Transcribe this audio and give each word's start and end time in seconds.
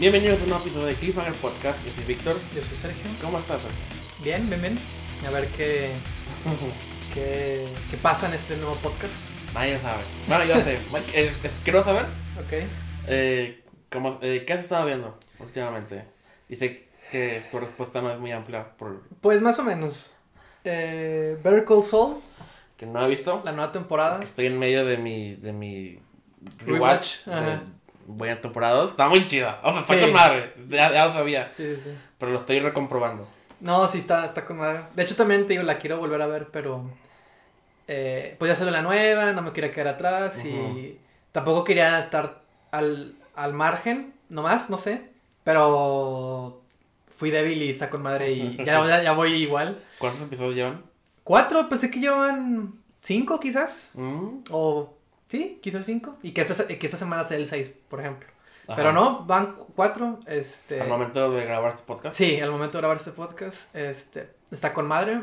Bienvenidos 0.00 0.40
a 0.40 0.42
un 0.44 0.48
nuevo 0.48 0.64
episodio 0.64 0.86
de 0.86 0.94
Cliffhanger 0.94 1.34
Podcast. 1.34 1.84
Yo 1.84 1.92
soy 1.92 2.04
Víctor. 2.04 2.36
Yo 2.54 2.62
soy 2.62 2.76
Sergio. 2.78 3.02
¿Cómo 3.22 3.38
estás? 3.38 3.60
Sergio? 3.60 4.24
Bien, 4.24 4.48
bien, 4.48 4.62
bien. 4.62 4.78
A 5.26 5.30
ver 5.30 5.46
qué, 5.48 5.90
qué, 7.14 7.66
qué 7.90 7.96
pasa 7.98 8.28
en 8.28 8.34
este 8.34 8.56
nuevo 8.56 8.74
podcast. 8.76 9.12
Nadie 9.54 9.78
sabe. 9.78 10.02
Bueno, 10.26 10.44
yo 10.44 10.54
sé. 10.62 10.78
Eh, 11.14 11.30
quiero 11.64 11.84
saber 11.84 12.04
Ok. 12.38 12.64
eh, 13.08 13.62
cómo- 13.90 14.18
eh, 14.22 14.44
qué 14.46 14.52
has 14.54 14.60
estado 14.60 14.86
viendo 14.86 15.18
últimamente. 15.38 16.04
Dice 16.48 16.88
que 17.10 17.42
tu 17.50 17.58
respuesta 17.58 18.00
no 18.00 18.12
es 18.12 18.18
muy 18.18 18.32
amplia 18.32 18.70
por 18.78 19.02
Pues 19.20 19.42
más 19.42 19.58
o 19.58 19.64
menos. 19.64 20.14
Eh, 20.64 21.36
Better 21.42 21.64
Call 21.64 21.82
Saul, 21.82 22.16
que 22.76 22.86
no 22.86 23.04
he 23.04 23.08
visto. 23.08 23.42
la 23.44 23.52
nueva 23.52 23.72
temporada. 23.72 24.20
Estoy 24.22 24.46
en 24.46 24.58
medio 24.58 24.84
de 24.86 24.96
mi 24.96 25.34
de 25.36 25.52
mi 25.52 25.98
Rewatch, 26.64 26.66
rewatch. 26.66 27.24
de 27.26 27.34
ajá. 27.34 27.62
Buena 28.16 28.40
temporada 28.40 28.74
2. 28.76 28.90
Está 28.92 29.08
muy 29.08 29.24
chida. 29.24 29.60
O 29.64 29.72
sea, 29.72 29.80
está 29.82 29.94
Sí. 29.94 30.00
con 30.00 30.12
madre. 30.12 30.54
Ya, 30.68 30.92
ya 30.92 31.06
lo 31.06 31.12
sabía. 31.14 31.52
Sí, 31.52 31.74
sí, 31.74 31.80
sí. 31.84 31.90
Pero 32.18 32.32
lo 32.32 32.38
estoy 32.38 32.60
recomprobando. 32.60 33.26
No, 33.60 33.86
sí, 33.88 33.98
está, 33.98 34.24
está 34.24 34.44
con 34.44 34.58
madre. 34.58 34.80
De 34.94 35.02
hecho, 35.02 35.16
también 35.16 35.42
te 35.46 35.52
digo, 35.54 35.62
la 35.62 35.78
quiero 35.78 35.98
volver 35.98 36.20
a 36.22 36.26
ver, 36.26 36.48
pero. 36.50 36.90
eh, 37.88 38.36
pues 38.38 38.48
ya 38.50 38.56
salió 38.56 38.70
la 38.72 38.82
nueva, 38.82 39.32
no 39.32 39.42
me 39.42 39.52
quería 39.52 39.72
quedar 39.72 39.88
atrás 39.94 40.44
y 40.44 40.98
tampoco 41.32 41.64
quería 41.64 41.98
estar 41.98 42.42
al, 42.70 43.14
al 43.34 43.52
margen, 43.52 44.14
nomás, 44.28 44.70
no 44.70 44.78
sé. 44.78 45.10
Pero 45.44 46.62
fui 47.16 47.30
débil 47.30 47.62
y 47.62 47.70
está 47.70 47.90
con 47.90 48.02
madre 48.02 48.30
y 48.32 48.56
ya, 48.64 48.86
ya, 48.86 49.02
ya 49.02 49.12
voy 49.12 49.32
igual. 49.34 49.76
¿Cuántos 49.98 50.22
episodios 50.22 50.54
llevan? 50.56 50.82
Cuatro, 51.24 51.68
pensé 51.68 51.90
que 51.90 52.00
llevan 52.00 52.74
cinco 53.02 53.38
quizás. 53.40 53.90
Mm, 53.94 54.38
O 54.50 54.94
sí, 55.28 55.58
quizás 55.62 55.84
cinco. 55.84 56.16
Y 56.22 56.32
que 56.32 56.40
esta, 56.42 56.66
que 56.66 56.86
esta 56.86 56.96
semana 56.96 57.24
sea 57.24 57.36
el 57.36 57.46
seis, 57.46 57.72
por 57.90 58.00
ejemplo. 58.00 58.28
ajá. 58.66 58.76
Pero 58.76 58.92
no, 58.92 59.24
van 59.26 59.54
cu- 59.56 59.66
cuatro. 59.76 60.18
Este, 60.26 60.80
Al 60.80 60.88
momento 60.88 61.30
de 61.32 61.44
grabar 61.44 61.72
este 61.72 61.82
podcast. 61.82 62.16
Sí, 62.16 62.40
al 62.40 62.50
momento 62.50 62.78
de 62.78 62.82
grabar 62.82 62.96
este 62.96 63.10
podcast. 63.10 63.74
Este, 63.76 64.30
está 64.50 64.72
con 64.72 64.86
madre. 64.88 65.20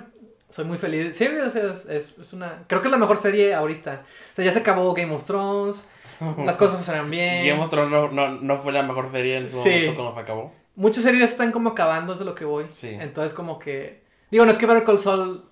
Soy 0.50 0.66
muy 0.66 0.78
feliz. 0.78 1.16
Sí, 1.18 1.26
o 1.28 1.50
sea, 1.50 1.72
es, 1.72 1.86
es- 1.86 2.18
es 2.20 2.34
una... 2.34 2.64
Creo 2.68 2.82
que 2.82 2.88
es 2.88 2.92
la 2.92 2.98
mejor 2.98 3.18
serie 3.18 3.54
ahorita. 3.56 4.04
O 4.34 4.36
sea, 4.36 4.46
ya 4.46 4.52
se 4.52 4.59
acabó 4.59 4.94
Game 4.94 5.14
of 5.16 5.24
Thrones. 5.26 5.88
Las 6.46 6.56
cosas 6.58 6.84
serán 6.86 7.09
bien. 7.09 7.46
Game 7.48 7.62
of 7.64 7.70
Thrones 7.70 7.92
no, 7.92 8.09
no, 8.12 8.30
no 8.42 8.59
fue 8.62 8.72
la 8.74 8.84
mejor 8.84 9.12
serie 9.12 9.38
en 9.38 9.50
su 9.50 9.62
Sí. 9.64 9.70
momento 9.70 9.96
cuando 9.96 10.14
se 10.16 10.20
acabó. 10.22 10.54
Muchas 10.76 11.04
series 11.04 11.31
están 11.31 11.52
como 11.52 11.70
acabando, 11.72 12.14
es 12.14 12.20
de 12.20 12.26
lo 12.26 12.36
que 12.36 12.46
voy. 12.46 12.68
Sí. 12.74 12.90
Entonces 12.90 13.34
como 13.34 13.58
que... 13.59 14.04
Digo, 14.31 14.46
no 14.46 14.52
es 14.52 14.58
que 14.58 14.66
Better 14.68 14.84
Call 14.84 15.00
Saul 15.00 15.44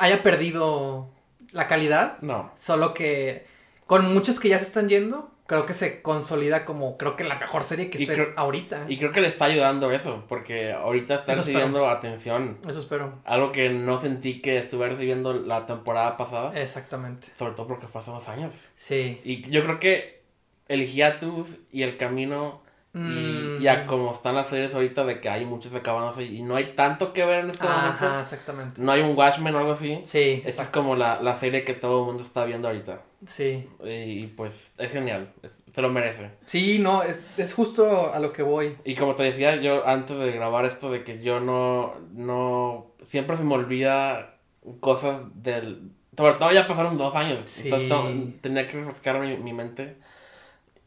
haya 0.00 0.22
perdido 0.22 1.08
la 1.52 1.66
calidad. 1.68 2.18
No. 2.20 2.50
Solo 2.56 2.94
que 2.94 3.46
con 3.86 4.12
muchas 4.14 4.38
que 4.38 4.48
ya 4.48 4.58
se 4.58 4.64
están 4.64 4.88
yendo, 4.88 5.30
creo 5.52 5.66
que 5.66 5.74
se 5.74 6.00
consolida 6.00 6.64
como 6.64 6.96
creo 6.96 7.14
que 7.14 7.24
la 7.24 7.34
mejor 7.34 7.62
serie 7.62 7.90
que 7.90 7.98
Y 7.98 8.02
esté 8.04 8.14
creo- 8.14 8.32
ahorita. 8.36 8.86
Y 8.88 8.96
creo 8.96 9.12
que 9.12 9.20
le 9.20 9.28
está 9.28 9.44
ayudando 9.44 9.90
eso, 9.92 10.24
porque 10.26 10.72
ahorita 10.72 11.16
está 11.16 11.32
Eso 11.32 11.42
espero. 11.42 11.58
recibiendo 11.58 11.88
atención. 11.90 12.56
Eso 12.66 12.78
espero. 12.78 13.18
Algo 13.26 13.52
que 13.52 13.68
no 13.68 14.00
sentí 14.00 14.40
que 14.40 14.56
estuve 14.56 14.88
recibiendo 14.88 15.34
la 15.34 15.66
temporada 15.66 16.16
pasada. 16.16 16.58
Exactamente. 16.58 17.28
Sobre 17.38 17.52
todo 17.52 17.66
porque 17.66 17.86
fue 17.86 18.00
hace 18.00 18.10
dos 18.10 18.26
años. 18.30 18.54
Sí. 18.76 19.20
Y 19.24 19.42
yo 19.50 19.62
creo 19.64 19.78
que 19.78 20.22
el 20.68 20.86
hiatus 20.86 21.48
y 21.70 21.82
el 21.82 21.98
camino 21.98 22.62
y, 22.94 22.98
Mm. 22.98 23.62
y 23.62 23.68
a 23.68 23.86
como 23.86 24.10
están 24.12 24.34
las 24.34 24.48
series 24.48 24.74
ahorita 24.74 25.04
de 25.04 25.20
que 25.20 25.28
hay 25.28 25.44
muchos 25.46 25.74
acabándose 25.74 26.24
y 26.24 26.42
no 26.42 26.56
hay 26.56 26.72
tanto 26.74 27.12
que 27.12 27.24
ver 27.24 27.40
en 27.44 27.50
este 27.50 27.66
Ajá, 27.66 27.82
momento. 27.98 28.18
exactamente. 28.20 28.80
No 28.82 28.92
hay 28.92 29.00
un 29.02 29.16
Watchmen 29.16 29.54
o 29.54 29.58
algo 29.58 29.72
así. 29.72 30.00
Sí, 30.04 30.42
Esta 30.44 30.62
es 30.62 30.68
como 30.68 30.94
la, 30.96 31.20
la 31.22 31.34
serie 31.36 31.64
que 31.64 31.72
todo 31.74 32.00
el 32.00 32.06
mundo 32.06 32.22
está 32.22 32.44
viendo 32.44 32.68
ahorita. 32.68 33.00
Sí. 33.26 33.68
Y, 33.84 34.26
pues 34.28 34.72
es 34.78 34.90
genial. 34.90 35.32
Se 35.74 35.80
lo 35.80 35.88
merece. 35.88 36.30
Sí, 36.44 36.78
no, 36.78 37.02
es, 37.02 37.26
es 37.38 37.54
justo 37.54 38.12
a 38.12 38.18
lo 38.18 38.32
que 38.32 38.42
voy. 38.42 38.76
Y 38.84 38.94
como 38.94 39.14
te 39.14 39.22
decía 39.22 39.56
yo 39.56 39.86
antes 39.86 40.18
de 40.18 40.32
grabar 40.32 40.64
esto, 40.66 40.90
de 40.90 41.02
que 41.04 41.22
yo 41.22 41.40
no, 41.40 41.94
no, 42.12 42.88
siempre 43.08 43.36
se 43.36 43.44
me 43.44 43.54
olvida 43.54 44.34
cosas 44.80 45.20
del, 45.42 45.90
sobre 46.16 46.34
todo 46.34 46.52
ya 46.52 46.66
pasaron 46.66 46.98
dos 46.98 47.14
años, 47.16 47.50
Sí. 47.50 47.70
entonces 47.72 47.88
to- 48.34 48.40
tenía 48.42 48.68
que 48.68 48.76
refrescar 48.78 49.18
mi, 49.18 49.36
mi 49.38 49.52
mente 49.52 49.96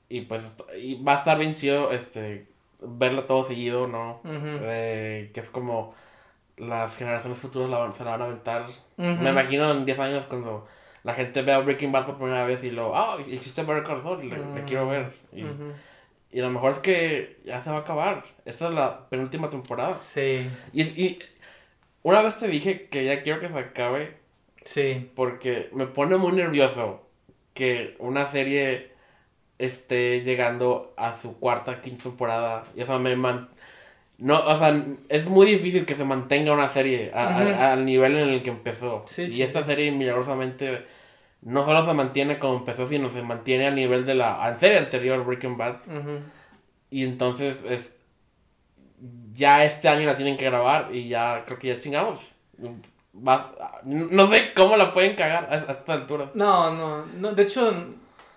y 0.08 0.22
pues 0.22 0.44
y 0.80 1.02
va 1.04 1.14
a 1.14 1.18
estar 1.18 1.38
bien 1.38 1.56
chido 1.56 1.92
este, 1.92 2.48
verlo 2.80 3.24
todo 3.24 3.44
seguido, 3.46 3.88
¿no? 3.88 4.22
Ujú. 4.24 4.60
Eh, 4.62 5.32
que 5.34 5.40
es 5.40 5.50
como 5.50 5.96
las 6.58 6.96
generaciones 6.96 7.38
futuras 7.40 7.70
la 7.70 7.92
se 7.96 8.04
la 8.06 8.12
van 8.12 8.22
a 8.22 8.26
aventar. 8.26 8.64
Ujú. 8.98 9.24
Me 9.24 9.32
imagino 9.32 9.72
en 9.72 9.84
10 9.86 10.00
años 10.00 10.26
cuando 10.26 10.68
la 11.06 11.14
gente 11.14 11.42
vea 11.42 11.60
Breaking 11.60 11.92
Bad 11.94 12.06
por 12.08 12.18
primera 12.18 12.44
vez 12.46 12.62
y 12.66 12.72
lo, 12.72 12.94
ah, 12.98 13.18
existe 13.30 13.64
Better 13.64 13.84
Call 13.84 14.02
Saul, 14.04 14.28
le, 14.28 14.36
le 14.38 14.44
Mm. 14.64 14.66
quiero 14.66 14.88
ver. 14.90 15.14
Y, 15.32 15.46
y 16.32 16.42
lo 16.42 16.50
mejor 16.50 16.72
es 16.74 16.80
que 16.80 17.38
ya 17.46 17.62
se 17.64 17.70
va 17.70 17.78
a 17.78 17.80
acabar. 17.82 18.26
Esta 18.44 18.68
es 18.68 18.74
la 18.74 19.08
penúltima 19.08 19.50
temporada. 19.50 19.94
Sí, 19.94 20.50
Y, 20.74 20.82
y 20.82 21.20
una 22.04 22.22
vez 22.22 22.38
te 22.38 22.48
dije 22.48 22.88
que 22.90 23.06
ya 23.06 23.24
quiero 23.24 23.40
que 23.40 23.48
se 23.48 23.58
acabe 23.58 24.18
sí. 24.64 25.10
porque 25.16 25.70
me 25.72 25.86
pone 25.88 26.18
muy 26.18 26.34
nervioso 26.34 27.08
que 27.54 27.96
una 28.00 28.30
serie 28.32 28.92
esté 29.58 30.22
llegando 30.22 30.94
a 30.98 31.16
su 31.16 31.40
cuarta, 31.40 31.80
quinta 31.82 32.04
temporada. 32.04 32.66
Y 32.76 32.82
o 32.82 32.86
sea, 32.86 32.98
me 33.00 33.16
man- 33.16 33.50
no, 34.18 34.40
o 34.46 34.58
sea, 34.58 34.82
es 35.10 35.26
muy 35.28 35.46
difícil 35.48 35.86
que 35.86 35.96
se 35.96 36.04
mantenga 36.06 36.54
una 36.54 36.70
serie 36.70 37.12
a- 37.14 37.74
al 37.74 37.86
nivel 37.86 38.16
en 38.16 38.30
el 38.30 38.44
que 38.44 38.50
empezó. 38.50 39.04
Sí, 39.08 39.24
y 39.24 39.30
sí, 39.32 39.42
esta 39.44 39.62
sí. 39.62 39.68
serie 39.68 39.92
milagrosamente 39.92 40.86
no 41.42 41.66
solo 41.66 41.86
se 41.86 41.94
mantiene 41.94 42.40
como 42.40 42.58
empezó, 42.58 42.88
sino 42.88 43.10
se 43.10 43.22
mantiene 43.22 43.68
a 43.68 43.72
nivel 43.72 44.06
de 44.06 44.16
la 44.16 44.56
serie 44.60 44.78
anterior, 44.80 45.24
Breaking 45.26 45.58
Bad. 45.58 45.76
Y 46.90 47.04
entonces 47.04 47.58
es 47.70 47.94
ya 49.34 49.64
este 49.66 49.90
año 49.90 50.06
la 50.06 50.16
tienen 50.16 50.38
que 50.38 50.46
grabar 50.46 50.90
y 50.96 51.10
ya 51.10 51.44
creo 51.46 51.60
que 51.60 51.68
ya 51.76 51.80
chingamos. 51.80 52.20
Va- 53.16 53.54
no 53.84 54.28
sé 54.28 54.54
cómo 54.56 54.76
la 54.78 54.92
pueden 54.92 55.16
cagar 55.16 55.48
a, 55.52 55.72
a 55.72 55.74
esta 55.74 55.94
altura. 55.94 56.32
No, 56.34 56.72
no, 56.74 57.06
no. 57.06 57.32
De 57.34 57.44
hecho, 57.44 57.72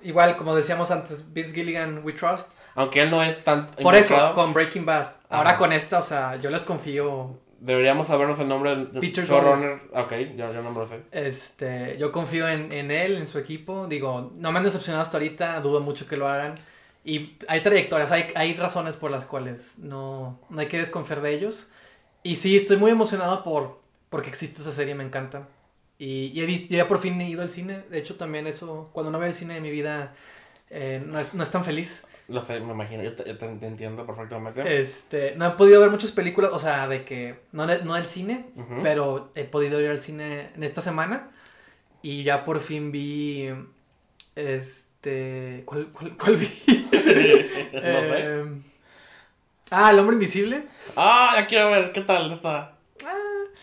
igual, 0.03 0.37
como 0.37 0.55
decíamos 0.55 0.91
antes, 0.91 1.33
Vince 1.33 1.55
Gilligan, 1.55 2.03
We 2.05 2.13
Trust. 2.13 2.61
Aunque 2.75 3.01
él 3.01 3.11
no 3.11 3.23
es 3.23 3.43
tan 3.45 3.67
Por 3.77 3.95
eso, 3.95 4.33
con 4.35 4.53
Breaking 4.53 4.85
Bad. 4.87 5.13
Ahora 5.29 5.51
Ajá. 5.51 5.59
con 5.59 5.73
esta, 5.73 5.99
o 5.99 6.03
sea, 6.03 6.37
yo 6.37 6.51
les 6.51 6.65
confío. 6.65 7.39
deberíamos 7.61 8.07
sabernos 8.07 8.39
el 8.41 8.49
nombre 8.49 8.71
del 8.71 8.87
Peter 9.01 9.27
showrunner. 9.27 9.81
Ok, 9.93 10.13
yo, 10.37 10.53
yo 10.53 10.63
no 10.63 10.71
me 10.71 10.79
lo 10.81 10.87
sé. 10.87 11.01
Este, 11.11 11.97
yo 11.99 12.13
confío 12.13 12.49
en, 12.49 12.73
en 12.73 12.91
él, 12.91 13.17
en 13.17 13.27
su 13.27 13.39
equipo. 13.39 13.87
Digo, 13.89 14.33
no 14.37 14.53
me 14.53 14.59
han 14.59 14.65
decepcionado 14.65 15.03
hasta 15.03 15.17
ahorita, 15.19 15.61
dudo 15.61 15.81
mucho 15.81 16.07
que 16.07 16.17
lo 16.17 16.29
hagan. 16.29 16.59
Y 17.05 17.37
hay 17.49 17.61
trayectorias, 17.63 18.11
hay, 18.13 18.31
hay 18.35 18.55
razones 18.55 18.97
por 18.97 19.11
las 19.11 19.25
cuales 19.25 19.79
no, 19.79 20.39
no 20.51 20.61
hay 20.61 20.67
que 20.69 20.79
desconfiar 20.79 21.21
de 21.21 21.33
ellos. 21.35 21.69
Y 22.23 22.37
sí, 22.37 22.57
estoy 22.57 22.77
muy 22.77 22.91
emocionado 22.91 23.43
por 23.43 23.81
porque 24.11 24.29
existe 24.31 24.63
esa 24.63 24.73
serie, 24.73 24.95
me 24.95 25.05
encanta. 25.05 25.49
Y, 25.99 26.27
y 26.35 26.41
he 26.41 26.47
visto, 26.47 26.75
ya 26.75 26.87
por 26.89 26.99
fin 26.99 27.21
he 27.21 27.29
ido 27.29 27.43
al 27.43 27.51
cine. 27.51 27.83
De 27.91 27.99
hecho, 27.99 28.17
también 28.17 28.47
eso, 28.47 28.91
cuando 28.93 29.11
no 29.11 29.19
veo 29.19 29.29
el 29.29 29.35
cine 29.35 29.55
de 29.55 29.61
mi 29.61 29.71
vida, 29.71 30.15
eh, 30.71 31.03
no, 31.05 31.19
es, 31.19 31.35
no 31.35 31.43
es 31.43 31.51
tan 31.51 31.65
feliz. 31.65 32.07
Lo 32.29 32.41
sé, 32.45 32.61
me 32.61 32.73
imagino. 32.73 33.03
Yo 33.03 33.15
te, 33.17 33.25
yo 33.27 33.37
te- 33.39 33.49
te 33.57 33.67
entiendo 33.67 34.07
perfectamente. 34.07 34.81
Este, 34.81 35.35
no 35.37 35.47
he 35.47 35.51
podido 35.53 35.81
ver 35.81 35.91
muchas 35.91 36.13
películas, 36.13 36.53
o 36.53 36.59
sea, 36.59 36.87
de 36.87 37.05
que, 37.05 37.41
no, 37.53 37.67
no 37.67 37.95
del 37.95 38.05
cine, 38.05 38.47
pero 38.83 39.33
he 39.35 39.45
podido 39.45 39.81
ir 39.81 39.89
al 39.89 39.99
cine 39.99 40.51
en 40.55 40.63
esta 40.63 40.83
semana 40.83 41.31
y 42.03 42.23
ya 42.23 42.45
por 42.45 42.61
fin 42.61 42.93
vi 42.93 43.49
este 44.37 45.63
¿cuál, 45.67 45.89
cuál, 45.93 46.17
cuál 46.17 46.37
vi? 46.37 46.47
no 46.93 47.01
sé. 47.01 47.33
Eh, 47.83 48.45
ah, 49.71 49.91
El 49.91 49.99
hombre 49.99 50.15
invisible. 50.15 50.65
Ah, 50.97 51.35
ya 51.37 51.47
quiero 51.47 51.71
ver. 51.71 51.93
¿Qué 51.93 52.01
tal 52.03 52.33
está? 52.33 52.78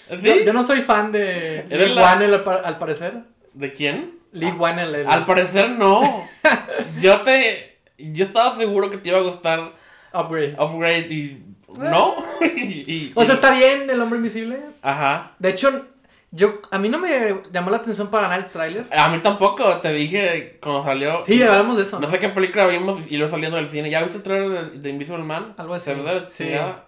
¿Sí? 0.09 0.17
Yo, 0.21 0.35
yo 0.45 0.53
no 0.53 0.65
soy 0.65 0.81
fan 0.81 1.11
de 1.11 1.59
¿Eres 1.69 1.89
Lee 1.91 1.95
Wannell 2.01 2.33
al, 2.33 2.43
pa- 2.43 2.61
al 2.63 2.77
parecer. 2.77 3.13
¿De 3.53 3.73
quién? 3.73 4.19
Lee 4.31 4.51
Wannell. 4.51 4.93
el- 4.95 5.07
Al 5.09 5.25
parecer 5.25 5.69
no. 5.71 6.27
yo 7.01 7.21
te... 7.21 7.79
Yo 7.97 8.25
estaba 8.25 8.55
seguro 8.57 8.89
que 8.91 8.97
te 8.97 9.09
iba 9.09 9.17
a 9.19 9.21
gustar 9.21 9.71
Upgrade. 10.13 10.55
Upgrade 10.59 11.07
y... 11.09 11.45
¿No? 11.77 12.15
y, 12.41 12.91
y- 12.91 13.11
O 13.15 13.23
sea, 13.25 13.35
está 13.35 13.51
bien 13.51 13.89
El 13.89 14.01
hombre 14.01 14.17
invisible. 14.17 14.59
Ajá. 14.81 15.31
De 15.39 15.49
hecho, 15.49 15.85
yo 16.31 16.59
a 16.71 16.77
mí 16.77 16.89
no 16.89 16.99
me 16.99 17.35
llamó 17.51 17.69
la 17.71 17.77
atención 17.77 18.09
para 18.09 18.27
nada 18.27 18.35
el 18.37 18.47
tráiler. 18.49 18.85
A 18.91 19.07
mí 19.09 19.19
tampoco, 19.19 19.77
te 19.77 19.91
dije 19.93 20.59
cuando 20.61 20.83
salió. 20.83 21.23
Sí, 21.25 21.41
hablamos 21.41 21.77
de 21.77 21.83
eso. 21.83 21.99
No 21.99 22.09
sé 22.11 22.19
qué 22.19 22.29
película 22.29 22.67
vimos 22.67 22.99
y 23.09 23.15
luego 23.17 23.31
saliendo 23.31 23.55
del 23.57 23.69
cine. 23.69 23.89
¿Ya 23.89 24.01
viste 24.01 24.17
el 24.17 24.23
trailer 24.23 24.71
de, 24.71 24.79
de 24.79 24.89
Invisible 24.89 25.23
Man? 25.23 25.53
Algo 25.57 25.73
así. 25.73 25.85
¿Se 25.85 25.95
ve 25.95 26.03
de 26.03 26.13
la 26.21 26.29
Sí. 26.29 26.43
chingada? 26.43 26.85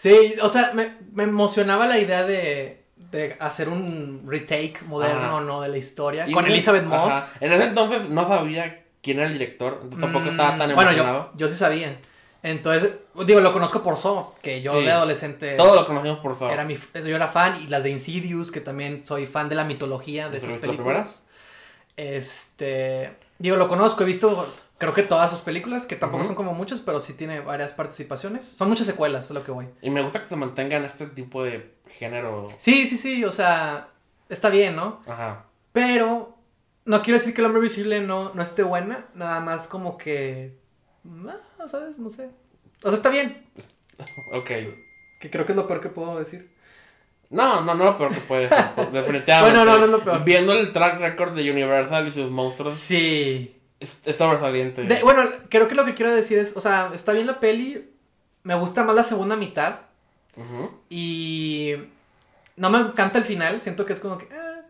Sí, 0.00 0.34
o 0.40 0.48
sea, 0.48 0.70
me, 0.72 0.94
me 1.12 1.24
emocionaba 1.24 1.86
la 1.86 1.98
idea 1.98 2.24
de, 2.24 2.84
de 2.96 3.36
hacer 3.38 3.68
un 3.68 4.22
retake 4.26 4.80
moderno, 4.86 5.36
Ajá. 5.36 5.40
¿no? 5.42 5.60
De 5.60 5.68
la 5.68 5.76
historia. 5.76 6.26
Y 6.26 6.32
con 6.32 6.46
Elizabeth 6.46 6.84
Moss. 6.84 7.12
ajá. 7.12 7.32
En 7.38 7.52
ese 7.52 7.64
entonces 7.64 8.08
no 8.08 8.26
sabía 8.26 8.82
quién 9.02 9.18
era 9.18 9.26
el 9.26 9.34
director. 9.34 9.80
tampoco 10.00 10.24
Mm, 10.24 10.28
estaba 10.30 10.56
tan 10.56 10.74
Bueno, 10.74 10.90
emocionado. 10.92 11.30
yo, 11.34 11.38
yo 11.38 11.48
sí 11.48 11.54
sabía. 11.56 11.98
Entonces, 12.42 12.92
digo, 13.26 13.40
lo 13.40 13.52
conozco 13.52 13.82
por 13.82 13.98
So, 13.98 14.34
que 14.40 14.62
yo 14.62 14.78
Sí. 14.78 14.86
de 14.86 14.92
adolescente 14.92 15.56
Todo 15.56 15.74
lo 15.74 15.86
conocimos 15.86 16.20
por 16.20 16.34
favor. 16.34 16.54
era 16.54 16.64
mi, 16.64 16.74
yo 16.76 17.14
era 17.14 17.28
fan, 17.28 17.60
y 17.62 17.66
las 17.68 17.82
de 17.82 17.90
Insidious, 17.90 18.50
que 18.50 18.62
también 18.62 19.04
soy 19.04 19.26
fan 19.26 19.50
de 19.50 19.54
la 19.56 19.64
mitología 19.64 20.30
de 20.30 20.38
¿Has 20.38 20.44
esas 20.44 20.56
películas. 20.56 21.22
Este, 21.98 23.10
digo, 23.38 23.56
lo 23.56 23.68
conozco, 23.68 24.02
he 24.02 24.06
visto 24.06 24.54
creo 24.80 24.92
que 24.94 25.02
todas 25.04 25.30
sus 25.30 25.40
películas, 25.42 25.86
que 25.86 25.94
tampoco 25.94 26.24
son 26.24 26.34
como 26.34 26.54
muchas, 26.54 26.80
pero 26.80 26.98
sí 26.98 27.12
tiene 27.12 27.38
varias 27.40 27.72
participaciones. 27.72 28.46
Son 28.46 28.68
muchas 28.68 28.86
secuelas, 28.86 29.26
es 29.26 29.30
lo 29.30 29.44
que 29.44 29.52
voy. 29.52 29.68
Y 29.82 29.90
me 29.90 30.02
gusta 30.02 30.22
que 30.22 30.28
se 30.28 30.34
mantengan 30.36 30.84
este 30.84 31.06
tipo 31.06 31.44
de 31.44 31.74
género. 31.88 32.48
Sí, 32.56 32.86
sí, 32.88 32.96
sí, 32.96 33.24
o 33.24 33.30
sea, 33.30 33.88
está 34.28 34.48
bien, 34.48 34.74
¿no? 34.74 35.02
Ajá. 35.06 35.44
Pero 35.72 36.34
no 36.86 37.02
quiero 37.02 37.18
decir 37.20 37.34
que 37.34 37.42
el 37.42 37.46
hombre 37.46 37.60
visible 37.62 38.00
no, 38.00 38.32
no 38.34 38.42
esté 38.42 38.62
buena, 38.62 39.04
nada 39.14 39.38
más 39.40 39.68
como 39.68 39.96
que... 39.98 40.56
ah, 41.28 41.68
¿Sabes? 41.68 41.98
No 41.98 42.08
sé. 42.10 42.30
O 42.82 42.88
sea, 42.88 42.96
está 42.96 43.10
bien, 43.10 43.44
Ok. 44.32 44.48
que 45.20 45.30
creo 45.30 45.44
que 45.44 45.52
es 45.52 45.56
lo 45.56 45.68
peor 45.68 45.82
que 45.82 45.90
puedo 45.90 46.18
decir. 46.18 46.50
No, 47.28 47.60
no, 47.60 47.74
no 47.74 47.84
lo 47.84 47.98
peor 47.98 48.12
que 48.14 48.20
puede 48.20 48.48
ser. 48.48 48.64
Definitivamente. 48.92 49.56
Bueno, 49.58 49.64
no, 49.64 49.78
no 49.78 49.84
es 49.84 49.90
lo 49.90 50.00
peor. 50.00 50.24
Viendo 50.24 50.52
el 50.54 50.72
track 50.72 50.98
record 50.98 51.32
de 51.34 51.48
Universal 51.50 52.08
y 52.08 52.10
sus 52.12 52.30
monstruos, 52.30 52.72
Sí. 52.72 53.56
Es, 53.80 53.98
es 54.04 54.16
sobresaliente. 54.16 54.82
De- 54.84 55.02
bueno, 55.02 55.22
creo 55.48 55.66
que 55.66 55.74
lo 55.74 55.84
que 55.84 55.94
quiero 55.94 56.14
decir 56.14 56.38
es, 56.38 56.56
o 56.56 56.60
sea, 56.60 56.90
está 56.94 57.12
bien 57.12 57.26
la 57.26 57.40
peli, 57.40 57.90
me 58.44 58.54
gusta 58.54 58.84
más 58.84 58.94
la 58.94 59.02
segunda 59.04 59.34
mitad 59.36 59.80
y 60.88 61.74
no 62.56 62.70
me 62.70 62.78
encanta 62.78 63.18
el 63.18 63.24
final, 63.24 63.60
siento 63.60 63.84
que 63.86 63.92
es 63.92 64.00
como 64.00 64.18
que... 64.18 64.24
eh. 64.26 64.62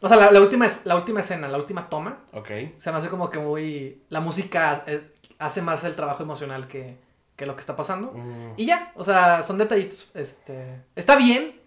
O 0.00 0.08
sea, 0.08 0.16
la, 0.16 0.30
la 0.32 0.40
última, 0.40 0.66
es- 0.66 0.86
la 0.86 0.96
última 0.96 1.20
escena, 1.20 1.46
la 1.48 1.58
última 1.58 1.88
toma, 1.88 2.18
Ok. 2.32 2.48
se 2.78 2.90
me 2.90 2.96
hace 2.98 3.08
como 3.08 3.28
que 3.30 3.38
muy... 3.38 4.00
La 4.08 4.20
música 4.20 4.82
es- 4.86 5.06
hace 5.38 5.60
más 5.62 5.84
el 5.84 5.94
trabajo 5.94 6.22
emocional 6.22 6.68
que, 6.68 6.96
que 7.36 7.46
lo 7.46 7.54
que 7.54 7.60
está 7.60 7.76
pasando. 7.76 8.12
Mm. 8.12 8.52
Y 8.56 8.66
ya, 8.66 8.92
o 8.94 9.04
sea, 9.04 9.42
son 9.42 9.58
detallitos. 9.58 10.10
Este, 10.14 10.76
está 10.96 11.16
bien. 11.16 11.58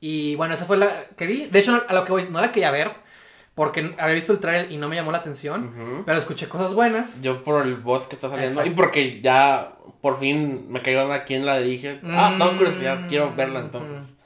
Y 0.00 0.34
bueno, 0.36 0.54
esa 0.54 0.66
fue 0.66 0.76
la 0.76 1.04
que 1.16 1.26
vi. 1.26 1.46
De 1.46 1.58
hecho, 1.60 1.82
a 1.88 1.94
lo 1.94 2.04
que 2.04 2.12
voy, 2.12 2.26
no 2.30 2.40
la 2.40 2.50
quería 2.52 2.70
ver. 2.70 2.90
Porque 3.56 3.94
había 3.98 4.14
visto 4.14 4.34
el 4.34 4.38
trailer 4.38 4.70
y 4.70 4.76
no 4.76 4.86
me 4.88 4.96
llamó 4.96 5.10
la 5.12 5.18
atención. 5.18 6.02
Pero 6.04 6.18
escuché 6.18 6.46
cosas 6.46 6.74
buenas. 6.74 7.22
Yo 7.22 7.42
por 7.42 7.66
el 7.66 7.74
voz 7.76 8.06
que 8.06 8.14
está 8.14 8.28
saliendo 8.28 8.52
Exacto. 8.60 8.70
y 8.70 8.74
porque 8.74 9.20
ya 9.22 9.72
por 10.02 10.20
fin 10.20 10.66
me 10.70 10.82
cayó 10.82 11.10
a 11.10 11.24
quién 11.24 11.44
la 11.46 11.58
dirige. 11.58 11.98
Ah, 12.04 12.32
Mm, 12.34 12.38
tengo 12.38 12.56
curiosidad, 12.58 13.08
quiero 13.08 13.34
verla 13.34 13.60
entonces. 13.60 13.96
mm. 13.96 14.16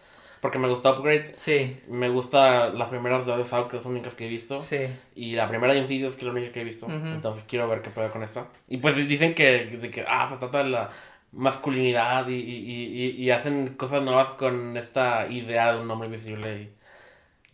Porque 0.40 0.58
me 0.58 0.68
gustó 0.68 0.98
Upgrade, 0.98 1.32
Sí, 1.34 1.78
me 1.88 2.08
gusta 2.08 2.70
las 2.70 2.88
primeras 2.88 3.24
dos 3.24 3.36
de 3.38 3.44
que 3.44 3.48
son 3.50 3.68
las 3.72 3.86
únicas 3.86 4.14
que 4.16 4.26
he 4.26 4.28
visto. 4.28 4.56
sí. 4.56 4.86
Y 5.14 5.34
la 5.34 5.46
primera 5.48 5.74
de 5.74 5.78
Insidious, 5.80 6.14
que 6.14 6.20
es 6.20 6.24
la 6.24 6.32
única 6.32 6.50
que 6.50 6.62
he 6.62 6.64
visto. 6.64 6.86
Entonces 6.90 7.44
quiero 7.46 7.68
ver 7.68 7.82
qué 7.82 7.90
puedo 7.90 8.10
con 8.10 8.24
esta. 8.24 8.46
Y 8.66 8.78
pues 8.78 8.96
dicen 8.96 9.34
que, 9.34 9.66
de 9.66 9.90
que 9.90 10.04
ah, 10.08 10.28
se 10.28 10.38
trata 10.38 10.64
de 10.64 10.70
la 10.70 10.90
masculinidad 11.30 12.26
y, 12.28 12.34
y, 12.34 12.66
y, 12.66 13.10
y 13.22 13.30
hacen 13.30 13.74
cosas 13.76 14.02
nuevas 14.02 14.30
con 14.30 14.76
esta 14.76 15.28
idea 15.28 15.72
de 15.74 15.80
un 15.82 15.90
hombre 15.90 16.08
invisible. 16.08 16.62
Y... 16.62 16.72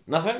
No 0.06 0.22
sé, 0.22 0.37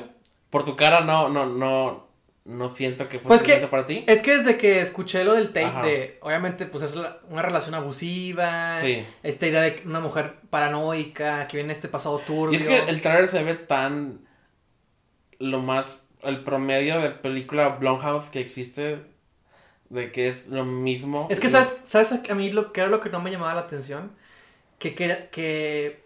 por 0.49 0.63
tu 0.65 0.75
cara 0.75 1.01
no, 1.01 1.29
no, 1.29 1.45
no, 1.45 2.07
no 2.45 2.75
siento 2.75 3.09
que 3.09 3.19
fue 3.19 3.27
Pues 3.27 3.43
que- 3.43 3.67
para 3.67 3.85
ti. 3.85 4.03
Es 4.07 4.21
que 4.21 4.37
desde 4.37 4.57
que 4.57 4.79
escuché 4.81 5.23
lo 5.23 5.33
del 5.33 5.51
Ajá. 5.65 5.81
de, 5.83 6.17
obviamente, 6.21 6.65
pues 6.65 6.83
es 6.83 6.97
una 7.29 7.41
relación 7.41 7.75
abusiva, 7.75 8.79
Sí. 8.81 9.03
esta 9.23 9.47
idea 9.47 9.61
de 9.61 9.81
una 9.85 9.99
mujer 9.99 10.35
paranoica 10.49 11.47
que 11.47 11.57
viene 11.57 11.73
este 11.73 11.87
pasado 11.89 12.19
turbio. 12.19 12.57
Y 12.57 12.61
es 12.63 12.67
que 12.67 12.79
el 12.89 13.01
trailer 13.01 13.29
se 13.29 13.43
ve 13.43 13.55
tan 13.55 14.21
lo 15.39 15.59
más 15.61 15.85
el 16.23 16.43
promedio 16.43 16.99
de 16.99 17.09
película 17.11 17.69
Blumhouse 17.69 18.29
que 18.29 18.39
existe 18.39 19.01
de 19.89 20.11
que 20.11 20.29
es 20.29 20.47
lo 20.47 20.65
mismo. 20.65 21.27
Es 21.29 21.39
que, 21.39 21.47
Y- 21.47 21.51
¿sabes, 21.51 21.79
¿sabes 21.83 22.11
a 22.29 22.33
mí 22.35 22.51
lo 22.51 22.71
que 22.73 22.81
era 22.81 22.89
lo 22.89 22.99
que 22.99 23.09
no 23.09 23.21
me 23.21 23.29
llamaba 23.31 23.53
la 23.53 23.61
atención? 23.61 24.11
Que, 24.79 24.95
que, 24.95 25.29
que... 25.31 26.03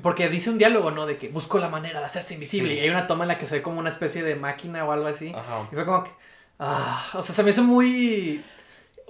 Porque 0.00 0.28
dice 0.30 0.48
un 0.48 0.56
diálogo, 0.58 0.90
¿no? 0.90 1.04
De 1.06 1.18
que 1.18 1.28
busco 1.28 1.58
la 1.58 1.68
manera 1.68 2.00
de 2.00 2.06
hacerse 2.06 2.34
invisible. 2.34 2.72
Sí. 2.72 2.78
Y 2.78 2.80
hay 2.82 2.88
una 2.90 3.06
toma 3.06 3.24
en 3.24 3.28
la 3.28 3.38
que 3.38 3.44
se 3.46 3.56
ve 3.56 3.62
como 3.62 3.78
una 3.78 3.90
especie 3.90 4.22
de 4.22 4.36
máquina 4.36 4.84
o 4.84 4.92
algo 4.92 5.06
así. 5.06 5.32
Ajá. 5.36 5.68
Y 5.70 5.74
fue 5.74 5.84
como 5.84 6.04
que... 6.04 6.10
Ah, 6.58 7.04
o 7.14 7.20
sea, 7.22 7.34
se 7.34 7.42
me 7.42 7.50
hizo 7.50 7.62
muy... 7.62 8.42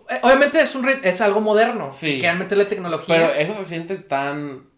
eh, 0.09 0.19
Obviamente 0.23 0.61
es, 0.61 0.75
un 0.75 0.83
re- 0.85 1.01
es 1.05 1.21
algo 1.21 1.41
moderno. 1.41 1.95
Sí. 1.99 2.17
Que 2.17 2.23
realmente 2.23 2.57
la 2.57 2.65
tecnología... 2.69 3.15
Pero 3.15 3.35
eso 3.35 3.55
se 3.63 3.69
siente 3.69 3.97
tan 3.99 4.71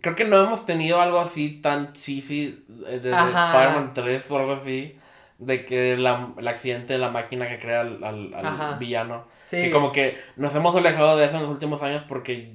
creo 0.00 0.14
que 0.14 0.24
no 0.24 0.38
hemos 0.38 0.66
tenido 0.66 1.00
algo 1.00 1.18
así 1.20 1.60
tan 1.62 1.92
eh, 1.96 2.58
desde 3.02 3.14
Ajá. 3.14 3.52
Spider-Man 3.52 3.92
3 3.94 4.30
o 4.30 4.38
algo 4.38 4.52
así 4.52 4.98
de 5.38 5.64
que 5.64 5.96
la, 5.96 6.30
el 6.38 6.48
accidente 6.48 6.94
de 6.94 6.98
la 6.98 7.10
máquina 7.10 7.48
que 7.48 7.58
crea 7.58 7.80
al, 7.82 8.02
al- 8.04 8.34
al 8.34 8.78
villano. 8.78 9.26
sí. 9.44 9.60
Que 9.60 9.70
como 9.70 9.92
que 9.92 10.18
nos 10.36 10.54
hemos 10.54 10.74
alejado 10.76 11.16
de 11.16 11.26
eso 11.26 11.36
en 11.36 11.42
los 11.42 11.50
últimos 11.50 11.82
años 11.82 12.02
porque 12.08 12.54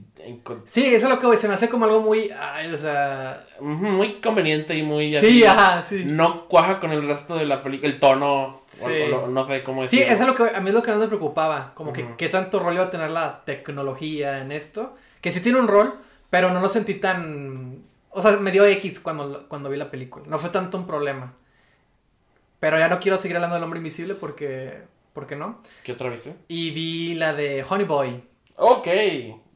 Sí, 0.65 0.85
eso 0.85 1.05
es 1.07 1.11
lo 1.11 1.19
que 1.19 1.25
voy. 1.25 1.37
Se 1.37 1.47
me 1.47 1.53
hace 1.53 1.69
como 1.69 1.85
algo 1.85 2.01
muy... 2.01 2.29
Ay, 2.37 2.71
o 2.73 2.77
sea... 2.77 3.45
Muy 3.59 4.21
conveniente 4.21 4.75
y 4.75 4.83
muy 4.83 5.11
Sí, 5.13 5.17
así. 5.17 5.43
ajá, 5.43 5.83
sí. 5.83 6.03
No 6.05 6.47
cuaja 6.47 6.79
con 6.79 6.91
el 6.91 7.05
resto 7.07 7.35
de 7.35 7.45
la 7.45 7.61
película, 7.63 7.91
el 7.91 7.99
tono, 7.99 8.61
Sí. 8.67 8.85
o 9.13 9.27
no 9.27 9.45
sé 9.47 9.63
cómo 9.63 9.87
Sí, 9.87 9.97
decirlo. 9.97 10.13
eso 10.13 10.23
es 10.23 10.29
lo 10.29 10.35
que 10.49 10.55
a 10.55 10.59
mí 10.61 10.69
es 10.69 10.73
lo 10.75 10.81
que 10.83 10.91
más 10.91 10.99
me 10.99 11.07
preocupaba, 11.07 11.73
como 11.75 11.91
que 11.93 12.05
qué 12.17 12.29
tanto 12.29 12.59
rol 12.59 12.73
iba 12.75 12.85
a 12.85 12.89
tener 12.89 13.09
la 13.11 13.41
tecnología 13.45 14.39
en 14.39 14.51
esto, 14.51 14.95
que 15.21 15.31
sí 15.31 15.41
tiene 15.41 15.59
un 15.59 15.67
rol, 15.67 15.93
pero 16.29 16.51
no 16.51 16.59
lo 16.61 16.69
sentí 16.69 16.95
tan, 16.95 17.83
o 18.09 18.21
sea, 18.21 18.37
me 18.37 18.51
dio 18.51 18.65
X 18.65 18.99
cuando, 18.99 19.47
cuando 19.47 19.69
vi 19.69 19.77
la 19.77 19.91
película, 19.91 20.25
no 20.27 20.37
fue 20.39 20.49
tanto 20.49 20.77
un 20.77 20.87
problema. 20.87 21.33
Pero 22.59 22.77
ya 22.79 22.87
no 22.89 22.99
quiero 22.99 23.17
seguir 23.17 23.37
hablando 23.37 23.55
del 23.55 23.63
hombre 23.63 23.79
invisible 23.79 24.13
porque, 24.15 24.81
porque 25.13 25.35
no. 25.35 25.61
¿Qué 25.83 25.91
otra 25.93 26.09
vez? 26.09 26.29
Y 26.47 26.71
vi 26.71 27.15
la 27.15 27.33
de 27.33 27.65
Honey 27.67 27.85
Boy, 27.85 28.23
Ok. 28.55 28.87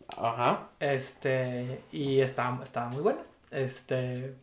Ajá. 0.10 0.70
este, 0.80 1.82
y 1.92 2.20
estaba, 2.22 2.64
estaba 2.64 2.90
muy 2.90 3.02
buena, 3.02 3.22
este, 3.52 4.36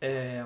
eh, 0.00 0.44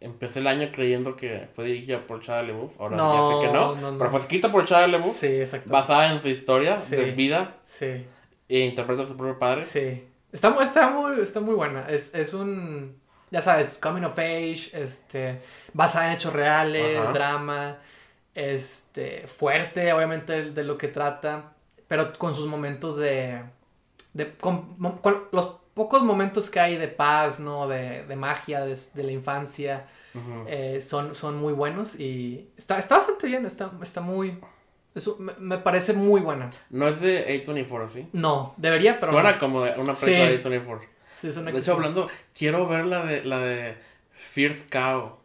Empecé 0.00 0.40
el 0.40 0.46
año 0.48 0.70
creyendo 0.72 1.14
que 1.16 1.48
fue 1.54 1.66
dirigida 1.66 2.04
por 2.06 2.20
Shia 2.20 2.42
LaBeouf. 2.42 2.80
Ahora 2.80 2.96
No, 2.96 3.30
ya 3.30 3.40
sé 3.40 3.46
que 3.46 3.52
no. 3.52 3.74
no, 3.76 3.92
no. 3.92 3.98
Pero 3.98 4.10
fue 4.10 4.20
escrita 4.20 4.50
por 4.50 4.64
Shia 4.64 4.86
LaBeouf. 4.88 5.12
sí, 5.12 5.26
exacto. 5.40 5.70
Basada 5.70 6.12
en 6.12 6.20
su 6.20 6.28
historia 6.28 6.76
Sí. 6.76 6.96
de 6.96 7.10
vida. 7.12 7.56
Sí. 7.62 8.04
E 8.48 8.58
interpreta 8.60 9.02
a 9.04 9.06
su 9.06 9.16
propio 9.16 9.38
padre. 9.38 9.62
Sí. 9.62 10.04
Está, 10.32 10.56
está, 10.62 10.90
muy, 10.90 11.20
está 11.20 11.40
muy 11.40 11.54
buena. 11.54 11.86
Es, 11.88 12.12
es 12.14 12.34
un, 12.34 12.96
ya 13.30 13.40
sabes, 13.40 13.78
coming 13.78 14.02
of 14.02 14.18
age, 14.18 14.70
este, 14.72 15.40
basada 15.72 16.08
en 16.08 16.14
hechos 16.14 16.32
reales, 16.32 16.98
Ajá. 16.98 17.12
drama, 17.12 17.78
este, 18.34 19.26
fuerte, 19.28 19.92
obviamente, 19.92 20.32
de, 20.32 20.50
de 20.50 20.64
lo 20.64 20.76
que 20.76 20.88
trata, 20.88 21.52
pero 21.86 22.12
con 22.14 22.34
sus 22.34 22.46
momentos 22.48 22.96
de, 22.96 23.42
de 24.14 24.32
con, 24.36 24.76
los 25.32 25.56
pocos 25.74 26.02
momentos 26.02 26.50
que 26.50 26.60
hay 26.60 26.76
de 26.76 26.88
paz, 26.88 27.40
¿no? 27.40 27.66
De, 27.68 28.04
de 28.04 28.16
magia, 28.16 28.60
de, 28.62 28.78
de 28.94 29.02
la 29.02 29.12
infancia, 29.12 29.86
eh, 30.46 30.80
son, 30.82 31.14
son 31.14 31.36
muy 31.38 31.52
buenos 31.54 31.98
y 31.98 32.50
está, 32.56 32.78
está 32.78 32.96
bastante 32.96 33.26
bien, 33.26 33.46
está, 33.46 33.70
está 33.82 34.00
muy, 34.02 34.38
eso 34.94 35.16
me, 35.18 35.32
me 35.38 35.56
parece 35.58 35.94
muy 35.94 36.20
buena. 36.20 36.50
No 36.68 36.88
es 36.88 37.00
de 37.00 37.44
A24, 37.46 37.88
¿sí? 37.92 38.06
No, 38.12 38.52
debería, 38.58 39.00
pero 39.00 39.12
Suena 39.12 39.32
no. 39.32 39.38
como 39.38 39.62
una 39.62 39.94
Sí. 39.94 40.06
película 40.06 40.28
de 40.28 40.42
A24. 40.66 40.80
Sí, 41.18 41.28
es 41.28 41.36
una 41.38 41.50
De 41.52 41.58
hecho, 41.58 41.64
sí. 41.64 41.70
hablando, 41.70 42.08
quiero 42.36 42.66
ver 42.68 42.84
la 42.84 43.04
de, 43.06 43.24
la 43.24 43.38
de 43.38 43.76
Fierce 44.12 44.64
Cow. 44.70 45.16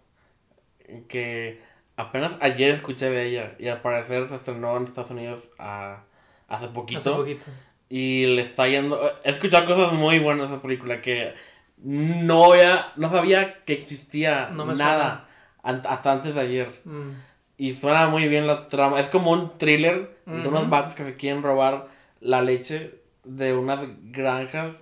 Que 1.10 1.62
apenas 1.98 2.34
ayer 2.40 2.74
escuché 2.74 3.10
de 3.10 3.26
ella. 3.26 3.56
Y 3.60 3.68
al 3.68 3.82
parecer 3.82 4.30
se 4.30 4.36
estrenó 4.36 4.78
en 4.78 4.84
Estados 4.86 5.12
Unidos 5.12 5.50
a- 5.60 6.04
hace 6.48 6.68
poquito. 6.70 7.00
Hace 7.00 7.12
poquito. 7.12 7.46
Y 7.90 8.26
le 8.28 8.42
está 8.42 8.68
yendo. 8.68 9.00
He 9.24 9.32
escuchado 9.32 9.66
cosas 9.66 9.94
muy 9.94 10.20
buenas 10.20 10.50
de 10.50 10.56
esa 10.56 10.62
película 10.62 11.02
que 11.02 11.34
no, 11.78 12.52
había- 12.54 12.88
no 12.96 13.10
sabía 13.10 13.64
que 13.64 13.74
existía 13.74 14.50
No 14.52 14.66
nada 14.74 15.28
an- 15.64 15.84
hasta 15.88 16.12
antes 16.12 16.36
de 16.36 16.42
ayer. 16.42 16.82
Mm. 16.86 17.12
Y 17.58 17.74
suena 17.76 18.08
muy 18.08 18.28
bien 18.28 18.46
la 18.46 18.68
trama. 18.68 19.00
Es 19.00 19.10
como 19.10 19.32
un 19.32 19.58
thriller 19.58 20.18
de 20.26 20.48
unos 20.48 20.70
vatos 20.70 20.94
que 20.96 21.04
se 21.04 21.16
quieren 21.16 21.42
robar 21.44 21.88
la 22.20 22.42
leche 22.42 23.02
de 23.24 23.54
unas 23.54 23.80
granjas. 24.04 24.76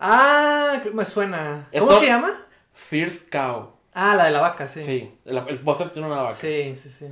Ah, 0.00 0.80
me 0.92 1.04
suena. 1.04 1.68
¿Cómo 1.72 1.90
Esto- 1.90 2.00
se 2.00 2.06
llama? 2.06 2.46
Fierce 2.74 3.20
Cow. 3.30 3.72
Ah, 3.94 4.14
la 4.16 4.24
de 4.24 4.30
la 4.30 4.40
vaca, 4.40 4.66
sí. 4.66 4.82
Sí, 4.84 5.12
el, 5.26 5.36
el 5.48 5.60
póster 5.60 5.90
tiene 5.90 6.08
una 6.08 6.22
vaca. 6.22 6.34
Sí, 6.34 6.74
sí, 6.74 6.88
sí. 6.88 7.06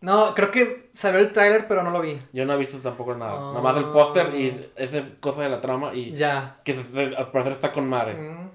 No, 0.00 0.32
creo 0.34 0.50
que 0.52 0.90
salió 0.94 1.18
el 1.20 1.32
tráiler, 1.32 1.66
pero 1.66 1.82
no 1.82 1.90
lo 1.90 2.00
vi. 2.00 2.18
Yo 2.32 2.44
no 2.44 2.54
he 2.54 2.56
visto 2.56 2.78
tampoco 2.78 3.14
nada. 3.16 3.32
Nada 3.32 3.60
más 3.60 3.76
el 3.76 3.86
póster 3.86 4.32
y 4.34 4.70
esa 4.76 5.02
cosa 5.20 5.42
de 5.42 5.48
la 5.48 5.60
trama 5.60 5.92
y 5.94 6.12
Ya. 6.12 6.58
que 6.64 6.72
al 7.16 7.30
parecer 7.32 7.52
está 7.54 7.72
con 7.72 7.88
madre. 7.88 8.14
Mm, 8.14 8.48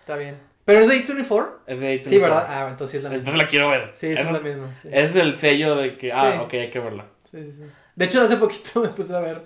está 0.00 0.16
bien. 0.16 0.36
¿Pero 0.64 0.80
es 0.80 0.88
de 0.88 1.04
A24? 1.04 1.48
Es 1.66 1.80
de 1.80 1.86
A24. 2.00 2.04
Sí, 2.04 2.18
¿verdad? 2.18 2.46
Ah, 2.48 2.66
entonces 2.70 2.90
sí 2.92 2.96
es 2.98 3.02
la 3.02 3.10
misma. 3.10 3.18
Entonces 3.20 3.42
la 3.42 3.48
quiero 3.48 3.68
ver. 3.70 3.90
Sí, 3.94 4.06
Eso 4.12 4.22
es 4.22 4.32
la 4.32 4.38
misma. 4.40 4.68
Sí. 4.80 4.88
Es 4.92 5.16
el 5.16 5.38
sello 5.40 5.76
de 5.76 5.96
que, 5.96 6.12
ah, 6.12 6.32
Sí. 6.32 6.38
ok, 6.44 6.54
hay 6.54 6.70
que 6.70 6.78
verla. 6.80 7.06
Sí, 7.24 7.42
sí, 7.42 7.52
sí. 7.52 7.62
De 7.96 8.04
hecho, 8.04 8.22
hace 8.22 8.36
poquito 8.36 8.80
me 8.82 8.88
puse 8.90 9.14
a 9.14 9.20
ver 9.20 9.44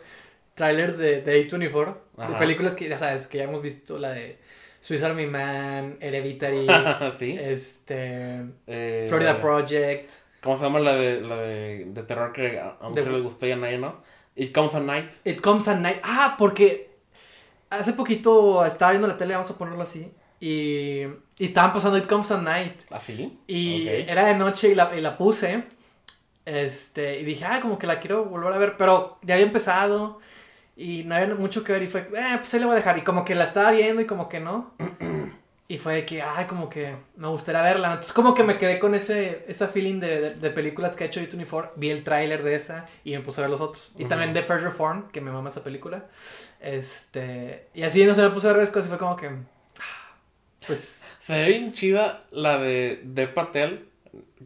trailers 0.54 0.98
de, 0.98 1.22
de 1.22 1.48
A24. 1.48 1.94
De 2.28 2.34
películas 2.38 2.74
que 2.74 2.86
ya 2.88 2.98
sabes, 2.98 3.26
que 3.26 3.38
ya 3.38 3.44
hemos 3.44 3.62
visto. 3.62 3.98
La 3.98 4.10
de 4.10 4.38
Swiss 4.82 5.02
Army 5.02 5.26
Man, 5.26 5.96
Hereditary, 6.00 6.66
sí. 7.18 7.36
este... 7.40 8.42
Eh, 8.66 9.06
Florida 9.08 9.40
Project. 9.40 10.10
¿Cómo 10.42 10.56
se 10.56 10.64
llama 10.64 10.80
la 10.80 10.94
de, 10.94 11.20
la 11.20 11.36
de, 11.36 11.84
de 11.86 12.02
terror 12.02 12.32
que 12.32 12.58
a, 12.58 12.76
a 12.80 12.88
muchos 12.88 13.06
les 13.08 13.22
gustó 13.22 13.46
y 13.46 13.52
a 13.52 13.56
nadie 13.56 13.78
no? 13.78 13.96
It 14.36 14.54
Comes 14.54 14.74
at 14.74 14.82
Night. 14.82 15.10
It 15.24 15.40
Comes 15.40 15.68
at 15.68 15.78
Night. 15.78 15.98
Ah, 16.02 16.36
porque 16.38 16.90
hace 17.68 17.92
poquito 17.92 18.64
estaba 18.64 18.92
viendo 18.92 19.08
la 19.08 19.18
tele, 19.18 19.34
vamos 19.34 19.50
a 19.50 19.58
ponerlo 19.58 19.82
así. 19.82 20.10
Y, 20.40 21.02
y 21.38 21.44
estaban 21.44 21.72
pasando 21.74 21.98
It 21.98 22.06
Comes 22.06 22.30
at 22.30 22.40
Night. 22.40 22.80
¿Así? 22.90 23.38
Y 23.46 23.82
Ok. 23.86 24.08
era 24.08 24.24
de 24.26 24.34
noche 24.36 24.68
y 24.70 24.74
la, 24.74 24.96
y 24.96 25.00
la 25.02 25.18
puse. 25.18 25.64
Este, 26.46 27.20
y 27.20 27.24
dije, 27.24 27.44
ah, 27.44 27.60
como 27.60 27.78
que 27.78 27.86
la 27.86 28.00
quiero 28.00 28.24
volver 28.24 28.52
a 28.52 28.58
ver, 28.58 28.76
pero 28.78 29.18
ya 29.22 29.34
había 29.34 29.46
empezado 29.46 30.20
y 30.76 31.04
no 31.04 31.14
había 31.14 31.34
mucho 31.34 31.62
que 31.62 31.72
ver 31.74 31.82
y 31.82 31.88
fue, 31.88 32.00
eh, 32.00 32.36
pues 32.38 32.54
ahí 32.54 32.60
le 32.60 32.66
voy 32.66 32.72
a 32.72 32.76
dejar. 32.76 32.96
Y 32.98 33.02
como 33.02 33.24
que 33.24 33.34
la 33.34 33.44
estaba 33.44 33.70
viendo 33.72 34.00
y 34.00 34.06
como 34.06 34.28
que 34.28 34.40
no. 34.40 34.72
Y 35.70 35.78
fue 35.78 35.94
de 35.94 36.04
que, 36.04 36.20
ay, 36.20 36.46
como 36.46 36.68
que 36.68 36.96
me 37.14 37.28
gustaría 37.28 37.62
verla. 37.62 37.90
Entonces 37.90 38.12
como 38.12 38.34
que 38.34 38.42
me 38.42 38.58
quedé 38.58 38.80
con 38.80 38.96
ese, 38.96 39.44
esa 39.46 39.68
feeling 39.68 40.00
de, 40.00 40.20
de, 40.20 40.34
de 40.34 40.50
películas 40.50 40.96
que 40.96 41.04
ha 41.04 41.06
hecho 41.06 41.20
D24. 41.20 41.70
Vi 41.76 41.90
el 41.90 42.02
tráiler 42.02 42.42
de 42.42 42.56
esa 42.56 42.88
y 43.04 43.12
me 43.12 43.20
puse 43.20 43.40
a 43.40 43.42
ver 43.42 43.50
los 43.50 43.60
otros. 43.60 43.92
Y 43.96 44.06
también 44.06 44.34
de 44.34 44.42
First 44.42 44.64
Reform, 44.64 45.08
que 45.12 45.20
me 45.20 45.30
mama 45.30 45.48
esa 45.48 45.62
película. 45.62 46.06
Este, 46.60 47.68
y 47.72 47.84
así 47.84 48.04
no 48.04 48.14
se 48.14 48.22
me 48.22 48.30
puse 48.30 48.48
a 48.48 48.52
ver 48.52 48.66
cosas 48.66 48.86
y 48.86 48.88
fue 48.88 48.98
como 48.98 49.14
que, 49.14 49.28
ah, 49.28 50.16
pues, 50.66 51.00
Se 51.28 51.34
ve 51.34 51.46
bien 51.46 51.72
chida 51.72 52.24
la 52.32 52.58
de 52.58 53.02
De 53.04 53.28
Patel. 53.28 53.86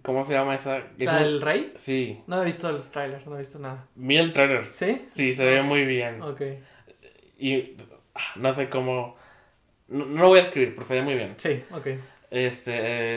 ¿Cómo 0.02 0.26
se 0.26 0.34
llama 0.34 0.56
esa? 0.56 0.76
Es 0.76 0.84
¿la 0.98 1.20
del 1.20 1.40
rey? 1.40 1.72
Sí. 1.78 2.20
No 2.26 2.42
he 2.42 2.44
visto 2.44 2.68
el 2.68 2.82
tráiler, 2.82 3.26
no 3.26 3.36
he 3.36 3.38
visto 3.38 3.58
nada. 3.58 3.86
Mira 3.94 4.22
el 4.22 4.32
trailer. 4.32 4.70
¿Sí? 4.70 5.06
Sí, 5.16 5.32
se 5.32 5.42
ve 5.42 5.62
muy 5.62 5.86
bien. 5.86 6.20
Ok. 6.20 6.42
Y 7.38 7.78
ah, 8.14 8.32
no 8.36 8.54
sé 8.54 8.68
cómo. 8.68 9.16
No, 9.88 10.04
no 10.06 10.22
lo 10.22 10.28
voy 10.28 10.38
a 10.38 10.42
escribir, 10.42 10.74
pero 10.74 10.86
se 10.86 10.94
ve 10.94 11.02
muy 11.02 11.14
bien. 11.14 11.34
Sí, 11.36 11.62
ok. 11.70 11.86
Este, 12.30 12.72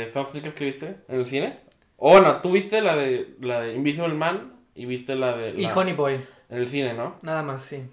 eh, 0.06 0.12
¿son 0.14 0.26
películas 0.28 0.54
que 0.56 0.66
viste 0.66 0.96
en 1.08 1.20
el 1.20 1.28
cine? 1.28 1.60
O 1.98 2.12
bueno, 2.12 2.42
tú 2.42 2.52
viste 2.52 2.82
la 2.82 2.96
de, 2.96 3.36
la 3.42 3.62
de 3.62 3.74
Invisible 3.74 4.14
Man 4.14 4.54
y 4.76 4.86
viste 4.86 5.16
la 5.16 5.36
de. 5.36 5.50
Y 5.52 5.64
la- 5.64 5.76
Honey 5.76 5.94
Boy, 5.94 6.14
En 6.50 6.58
el 6.58 6.68
cine, 6.68 6.94
¿no? 6.94 7.16
nada 7.24 7.42
más, 7.42 7.64
sí. 7.64 7.84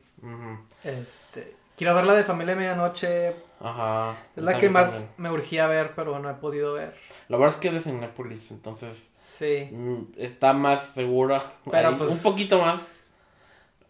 Este, 0.83 1.55
quiero 1.77 1.95
ver 1.95 2.05
la 2.05 2.15
de 2.15 2.25
Familia 2.25 2.55
de 2.55 2.61
Medianoche. 2.61 3.33
Ajá. 3.61 4.15
Es 4.37 4.43
la 4.43 4.59
que 4.59 4.69
más 4.69 4.91
también. 4.93 5.15
me 5.19 5.31
urgía 5.31 5.67
ver, 5.67 5.93
pero 5.97 6.19
no 6.19 6.29
he 6.29 6.35
podido 6.35 6.75
ver. 6.75 6.95
La 7.29 7.37
verdad 7.39 7.55
es 7.55 7.61
que 7.61 7.69
es 7.69 7.75
de 7.75 7.81
Cinépolis, 7.81 8.51
entonces 8.51 8.95
Sí. 9.17 9.69
mm, 9.73 10.13
está 10.19 10.53
más 10.53 10.81
segura. 10.95 11.53
Pero, 11.71 11.89
ahí, 11.89 11.95
pues- 11.97 12.11
Un 12.11 12.23
poquito 12.23 12.61
más. 12.61 12.81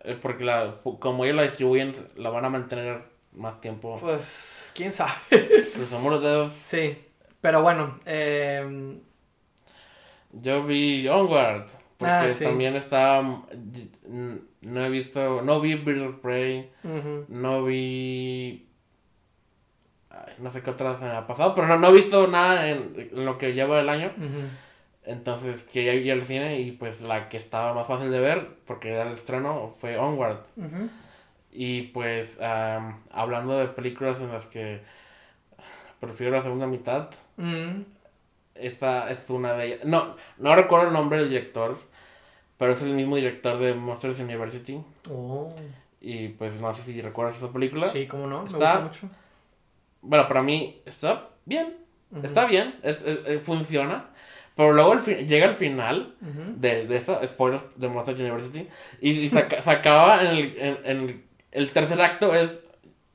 eh, 0.05 0.17
porque 0.21 0.45
la, 0.45 0.77
como 1.01 1.25
ellos 1.25 1.37
la 1.37 1.43
distribuyen, 1.45 1.95
la 2.17 2.31
van 2.31 2.45
a 2.45 2.51
mantener 2.51 3.03
más 3.33 3.61
tiempo. 3.61 3.97
Pues, 4.01 4.64
quién 4.75 4.93
sabe. 4.93 5.13
Cruzamos 5.75 6.13
los 6.13 6.23
dedos. 6.23 6.53
Sí. 6.55 6.99
Pero 7.41 7.63
bueno, 7.63 7.99
eh, 8.07 8.99
Yo 10.33 10.65
vi 10.65 11.07
Onward. 11.09 11.67
Porque 11.97 12.13
Ah, 12.13 12.29
sí. 12.29 12.45
también 12.45 12.75
está. 12.77 13.23
mm, 13.23 14.35
No 14.63 14.85
he 14.85 14.89
visto. 14.91 15.43
No 15.43 15.61
vi 15.61 15.75
Birds 15.77 16.03
of 16.09 16.17
Prey. 16.21 16.71
ujú, 16.83 17.27
No 17.29 17.65
vi. 17.65 18.67
ay, 20.11 20.35
no 20.39 20.51
sé 20.51 20.61
qué 20.63 20.71
otra 20.71 20.99
se 20.99 21.05
me 21.05 21.11
ha 21.13 21.27
pasado. 21.27 21.55
Pero 21.55 21.69
no, 21.69 21.79
no 21.79 21.89
he 21.89 21.93
visto 21.93 22.27
nada 22.27 22.69
en, 22.69 23.09
en 23.13 23.25
lo 23.25 23.39
que 23.39 23.53
lleva 23.55 23.81
el 23.81 23.89
año. 23.89 24.13
ujú. 24.17 24.49
Entonces 25.07 25.63
quería 25.65 25.95
ir 25.95 26.11
al 26.13 26.25
cine. 26.27 26.59
Y 26.61 26.73
pues 26.73 27.01
la 27.01 27.29
que 27.29 27.37
estaba 27.37 27.75
más 27.75 27.87
fácil 27.87 28.11
de 28.11 28.21
ver. 28.21 28.49
Porque 28.67 28.91
era 28.91 29.03
el 29.03 29.15
estreno. 29.15 29.75
Fue 29.79 29.97
Onward. 29.97 30.39
Ujú. 30.57 30.89
Y 31.55 31.83
pues. 31.83 32.39
am, 32.41 33.01
hablando 33.13 33.57
de 33.59 33.69
películas 33.69 34.21
en 34.21 34.33
las 34.33 34.45
que. 34.47 34.81
Prefiero 36.01 36.33
la 36.37 36.43
segunda 36.43 36.67
mitad. 36.67 37.09
Mm, 37.37 37.83
Esta 38.57 39.11
es 39.11 39.31
una 39.31 39.55
de 39.55 39.67
ellas. 39.67 39.85
No, 39.85 40.15
no 40.39 40.55
recuerdo 40.55 40.89
el 40.89 40.93
nombre 40.93 41.19
del 41.19 41.31
director, 41.31 41.79
pero 42.59 42.73
es 42.73 42.83
el 42.83 42.91
mismo 42.93 43.17
director 43.17 43.59
de 43.59 43.73
Monsters 43.75 44.21
University. 44.21 44.81
oh, 45.11 45.55
Y 46.01 46.29
pues 46.29 46.61
no 46.61 46.75
sé 46.75 46.83
si 46.83 47.01
recuerdas 47.01 47.37
esa 47.39 47.51
película. 47.51 47.89
Sí, 47.89 48.07
cómo 48.07 48.27
no, 48.27 48.43
me 48.43 48.47
Está- 48.49 48.81
gusta 48.81 48.81
mucho. 49.07 49.15
Bueno, 50.03 50.29
para 50.29 50.43
mí 50.43 50.83
está 50.85 51.29
bien. 51.47 51.75
Está 52.23 52.45
bien, 52.45 52.75
es- 52.83 53.01
es- 53.03 53.27
es- 53.27 53.43
funciona. 53.43 54.11
Pero 54.55 54.73
luego 54.73 54.93
el 54.93 55.27
llega 55.27 55.47
el 55.49 55.55
final 55.55 56.15
de, 56.21 56.87
de 56.87 56.97
esa, 56.97 57.27
spoilers 57.27 57.65
de 57.77 57.89
Monsters 57.89 58.21
University, 58.21 58.69
y, 59.01 59.11
y 59.11 59.29
se, 59.31 59.39
aca- 59.39 59.63
se 59.63 59.71
acaba 59.71 60.21
en 60.23 60.27
el, 60.29 60.57
en, 60.59 60.79
en 60.85 61.09
el 61.09 61.25
tercer 61.73 62.01
acto 62.01 62.35
es, 62.35 62.51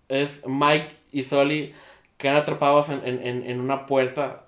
es 0.07 0.41
Mike 0.47 0.89
y 1.11 1.23
Sully 1.23 1.73
quedan 2.17 2.37
atrapados 2.37 2.89
en, 2.89 3.01
en, 3.05 3.25
en, 3.25 3.49
en 3.49 3.59
una 3.59 3.85
puerta 3.85 4.43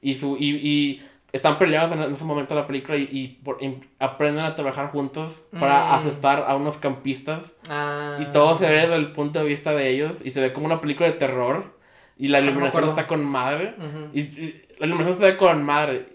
y, 0.00 0.14
su, 0.14 0.36
y, 0.38 0.56
y 0.56 1.02
están 1.32 1.58
peleados 1.58 1.92
en, 1.92 2.00
ese 2.14 2.24
momento 2.24 2.54
de 2.54 2.60
la 2.60 2.66
película 2.66 2.96
y, 2.96 3.08
y 3.10 3.28
por- 3.44 3.62
y 3.62 3.80
aprenden 3.98 4.44
a 4.44 4.54
trabajar 4.54 4.90
juntos 4.90 5.32
para 5.58 5.90
Mm. 5.90 5.92
asustar 5.94 6.44
a 6.46 6.54
unos 6.56 6.76
campistas 6.78 7.40
Ah, 7.70 8.18
y 8.20 8.26
todo 8.26 8.58
se 8.58 8.66
ve 8.68 8.76
desde 8.80 8.94
el 8.96 9.12
punto 9.12 9.38
de 9.40 9.44
vista 9.46 9.72
de 9.74 9.88
ellos 9.90 10.16
y 10.24 10.30
se 10.30 10.40
ve 10.40 10.52
como 10.52 10.66
una 10.66 10.80
película 10.80 11.08
de 11.08 11.14
terror 11.16 11.74
y 12.18 12.28
la 12.28 12.38
Ah, 12.38 12.40
no 12.42 12.46
iluminación 12.50 12.88
está 12.88 13.06
con 13.06 13.24
madre 13.24 13.74
y, 14.12 14.20
y 14.20 14.62
la 14.78 14.86
iluminación 14.86 15.18
se 15.18 15.24
ve 15.24 15.36
con 15.36 15.62
madre. 15.64 16.06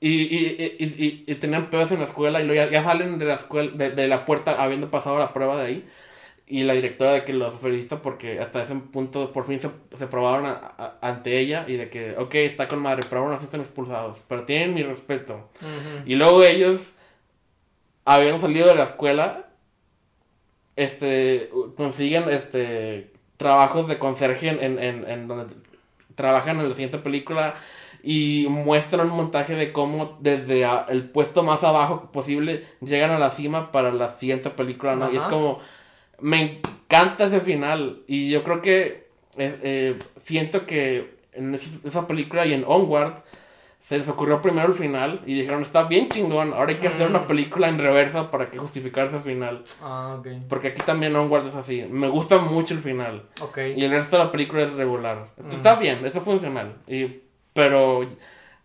Y, 0.00 0.08
y, 0.22 0.76
y, 0.80 0.84
y, 0.84 1.24
y 1.30 1.34
tenían 1.36 1.70
pedos 1.70 1.92
en 1.92 2.00
la 2.00 2.06
escuela 2.06 2.40
y 2.40 2.46
luego 2.46 2.64
ya, 2.64 2.70
ya 2.70 2.82
salen 2.82 3.18
de 3.20 3.24
la 3.24 3.34
escuela, 3.34 3.70
de, 3.72 3.90
de 3.90 4.08
la 4.08 4.24
puerta 4.24 4.60
habiendo 4.60 4.90
pasado 4.90 5.16
la 5.18 5.32
prueba 5.32 5.56
de 5.62 5.66
ahí. 5.66 5.84
Y 6.46 6.64
la 6.64 6.74
directora 6.74 7.12
de 7.12 7.24
que 7.24 7.32
los 7.32 7.54
felicita 7.54 8.02
porque 8.02 8.38
hasta 8.40 8.62
ese 8.62 8.74
punto 8.74 9.32
por 9.32 9.46
fin 9.46 9.60
se, 9.60 9.70
se 9.96 10.06
probaron 10.06 10.46
a- 10.46 10.72
a- 10.76 10.98
ante 11.00 11.38
ella 11.38 11.64
y 11.66 11.76
de 11.76 11.88
que, 11.88 12.14
ok, 12.18 12.34
está 12.34 12.68
con 12.68 12.80
madre, 12.80 13.04
pero 13.08 13.22
aún 13.22 13.32
así 13.32 13.44
están 13.44 13.60
expulsados. 13.60 14.18
Pero 14.28 14.44
tienen 14.44 14.74
mi 14.74 14.82
respeto. 14.82 15.48
Y 16.04 16.14
luego 16.16 16.42
ellos 16.44 16.80
habían 18.04 18.40
salido 18.40 18.66
de 18.66 18.74
la 18.74 18.84
escuela, 18.84 19.46
este, 20.76 21.50
consiguen 21.76 22.28
este, 22.28 23.12
trabajos 23.36 23.88
de 23.88 23.98
conserje 23.98 24.48
en, 24.48 24.78
en, 24.78 25.08
en, 25.08 25.28
donde 25.28 25.54
trabajan 26.14 26.58
en 26.60 26.68
la 26.68 26.74
siguiente 26.74 26.98
película 26.98 27.54
y 28.02 28.46
muestran 28.50 29.08
un 29.08 29.16
montaje 29.16 29.54
de 29.54 29.72
cómo 29.72 30.18
desde 30.20 30.64
a- 30.64 30.86
el 30.88 31.08
puesto 31.08 31.42
más 31.42 31.62
abajo 31.62 32.10
posible 32.12 32.64
llegan 32.80 33.10
a 33.10 33.18
la 33.18 33.30
cima 33.30 33.70
para 33.70 33.92
la 33.92 34.16
siguiente 34.18 34.50
película, 34.50 34.96
¿no? 34.96 35.06
Y 35.12 35.16
es 35.16 35.22
como, 35.30 35.60
me 36.22 36.60
encanta 36.62 37.24
ese 37.26 37.40
final 37.40 38.02
y 38.06 38.30
yo 38.30 38.42
creo 38.44 38.62
que 38.62 39.06
eh, 39.36 39.58
eh, 39.62 39.98
siento 40.24 40.66
que 40.66 41.14
en 41.32 41.54
es- 41.54 41.68
esa 41.84 42.06
película 42.06 42.46
y 42.46 42.52
en 42.54 42.64
Onward 42.66 43.14
se 43.88 43.98
les 43.98 44.08
ocurrió 44.08 44.40
primero 44.40 44.68
el 44.68 44.74
final 44.74 45.20
y 45.26 45.34
dijeron, 45.34 45.60
está 45.62 45.82
bien 45.84 46.08
chingón, 46.08 46.52
ahora 46.54 46.70
hay 46.72 46.78
que 46.78 46.88
hacer 46.88 47.08
Mm. 47.08 47.10
una 47.10 47.26
película 47.26 47.68
en 47.68 47.78
reversa 47.78 48.30
para 48.30 48.50
que 48.50 48.56
justificar 48.58 49.08
ese 49.08 49.18
final. 49.18 49.64
Ah, 49.82 50.16
ok. 50.18 50.28
Porque 50.48 50.68
aquí 50.68 50.82
también 50.86 51.14
Onward 51.16 51.48
es 51.48 51.54
así, 51.54 51.82
me 51.90 52.08
gusta 52.08 52.38
mucho 52.38 52.72
el 52.74 52.80
final 52.80 53.24
Ok. 53.40 53.58
y 53.76 53.84
el 53.84 53.90
resto 53.90 54.16
de 54.18 54.24
la 54.24 54.30
película 54.30 54.62
es 54.62 54.72
regular. 54.72 55.26
Mm. 55.36 55.52
Está 55.52 55.74
bien, 55.74 56.06
eso 56.06 56.18
es 56.18 56.24
funcional, 56.24 56.76
y, 56.86 57.20
pero 57.52 58.06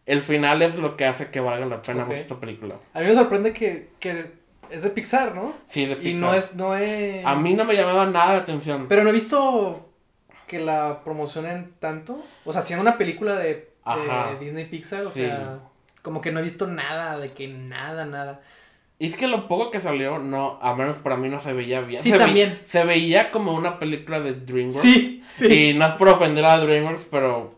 el 0.06 0.22
final 0.22 0.62
es 0.62 0.76
lo 0.76 0.96
que 0.96 1.06
hace 1.06 1.28
que 1.32 1.40
valga 1.42 1.66
la 1.66 1.82
pena 1.82 2.06
mucho 2.06 2.18
esta 2.20 2.40
película. 2.40 2.76
A 2.94 3.00
mí 3.02 3.08
me 3.08 3.14
sorprende 3.16 3.52
que, 3.52 3.90
que 4.00 4.37
es 4.72 4.84
de 4.84 4.90
Pixar, 4.90 5.34
¿no? 5.36 5.54
Sí, 5.68 5.86
de 5.86 5.94
Y 5.94 5.96
Pixar. 5.96 6.20
no 6.22 6.34
es, 6.34 6.56
no 6.56 6.76
es... 6.76 7.26
A 7.26 7.36
mí 7.36 7.54
no 7.54 7.66
me 7.66 7.76
llamaba 7.76 8.06
nada 8.06 8.34
la 8.34 8.40
atención. 8.40 8.88
Pero 8.88 9.04
no 9.04 9.10
he 9.10 9.14
visto 9.14 9.90
que 10.48 10.60
la 10.60 11.02
promocionen 11.04 11.74
tanto. 11.80 12.24
O 12.46 12.54
sea, 12.54 12.62
siendo 12.62 12.82
una 12.82 12.98
película 12.98 13.36
de. 13.36 13.70
Disney 14.40 14.66
Pixar, 14.66 15.06
o 15.06 15.12
Sí. 15.12 15.22
sea, 15.22 15.60
como 16.02 16.20
que 16.22 16.32
no 16.32 16.40
he 16.40 16.44
visto 16.44 16.68
nada, 16.68 17.18
de 17.20 17.32
que 17.32 17.48
nada, 17.48 18.06
nada. 18.06 18.42
Y 19.00 19.08
es 19.08 19.16
que 19.16 19.28
lo 19.28 19.48
poco 19.48 19.70
que 19.72 19.80
salió, 19.80 20.18
no, 20.20 20.58
a 20.62 20.74
menos 20.76 20.98
para 20.98 21.18
mí 21.18 21.30
no 21.30 21.40
se 21.40 21.54
veía 21.54 21.82
bien. 21.82 22.02
Sí, 22.02 22.10
se 22.10 22.18
ve- 22.18 22.24
también. 22.26 22.60
se 22.66 22.84
veía 22.84 23.32
como 23.32 23.54
una 23.54 23.78
película 23.80 24.20
de 24.20 24.34
DreamWorks. 24.34 24.82
Sí, 24.82 25.22
sí. 25.28 25.70
Y 25.70 25.74
no 25.76 25.86
es 25.88 25.94
por 25.94 26.10
ofender 26.10 26.44
a 26.46 26.58
DreamWorks, 26.58 27.08
pero 27.12 27.56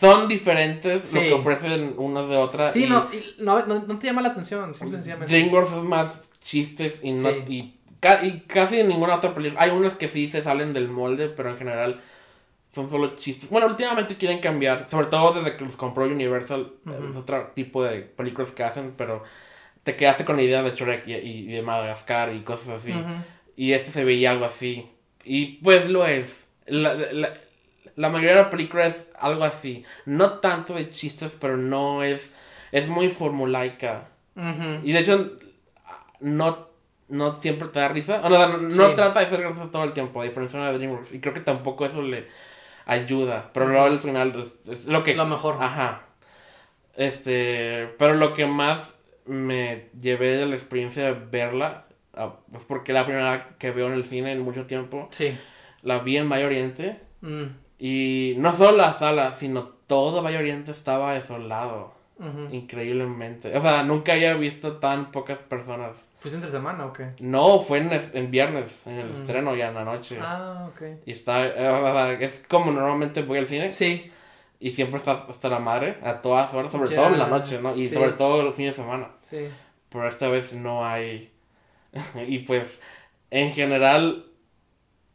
son 0.00 0.28
diferentes 0.28 1.12
lo 1.12 1.20
Sí. 1.20 1.26
que 1.28 1.32
ofrecen 1.34 1.94
una 1.98 2.22
de 2.22 2.36
otra. 2.36 2.70
Sí, 2.70 2.84
y 2.84 2.88
no, 2.88 3.08
y 3.12 3.42
no, 3.42 3.64
no, 3.66 3.84
no 3.86 3.98
te 3.98 4.06
llama 4.06 4.22
la 4.22 4.28
atención, 4.30 4.74
simple 4.74 4.96
y 4.96 5.00
sencillamente. 5.00 5.32
DreamWorks 5.34 5.72
es 5.72 5.82
más 5.82 6.22
chistes 6.40 7.00
y, 7.02 7.12
no, 7.12 7.28
Sí. 7.30 7.36
y, 7.48 7.74
ca- 8.00 8.24
y 8.24 8.40
casi 8.42 8.80
en 8.80 8.88
ninguna 8.88 9.16
otra 9.16 9.34
película. 9.34 9.60
Hay 9.62 9.70
unas 9.70 9.94
que 9.94 10.08
sí 10.08 10.30
se 10.30 10.42
salen 10.42 10.72
del 10.72 10.88
molde, 10.88 11.28
pero 11.28 11.50
en 11.50 11.56
general 11.58 12.00
son 12.74 12.88
solo 12.90 13.16
chistes. 13.16 13.50
Bueno, 13.50 13.66
últimamente 13.66 14.16
quieren 14.16 14.38
cambiar, 14.40 14.88
sobre 14.88 15.06
todo 15.08 15.32
desde 15.42 15.56
que 15.56 15.64
los 15.64 15.76
compró 15.76 16.04
Universal, 16.04 16.72
Ujú. 16.86 16.94
es 17.10 17.16
otro 17.16 17.50
tipo 17.54 17.82
de 17.84 18.00
películas 18.02 18.50
que 18.52 18.62
hacen, 18.64 18.94
pero 18.96 19.22
te 19.84 19.96
quedaste 19.96 20.24
con 20.24 20.36
la 20.36 20.42
idea 20.42 20.62
de 20.62 20.70
Shrek 20.74 21.06
y, 21.08 21.14
y 21.14 21.46
de 21.46 21.62
Madagascar 21.62 22.34
y 22.34 22.40
cosas 22.40 22.68
así. 22.80 22.92
Ujú. 22.92 23.02
Y 23.56 23.72
este 23.72 23.90
se 23.90 24.04
veía 24.04 24.30
algo 24.30 24.44
así. 24.44 24.86
Y 25.24 25.56
pues 25.62 25.88
lo 25.90 26.06
es. 26.06 26.46
La, 26.66 26.94
la, 26.94 27.34
la 27.98 28.08
mayoría 28.10 28.36
de 28.36 28.42
la 28.42 28.50
película 28.50 28.86
es 28.86 29.08
algo 29.18 29.42
así. 29.44 29.84
No 30.06 30.38
tanto 30.38 30.74
de 30.74 30.90
chistes, 30.90 31.36
pero 31.40 31.56
no 31.56 32.02
es. 32.04 32.30
Es 32.70 32.86
muy 32.88 33.08
formulaica. 33.08 34.08
Y 34.84 34.92
de 34.92 34.98
hecho, 35.00 35.32
no, 36.20 36.68
no 37.08 37.40
siempre 37.40 37.68
te 37.68 37.80
da 37.80 37.88
risa. 37.88 38.20
O 38.22 38.28
no, 38.28 38.58
no, 38.58 38.94
trata 38.94 39.18
de 39.20 39.26
ser 39.26 39.40
gracioso 39.40 39.70
todo 39.70 39.82
el 39.82 39.92
tiempo, 39.92 40.20
a 40.20 40.24
diferencia 40.24 40.60
de 40.60 40.78
DreamWorks. 40.78 41.12
Y 41.12 41.20
creo 41.20 41.34
que 41.34 41.40
tampoco 41.40 41.86
eso 41.86 42.02
le 42.02 42.28
ayuda. 42.86 43.50
Pero 43.52 43.66
luego 43.66 43.86
al 43.86 43.98
final 43.98 44.48
es, 44.66 44.78
es 44.78 44.86
lo 44.86 45.02
que. 45.02 45.16
Lo 45.16 45.26
mejor. 45.26 45.56
Ajá. 45.60 46.02
Este. 46.94 47.88
Pero 47.98 48.14
lo 48.14 48.32
que 48.34 48.46
más 48.46 48.94
me 49.26 49.88
llevé 50.00 50.36
de 50.36 50.46
la 50.46 50.54
experiencia 50.54 51.04
de 51.04 51.12
verla. 51.12 51.86
ah, 52.14 52.34
Es 52.54 52.62
porque 52.62 52.92
la 52.92 53.04
primera 53.04 53.56
que 53.58 53.72
veo 53.72 53.88
en 53.88 53.94
el 53.94 54.04
cine 54.04 54.32
en 54.32 54.40
mucho 54.40 54.66
tiempo. 54.66 55.08
Sí. 55.10 55.36
La 55.82 55.98
vi 55.98 56.16
en 56.16 56.28
Valle 56.28 56.46
Oriente. 56.46 57.00
Mm. 57.22 57.44
Y 57.78 58.34
no 58.38 58.52
solo 58.52 58.76
la 58.78 58.92
sala, 58.92 59.34
sino 59.36 59.70
todo 59.86 60.22
Valle 60.22 60.38
Oriente 60.38 60.72
estaba 60.72 61.14
desolado. 61.14 61.96
Ujú. 62.20 62.48
increíblemente. 62.52 63.56
O 63.56 63.62
sea, 63.62 63.84
nunca 63.84 64.12
había 64.14 64.34
visto 64.34 64.78
tan 64.78 65.12
pocas 65.12 65.38
personas. 65.38 65.92
¿Fuiste 66.18 66.34
entre 66.36 66.50
semana 66.50 66.86
o 66.86 66.92
qué? 66.92 67.10
No, 67.20 67.60
fue 67.60 67.78
en, 67.78 67.92
en 67.92 68.30
viernes, 68.32 68.72
en 68.86 68.94
el 68.94 69.06
Mm. 69.10 69.12
estreno 69.20 69.54
ya 69.54 69.68
en 69.68 69.74
la 69.74 69.84
noche. 69.84 70.18
Ah, 70.20 70.68
ok. 70.68 70.82
Y 71.06 71.12
está, 71.12 71.46
eh, 71.46 72.18
es 72.20 72.42
como 72.48 72.72
normalmente 72.72 73.22
voy 73.22 73.38
al 73.38 73.46
cine 73.46 73.70
Sí, 73.70 74.10
y 74.58 74.70
siempre 74.70 74.96
está 74.98 75.26
hasta 75.28 75.48
la 75.48 75.60
madre 75.60 75.98
a 76.02 76.20
todas 76.20 76.52
horas, 76.54 76.72
sobre 76.72 76.92
todo 76.92 77.06
en 77.06 77.20
la 77.20 77.28
noche, 77.28 77.60
¿no? 77.60 77.76
Y 77.76 77.86
sí. 77.86 77.94
sobre 77.94 78.10
todo 78.10 78.42
los 78.42 78.56
fines 78.56 78.76
de 78.76 78.82
semana. 78.82 79.10
sí. 79.20 79.48
Pero 79.90 80.08
esta 80.08 80.26
vez 80.28 80.52
no 80.54 80.84
hay. 80.84 81.30
y 82.26 82.40
pues, 82.40 82.64
en 83.30 83.52
general, 83.52 84.24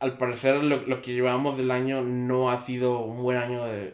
al 0.04 0.18
parecer 0.18 0.56
lo, 0.64 0.82
lo 0.82 1.02
que 1.02 1.14
llevamos 1.14 1.58
del 1.58 1.72
año 1.72 2.02
no 2.02 2.52
ha 2.52 2.58
sido 2.58 3.00
un 3.00 3.24
buen 3.24 3.38
año 3.38 3.64
de, 3.66 3.94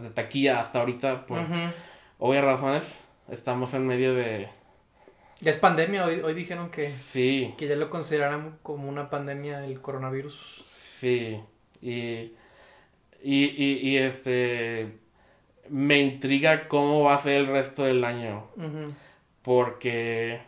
de 0.00 0.10
taquilla 0.10 0.60
hasta 0.60 0.80
ahorita. 0.80 1.24
Por 1.26 1.40
obvias 2.18 2.44
razones, 2.44 3.00
estamos 3.30 3.72
en 3.74 3.86
medio 3.86 4.14
de. 4.14 4.48
Ya 5.40 5.50
es 5.50 5.58
pandemia, 5.58 6.04
hoy, 6.04 6.20
hoy 6.20 6.34
dijeron 6.34 6.70
que, 6.70 6.90
Sí, 6.90 7.54
que 7.56 7.66
ya 7.66 7.76
lo 7.76 7.88
consideraran 7.90 8.58
como 8.62 8.88
una 8.88 9.08
pandemia 9.10 9.64
el 9.64 9.80
coronavirus. 9.80 10.62
sí. 11.00 11.40
Y. 11.80 12.32
Y, 13.24 13.44
y, 13.44 13.78
y 13.88 13.96
este. 13.98 14.98
Me 15.68 15.98
intriga 15.98 16.68
cómo 16.68 17.04
va 17.04 17.14
a 17.14 17.22
ser 17.22 17.36
el 17.36 17.46
resto 17.46 17.84
del 17.84 18.04
año. 18.04 18.48
Porque. 19.42 20.40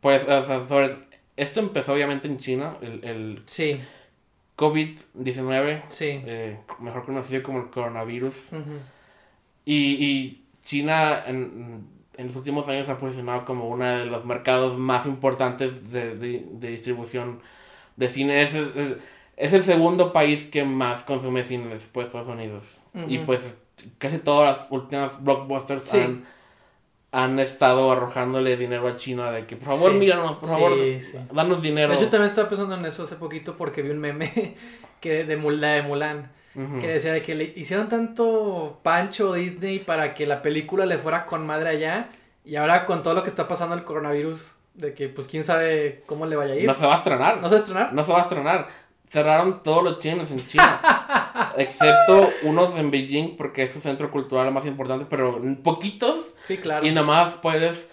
Pues, 0.00 0.22
o 0.22 0.46
sea, 0.46 0.66
sobre. 0.66 1.07
Esto 1.38 1.60
empezó 1.60 1.92
obviamente 1.94 2.26
en 2.28 2.36
China, 2.38 2.76
el, 2.82 3.04
el 3.04 3.42
Sí, 3.46 3.80
COVID-19, 4.56 5.82
sí. 5.88 6.06
eh, 6.26 6.58
mejor 6.80 7.04
conocido 7.04 7.42
como 7.42 7.58
el 7.60 7.70
coronavirus. 7.70 8.34
Ujú. 8.52 8.78
Y, 9.64 9.74
y 10.04 10.44
China 10.64 11.22
en, 11.26 11.86
en 12.16 12.26
los 12.26 12.36
últimos 12.36 12.68
años 12.68 12.86
se 12.86 12.92
ha 12.92 12.98
posicionado 12.98 13.44
como 13.44 13.68
uno 13.68 13.84
de 13.84 14.06
los 14.06 14.24
mercados 14.24 14.76
más 14.78 15.06
importantes 15.06 15.90
de, 15.92 16.16
de- 16.16 16.46
de 16.50 16.68
distribución 16.70 17.40
de 17.96 18.08
cine. 18.08 18.42
Es 18.42 18.54
el, 18.54 18.98
es 19.36 19.52
el 19.52 19.62
segundo 19.62 20.12
país 20.12 20.44
que 20.44 20.64
más 20.64 21.02
consume 21.04 21.44
cine 21.44 21.68
después 21.74 22.06
de 22.06 22.18
Estados 22.18 22.28
Unidos. 22.28 22.64
Y 23.06 23.18
Ujú. 23.18 23.26
pues 23.26 23.40
casi 23.98 24.18
todas 24.18 24.58
las 24.58 24.66
últimas 24.70 25.22
blockbusters 25.22 25.88
Sí. 25.88 25.98
han, 25.98 26.24
han 27.10 27.38
estado 27.38 27.90
arrojándole 27.90 28.56
dinero 28.56 28.86
a 28.88 28.96
China 28.96 29.30
de 29.30 29.46
que 29.46 29.56
por 29.56 29.68
favor 29.68 29.92
Sí. 29.92 29.98
míranos, 29.98 30.36
por 30.36 30.48
favor, 30.48 30.72
Sí, 31.00 31.18
danos 31.32 31.62
dinero. 31.62 31.90
De 31.90 31.96
hecho, 31.96 32.08
también 32.10 32.28
estaba 32.28 32.48
pensando 32.48 32.74
en 32.74 32.84
eso 32.84 33.04
hace 33.04 33.16
poquito 33.16 33.56
porque 33.56 33.80
vi 33.82 33.90
un 33.90 33.98
meme 33.98 34.56
que 35.00 35.24
de, 35.24 35.38
Mul- 35.40 35.58
la 35.58 35.68
de 35.72 35.82
Mulan 35.82 36.30
que 36.80 36.88
decía 36.88 37.12
de 37.12 37.22
que 37.22 37.36
le 37.36 37.44
hicieron 37.54 37.88
tanto 37.88 38.80
pancho 38.82 39.32
Disney 39.34 39.78
para 39.78 40.12
que 40.12 40.26
la 40.26 40.42
película 40.42 40.86
le 40.86 40.98
fuera 40.98 41.24
con 41.24 41.46
madre 41.46 41.68
allá 41.68 42.08
y 42.44 42.56
ahora 42.56 42.84
con 42.84 43.04
todo 43.04 43.14
lo 43.14 43.22
que 43.22 43.28
está 43.28 43.46
pasando 43.46 43.76
el 43.76 43.84
coronavirus 43.84 44.54
de 44.74 44.92
que 44.92 45.08
pues 45.08 45.28
quién 45.28 45.44
sabe 45.44 46.02
cómo 46.06 46.26
le 46.26 46.34
vaya 46.34 46.54
a 46.54 46.56
ir. 46.56 46.66
No 46.66 46.74
se 46.74 46.84
va 46.84 46.94
a 46.94 46.98
estrenar. 46.98 47.38
¿No 47.40 47.48
se 47.48 47.54
va 47.54 47.60
a 47.60 47.62
estrenar? 47.62 47.92
No 47.94 48.04
se 48.04 48.12
va 48.12 48.18
a 48.18 48.22
estrenar. 48.22 48.68
Cerraron 49.08 49.62
todos 49.62 49.84
los 49.84 50.02
cines 50.02 50.30
en 50.32 50.44
China. 50.48 50.80
excepto 51.58 52.30
unos 52.42 52.76
en 52.76 52.90
Beijing 52.90 53.36
porque 53.36 53.64
es 53.64 53.72
su 53.72 53.80
centro 53.80 54.10
cultural 54.10 54.52
más 54.52 54.66
importante, 54.66 55.06
pero 55.08 55.40
poquitos. 55.62 56.32
Sí, 56.40 56.56
claro. 56.58 56.86
Y 56.86 56.92
nomás 56.92 57.34
puedes... 57.34 57.88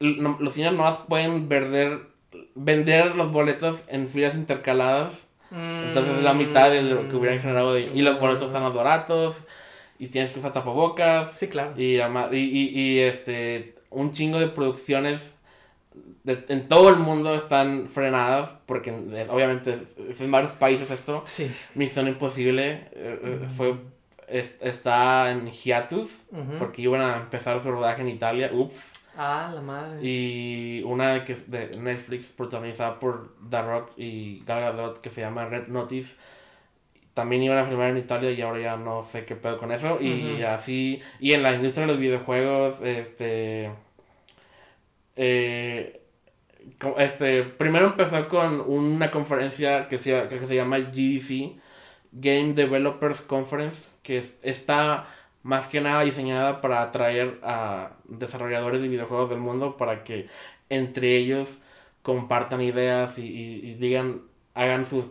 no- 0.00 0.36
los 0.40 0.54
cines 0.54 0.72
nomás 0.72 0.96
pueden 1.08 1.48
vender, 1.48 2.00
vender 2.54 3.14
los 3.16 3.30
boletos 3.32 3.82
en 3.88 4.08
filas 4.08 4.34
intercaladas. 4.34 5.14
Entonces 5.50 6.16
es 6.16 6.22
la 6.22 6.32
mitad 6.32 6.70
de 6.70 6.80
lo 6.82 7.08
que 7.10 7.16
hubieran 7.16 7.40
generado. 7.40 7.74
de- 7.74 7.82
y 7.94 8.00
los 8.00 8.18
boletos 8.18 8.46
están 8.46 8.62
más 8.62 8.72
baratos. 8.74 9.36
Y 9.98 10.08
tienes 10.08 10.32
que 10.32 10.38
usar 10.40 10.52
tapabocas. 10.52 11.32
Sí, 11.38 11.48
claro. 11.48 11.74
Y, 11.76 11.98
y, 12.00 12.38
y, 12.38 12.80
y, 12.80 12.98
este, 13.00 13.74
un 13.90 14.12
chingo 14.12 14.38
de 14.40 14.48
producciones 14.48 15.34
de- 16.24 16.44
en 16.48 16.68
todo 16.68 16.88
el 16.88 16.96
mundo 16.96 17.34
están 17.34 17.88
frenadas, 17.88 18.50
porque 18.66 18.90
eh, 18.90 19.26
obviamente 19.28 19.80
es 20.10 20.20
en 20.20 20.30
varios 20.30 20.52
países 20.52 20.90
esto. 20.90 21.22
Sí. 21.26 21.50
Misión 21.74 22.08
Imposible 22.08 22.88
eh, 22.92 23.20
eh, 23.22 23.38
Ujú. 23.42 23.54
fue, 23.54 23.74
es- 24.28 24.54
está 24.60 25.30
en 25.30 25.50
hiatus, 25.50 26.10
Ujú. 26.30 26.58
porque 26.58 26.82
iban 26.82 27.00
a 27.00 27.16
empezar 27.16 27.60
su 27.62 27.70
rodaje 27.70 28.02
en 28.02 28.08
Italia, 28.08 28.50
ups. 28.52 28.80
Ah, 29.16 29.50
la 29.54 29.60
madre. 29.60 29.98
Y 30.02 30.82
una 30.84 31.22
que 31.24 31.34
de 31.46 31.70
Netflix 31.78 32.24
protagonizada 32.26 32.98
por 32.98 33.34
The 33.50 33.60
Rock 33.60 33.90
y 33.98 34.42
Gal 34.46 34.60
Gadot 34.60 35.00
que 35.02 35.10
se 35.10 35.20
llama 35.20 35.44
Red 35.44 35.68
Notice. 35.68 36.14
También 37.12 37.42
iban 37.42 37.58
a 37.58 37.66
filmar 37.66 37.90
en 37.90 37.98
Italia 37.98 38.30
y 38.30 38.40
ahora 38.40 38.58
ya 38.60 38.76
no 38.78 39.02
sé 39.02 39.26
qué 39.26 39.36
pedo 39.36 39.58
con 39.58 39.70
eso. 39.70 39.98
Y 40.00 40.36
Ujú. 40.36 40.46
así. 40.46 41.02
Y 41.20 41.32
en 41.34 41.42
la 41.42 41.52
industria 41.54 41.82
de 41.86 41.92
los 41.92 42.00
videojuegos, 42.00 42.76
este. 42.82 43.70
Eh, 45.16 46.00
este 46.98 47.42
primero 47.44 47.86
empezó 47.86 48.28
con 48.28 48.60
una 48.60 49.10
conferencia 49.10 49.88
que 49.88 49.98
se, 49.98 50.28
que 50.28 50.38
se 50.38 50.54
llama 50.54 50.78
GDC, 50.78 51.58
Game 52.12 52.52
Developers 52.54 53.20
Conference, 53.22 53.88
que 54.02 54.18
es- 54.18 54.36
está 54.42 55.06
más 55.42 55.68
que 55.68 55.80
nada 55.80 56.02
diseñada 56.02 56.60
para 56.60 56.82
atraer 56.82 57.40
a 57.42 57.96
desarrolladores 58.04 58.80
de 58.82 58.88
videojuegos 58.88 59.30
del 59.30 59.40
mundo 59.40 59.76
para 59.76 60.04
que 60.04 60.28
entre 60.68 61.16
ellos 61.16 61.48
compartan 62.02 62.60
ideas 62.62 63.18
y, 63.18 63.22
y- 63.26 63.70
y 63.70 63.74
digan, 63.74 64.22
hagan 64.54 64.86
sus 64.86 65.10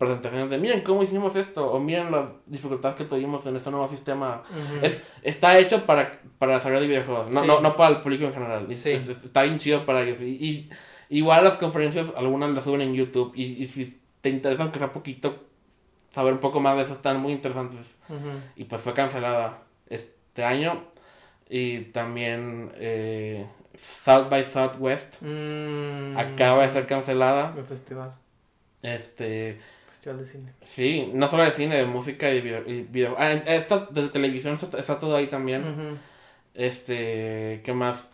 presentaciones 0.00 0.48
de 0.48 0.56
miren 0.56 0.80
cómo 0.80 1.02
hicimos 1.02 1.36
esto 1.36 1.70
o 1.70 1.78
miren 1.78 2.10
las 2.10 2.24
dificultades 2.46 2.96
que 2.96 3.04
tuvimos 3.04 3.44
en 3.44 3.54
este 3.56 3.70
nuevo 3.70 3.86
sistema. 3.86 4.42
Es, 4.82 5.02
está 5.22 5.58
hecho 5.58 5.84
para, 5.84 6.20
para 6.38 6.54
desarrollar 6.54 6.80
de 6.82 6.88
videojuegos, 6.88 7.28
no, 7.28 7.42
Sí. 7.42 7.46
no, 7.46 7.60
no 7.60 7.76
para 7.76 7.96
el 7.96 8.00
público 8.00 8.24
en 8.24 8.32
general. 8.32 8.66
Y 8.70 8.76
Sí. 8.76 8.92
es- 8.92 9.08
es- 9.10 9.24
está 9.24 9.42
bien 9.42 9.58
chido 9.58 9.84
para 9.84 10.04
que... 10.06 10.12
Y, 10.26 10.70
igual 11.10 11.44
las 11.44 11.58
conferencias, 11.58 12.10
algunas 12.16 12.48
las 12.50 12.64
suben 12.64 12.80
en 12.80 12.94
YouTube 12.94 13.32
y, 13.34 13.62
y 13.62 13.68
si 13.68 14.00
te 14.22 14.30
interesa 14.30 14.62
aunque 14.62 14.78
sea 14.78 14.90
poquito 14.92 15.44
saber 16.14 16.32
un 16.32 16.38
poco 16.40 16.60
más 16.60 16.76
de 16.76 16.84
eso, 16.84 16.94
están 16.94 17.20
muy 17.20 17.32
interesantes. 17.34 17.98
Y 18.56 18.64
pues 18.64 18.80
fue 18.80 18.94
cancelada 18.94 19.58
este 19.88 20.44
año. 20.44 20.82
Y 21.48 21.80
también 21.92 22.72
eh, 22.76 23.46
South 24.04 24.28
by 24.30 24.44
Southwest 24.44 25.20
Mm. 25.20 26.16
acaba 26.16 26.66
de 26.66 26.72
ser 26.72 26.86
cancelada. 26.86 27.52
El 27.56 27.64
festival. 27.64 28.14
Este, 28.82 29.58
Festival 30.00 30.18
de 30.18 30.24
cine. 30.24 30.52
sí, 30.62 31.10
no 31.12 31.28
solo 31.28 31.44
de 31.44 31.52
cine, 31.52 31.76
de 31.76 31.84
música 31.84 32.30
y 32.30 32.40
video. 32.40 32.62
Y 32.66 32.82
video. 32.82 33.14
Ah, 33.18 33.32
esta 33.32 33.86
de 33.90 34.08
televisión 34.08 34.54
está, 34.60 34.78
está 34.78 34.98
todo 34.98 35.14
ahí 35.16 35.26
también. 35.26 35.98
Este, 36.54 37.60
¿qué 37.64 37.72
más? 37.74 38.08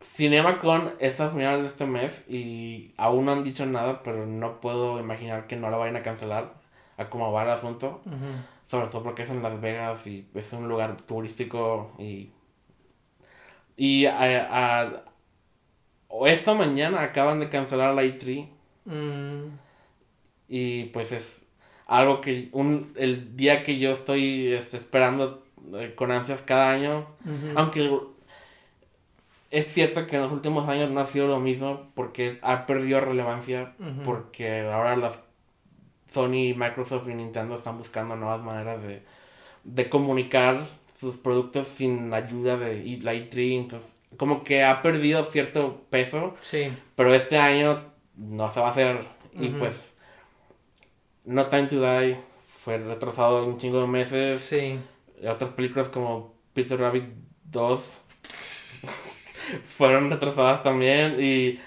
Cinema 0.00 0.58
con 0.58 0.92
estas 0.98 1.32
finales 1.32 1.62
de 1.62 1.68
este 1.68 1.86
mes 1.86 2.24
y 2.28 2.92
aún 2.96 3.24
no 3.26 3.32
han 3.32 3.44
dicho 3.44 3.64
nada, 3.66 4.02
pero 4.02 4.26
no 4.26 4.60
puedo 4.60 4.98
imaginar 4.98 5.46
que 5.46 5.56
no 5.56 5.70
la 5.70 5.76
vayan 5.76 5.96
a 5.96 6.02
cancelar 6.02 6.54
a 6.96 7.08
cómo 7.08 7.30
va 7.32 7.44
el 7.44 7.50
asunto. 7.50 8.00
Sobre 8.66 8.86
todo 8.88 9.02
porque 9.02 9.22
es 9.22 9.30
en 9.30 9.42
Las 9.42 9.60
Vegas 9.60 10.06
y 10.06 10.26
es 10.34 10.52
un 10.52 10.68
lugar 10.68 10.96
turístico 11.02 11.92
y... 11.98 12.30
Y 13.76 14.06
a, 14.06 14.82
a- 14.82 15.04
esta 16.26 16.54
mañana 16.54 17.00
acaban 17.02 17.40
de 17.40 17.48
cancelar 17.48 17.94
la 17.94 18.02
E3 18.02 18.48
Mm. 18.84 19.56
Y 20.54 20.84
pues 20.92 21.12
es 21.12 21.24
algo 21.86 22.20
que 22.20 22.48
un, 22.52 22.92
el 22.96 23.36
día 23.36 23.62
que 23.62 23.78
yo 23.78 23.92
estoy 23.92 24.52
este, 24.52 24.76
esperando 24.76 25.42
eh, 25.74 25.94
con 25.96 26.10
ansias 26.10 26.42
cada 26.42 26.70
año, 26.70 27.06
aunque 27.56 27.90
es 29.50 29.66
cierto 29.72 30.06
que 30.06 30.16
en 30.16 30.22
los 30.22 30.32
últimos 30.32 30.68
años 30.68 30.90
no 30.90 31.00
ha 31.00 31.06
sido 31.06 31.26
lo 31.26 31.38
mismo 31.40 31.90
porque 31.94 32.38
ha 32.42 32.66
perdido 32.66 33.00
relevancia 33.00 33.72
porque 34.04 34.60
ahora 34.60 34.96
las 34.96 35.18
Sony, 36.10 36.54
Microsoft 36.54 37.08
y 37.08 37.14
Nintendo 37.14 37.54
están 37.54 37.78
buscando 37.78 38.16
nuevas 38.16 38.42
maneras 38.42 38.82
de, 38.82 39.02
de 39.64 39.88
comunicar 39.88 40.60
sus 41.00 41.16
productos 41.16 41.68
sin 41.68 42.12
ayuda 42.12 42.58
de 42.58 42.98
la 43.02 43.14
E3, 43.14 43.56
entonces 43.56 43.88
como 44.18 44.44
que 44.44 44.62
ha 44.62 44.82
perdido 44.82 45.24
cierto 45.26 45.82
peso, 45.88 46.34
Sí. 46.40 46.70
pero 46.96 47.14
este 47.14 47.38
año 47.38 47.82
no 48.16 48.52
se 48.52 48.60
va 48.60 48.68
a 48.68 48.70
hacer 48.72 49.06
y 49.34 49.48
pues 49.48 49.91
No 51.24 51.46
Time 51.46 51.68
to 51.68 51.80
Die 51.80 52.16
fue 52.64 52.78
retrasado 52.78 53.44
un 53.46 53.58
chingo 53.58 53.80
de 53.80 53.86
meses, 53.86 54.40
Sí. 54.40 54.78
y 55.20 55.26
otras 55.26 55.50
películas 55.52 55.88
como 55.88 56.34
Peter 56.54 56.78
Rabbit 56.78 57.04
2 57.44 58.00
fueron 59.76 60.10
retrasadas 60.10 60.62
también 60.62 61.16
y 61.22 61.58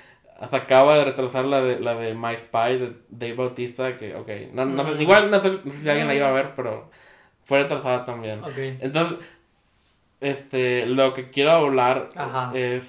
se 0.50 0.56
acaba 0.56 0.98
de 0.98 1.06
retrasar 1.06 1.46
la 1.46 1.62
de, 1.62 1.80
la 1.80 1.96
de 1.96 2.14
My 2.14 2.36
Spy 2.36 2.78
de 2.78 2.94
Dave 3.10 3.34
Bautista 3.34 3.96
que 3.96 4.16
ok, 4.16 4.30
no, 4.54 4.66
no 4.66 4.84
sé, 4.86 4.92
Mm. 4.96 5.02
igual 5.02 5.32
no 5.32 5.42
sé 5.42 5.60
si 5.82 5.90
alguien 5.90 6.08
la 6.08 6.16
iba 6.16 6.28
a 6.28 6.32
ver 6.34 6.54
pero 6.56 6.90
fue 7.44 7.60
retrasada 7.60 8.06
también. 8.06 8.44
Ok. 8.44 8.58
Entonces, 8.58 9.20
este, 10.20 10.86
lo 10.88 11.14
que 11.14 11.30
quiero 11.30 11.52
hablar 11.52 12.10
Ajá. 12.16 12.52
es 12.56 12.84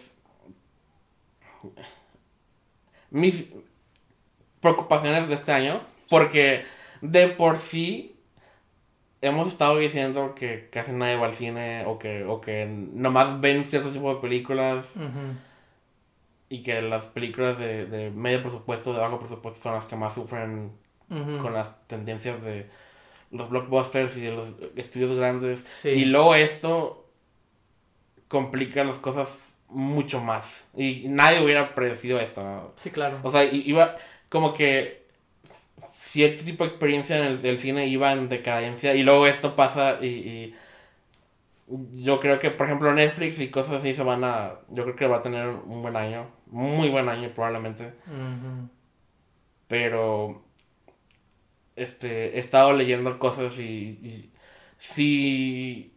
mis 3.10 3.48
preocupaciones 4.60 5.28
de 5.28 5.34
este 5.34 5.52
año, 5.52 5.80
porque 6.08 6.64
de 7.00 7.28
por 7.28 7.58
sí 7.58 8.16
hemos 9.20 9.48
estado 9.48 9.78
diciendo 9.78 10.34
que 10.34 10.68
casi 10.70 10.92
nadie 10.92 11.16
va 11.16 11.26
al 11.26 11.34
cine 11.34 11.84
o 11.86 11.98
que, 11.98 12.24
o 12.24 12.40
que 12.40 12.66
nomás 12.66 13.40
ven 13.40 13.64
cierto 13.64 13.90
tipo 13.90 14.14
de 14.14 14.20
películas 14.20 14.84
y 16.48 16.62
que 16.62 16.80
las 16.82 17.06
películas 17.06 17.58
de, 17.58 17.86
de 17.86 18.10
medio 18.10 18.42
presupuesto, 18.42 18.92
de 18.92 19.00
bajo 19.00 19.18
presupuesto 19.18 19.62
son 19.62 19.74
las 19.74 19.86
que 19.86 19.96
más 19.96 20.14
sufren 20.14 20.72
con 21.08 21.52
las 21.52 21.86
tendencias 21.86 22.42
de 22.42 22.66
los 23.30 23.48
blockbusters 23.48 24.16
y 24.16 24.22
de 24.22 24.30
los 24.32 24.48
estudios 24.76 25.16
grandes. 25.16 25.60
Sí. 25.66 25.90
Y 25.90 26.04
luego 26.04 26.34
esto 26.34 27.08
complica 28.28 28.84
las 28.84 28.98
cosas 28.98 29.28
mucho 29.68 30.20
más. 30.20 30.64
Y 30.76 31.04
nadie 31.08 31.42
hubiera 31.42 31.74
predecido 31.74 32.20
esto. 32.20 32.42
¿no? 32.42 32.72
Sí, 32.76 32.90
claro. 32.90 33.18
O 33.22 33.30
sea, 33.30 33.44
iba 33.44 33.96
como 34.28 34.52
que 34.52 35.05
cierto 36.16 36.44
tipo 36.44 36.64
de 36.64 36.70
experiencia 36.70 37.18
en 37.18 37.24
el 37.24 37.42
del 37.42 37.58
cine 37.58 37.86
iba 37.88 38.12
en 38.12 38.28
decadencia 38.28 38.94
y 38.94 39.02
luego 39.02 39.26
esto 39.26 39.54
pasa 39.56 39.98
y, 40.02 40.06
y 40.06 40.54
yo 42.04 42.20
creo 42.20 42.38
que, 42.38 42.50
por 42.50 42.66
ejemplo, 42.66 42.92
Netflix 42.94 43.38
y 43.40 43.50
cosas 43.50 43.74
así 43.80 43.94
se 43.94 44.02
van 44.02 44.24
a... 44.24 44.60
Yo 44.70 44.84
creo 44.84 44.96
que 44.96 45.06
va 45.08 45.18
a 45.18 45.22
tener 45.22 45.48
un 45.48 45.82
buen 45.82 45.96
año, 45.96 46.28
muy 46.46 46.88
buen 46.90 47.08
año 47.08 47.30
probablemente, 47.34 47.92
pero 49.68 50.42
este, 51.76 52.36
he 52.36 52.38
estado 52.40 52.72
leyendo 52.72 53.18
cosas 53.18 53.58
y, 53.58 53.62
y 54.02 54.32
si, 54.78 55.94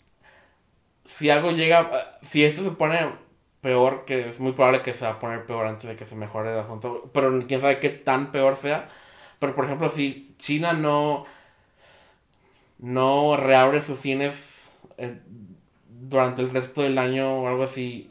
si 1.06 1.30
algo 1.30 1.52
llega, 1.52 2.20
si 2.22 2.44
esto 2.44 2.64
se 2.64 2.72
pone 2.72 3.00
peor, 3.62 4.06
que 4.06 4.30
es 4.30 4.40
muy 4.40 4.54
probable 4.54 4.82
que 4.84 4.94
se 4.94 5.06
va 5.06 5.12
a 5.14 5.20
poner 5.20 5.46
peor 5.46 5.68
antes 5.68 5.90
de 5.90 5.96
que 5.96 6.06
se 6.06 6.16
mejore 6.16 6.54
el 6.54 6.60
asunto, 6.60 7.10
pero 7.14 7.46
quién 7.48 7.62
sabe 7.62 7.80
qué 7.80 7.90
tan 7.90 8.32
peor 8.32 8.56
sea, 8.58 8.90
pero 9.40 9.56
por 9.56 9.66
ejemplo, 9.66 9.90
si 9.90 10.34
China 10.38 10.74
no, 10.74 11.26
no 12.80 13.36
reabre 13.38 13.82
sus 13.82 14.00
cines 14.00 14.70
eh, 14.98 15.20
durante 15.88 16.42
el 16.42 16.52
resto 16.52 16.82
del 16.82 16.98
año 16.98 17.42
o 17.44 17.48
algo 17.48 17.64
así, 17.64 18.10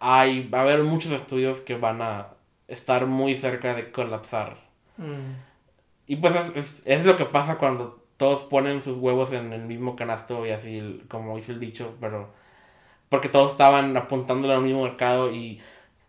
hay, 0.00 0.48
va 0.48 0.60
a 0.60 0.62
haber 0.62 0.82
muchos 0.82 1.12
estudios 1.12 1.60
que 1.60 1.76
van 1.76 2.00
a 2.02 2.28
estar 2.68 3.06
muy 3.06 3.36
cerca 3.36 3.74
de 3.74 3.90
colapsar. 3.92 4.56
Mm. 4.96 5.34
Y 6.06 6.16
pues 6.16 6.34
es, 6.34 6.56
es- 6.56 6.82
es 6.84 7.04
lo 7.04 7.16
que 7.16 7.26
pasa 7.26 7.58
cuando 7.58 8.02
todos 8.16 8.40
ponen 8.44 8.80
sus 8.80 8.96
huevos 8.98 9.32
en 9.32 9.52
el 9.52 9.62
mismo 9.62 9.94
canasto 9.96 10.46
y 10.46 10.50
así, 10.50 11.02
como 11.08 11.36
dice 11.36 11.52
el 11.52 11.60
dicho, 11.60 11.94
pero 12.00 12.30
porque 13.08 13.28
todos 13.28 13.52
estaban 13.52 13.96
apuntándole 13.96 14.54
al 14.54 14.62
mismo 14.62 14.82
mercado 14.84 15.30
y, 15.32 15.60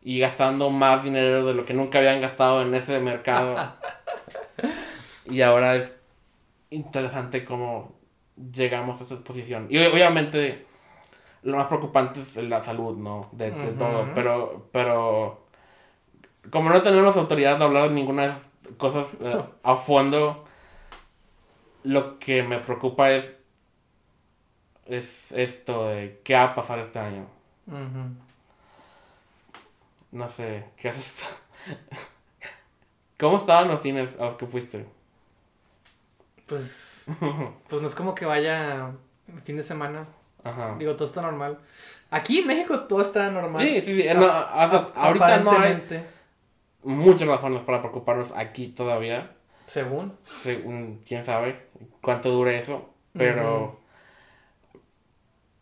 y 0.01 0.19
gastando 0.19 0.69
más 0.69 1.03
dinero 1.03 1.45
de 1.45 1.53
lo 1.53 1.65
que 1.65 1.73
nunca 1.73 1.97
habían 1.99 2.21
gastado 2.21 2.61
en 2.61 2.73
ese 2.75 2.99
mercado. 2.99 3.73
y 5.29 5.41
ahora 5.41 5.75
es 5.75 5.91
interesante 6.69 7.45
cómo 7.45 7.95
llegamos 8.53 9.01
a 9.01 9.03
esa 9.03 9.17
posición. 9.17 9.67
Y 9.69 9.77
obviamente 9.79 10.65
lo 11.43 11.57
más 11.57 11.67
preocupante 11.67 12.21
es 12.21 12.35
la 12.37 12.63
salud, 12.63 12.97
¿no? 12.97 13.29
De, 13.31 13.51
todo, 13.51 14.09
pero, 14.13 14.67
pero 14.71 15.47
como 16.49 16.69
no 16.69 16.81
tenemos 16.81 17.15
autoridad 17.15 17.57
de 17.57 17.63
hablar 17.63 17.89
de 17.89 17.95
ninguna 17.95 18.23
de 18.23 18.29
esas 18.29 18.43
cosas 18.77 19.05
eh, 19.21 19.43
a 19.63 19.75
fondo, 19.75 20.45
lo 21.83 22.19
que 22.19 22.43
me 22.43 22.59
preocupa 22.59 23.11
es, 23.11 23.33
es 24.85 25.31
esto 25.31 25.87
de 25.87 26.21
qué 26.23 26.33
va 26.33 26.43
a 26.43 26.55
pasar 26.55 26.79
este 26.79 26.99
año. 26.99 27.25
No 30.11 30.29
sé, 30.29 30.65
¿qué 30.77 30.89
haces? 30.89 31.25
¿Cómo 33.19 33.37
estaban 33.37 33.67
los 33.67 33.81
cines 33.81 34.17
a 34.19 34.25
los 34.25 34.35
que 34.35 34.47
fuiste? 34.47 34.85
Pues, 36.47 37.05
pues 37.69 37.81
no 37.81 37.87
es 37.87 37.95
como 37.95 38.15
que 38.15 38.25
vaya 38.25 38.91
fin 39.43 39.57
de 39.57 39.63
semana. 39.63 40.05
Ajá. 40.43 40.75
Digo, 40.79 40.95
todo 40.95 41.07
está 41.07 41.21
normal. 41.21 41.57
Aquí 42.09 42.39
en 42.39 42.47
México 42.47 42.79
todo 42.81 43.01
está 43.01 43.29
normal. 43.29 43.61
Sí, 43.65 43.81
sí, 43.81 44.01
sí. 44.01 44.07
no, 44.15 44.21
o 44.25 44.27
sea, 44.27 44.33
A- 44.33 44.91
ahorita 44.95 45.39
no 45.39 45.51
hay 45.51 45.83
muchas 46.83 47.27
razones 47.27 47.61
para 47.61 47.79
preocuparnos 47.81 48.31
aquí 48.35 48.69
todavía. 48.69 49.31
Según. 49.65 50.13
según 50.43 51.01
quién 51.05 51.25
sabe 51.25 51.67
cuánto 52.01 52.29
dure 52.29 52.57
eso, 52.59 52.89
pero 53.11 53.77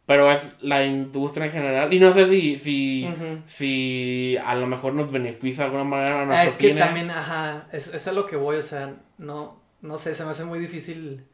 pero 0.05 0.31
es 0.31 0.39
la 0.61 0.83
industria 0.83 1.47
en 1.47 1.51
general 1.51 1.91
y 1.91 1.99
no 1.99 2.13
sé 2.13 2.27
si 2.29 2.59
si, 2.59 3.11
si 3.47 4.37
a 4.37 4.53
lo 4.53 4.67
mejor 4.67 4.93
nos 4.93 5.11
beneficia 5.11 5.63
de 5.63 5.65
alguna 5.65 5.83
manera 5.83 6.21
a 6.21 6.41
Ah, 6.41 6.45
es 6.45 6.57
que 6.57 6.75
también, 6.75 7.09
ajá, 7.09 7.65
es, 7.71 7.87
es 7.91 8.07
a 8.07 8.11
lo 8.11 8.27
que 8.27 8.35
voy, 8.35 8.57
o 8.57 8.61
sea, 8.61 8.93
no, 9.17 9.59
no 9.85 9.97
sé, 9.97 10.15
se 10.15 10.25
me 10.25 10.31
hace 10.31 10.43
muy 10.43 10.59
difícil 10.59 11.25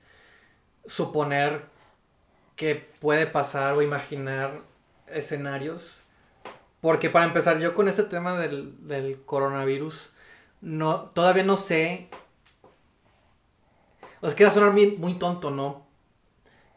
suponer 0.85 1.65
que 2.55 2.75
puede 2.75 3.25
pasar 3.27 3.73
o 3.73 3.81
imaginar 3.81 4.59
escenarios. 5.07 6.01
Porque 6.81 7.09
para 7.09 7.25
empezar, 7.25 7.59
yo 7.59 7.73
con 7.73 7.87
este 7.87 8.03
tema 8.03 8.39
del, 8.39 8.87
del 8.87 9.21
coronavirus, 9.23 10.11
no, 10.61 11.01
todavía 11.13 11.43
no 11.43 11.57
sé. 11.57 12.09
O 14.21 14.27
sea, 14.27 14.35
queda 14.35 14.51
sonar 14.51 14.73
muy, 14.73 14.97
muy 14.97 15.15
tonto, 15.17 15.51
¿no? 15.51 15.87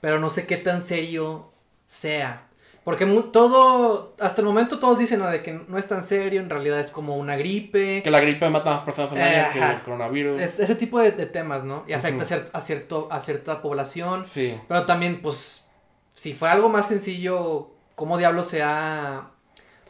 Pero 0.01 0.19
no 0.19 0.31
sé 0.31 0.47
qué 0.47 0.57
tan 0.57 0.81
serio 0.83 1.53
sea. 1.87 2.49
Porque 2.85 3.07
todo, 3.33 4.15
hasta 4.21 4.43
el 4.43 4.47
momento 4.47 4.79
todos 4.79 4.99
dicen 4.99 5.19
¿no? 5.21 5.31
de 5.31 5.43
que 5.43 5.53
no 5.69 5.79
es 5.79 5.89
tan 5.89 6.03
serio, 6.03 6.41
en 6.43 6.51
realidad 6.51 6.79
es 6.81 6.91
como 6.91 7.17
una 7.17 7.35
gripe. 7.37 8.03
que 8.03 8.11
la 8.11 8.21
gripe 8.21 8.49
mata 8.51 8.71
a 8.71 8.75
más 8.75 8.83
personas 8.85 9.13
al 9.13 9.19
Eh, 9.19 9.23
año 9.23 9.53
que 9.55 9.59
ajá. 9.63 9.73
el 9.73 9.81
coronavirus. 9.83 10.41
Es- 10.43 10.61
ese 10.61 10.75
tipo 10.75 11.01
de, 11.01 11.13
de 11.13 11.25
temas, 11.25 11.65
¿no? 11.65 11.85
Y 11.89 11.95
afecta 11.95 12.25
a, 12.25 12.27
cier- 12.27 12.51
a 12.53 12.61
cierto, 12.61 13.09
a 13.11 13.21
cierta 13.21 13.63
población. 13.63 14.27
Sí. 14.27 14.61
Pero 14.69 14.85
también, 14.85 15.23
pues, 15.23 15.65
si 16.15 16.35
fue 16.35 16.51
algo 16.51 16.69
más 16.69 16.87
sencillo, 16.89 17.71
¿cómo 17.95 18.19
diablo 18.19 18.43
se 18.43 18.63
ha 18.63 19.31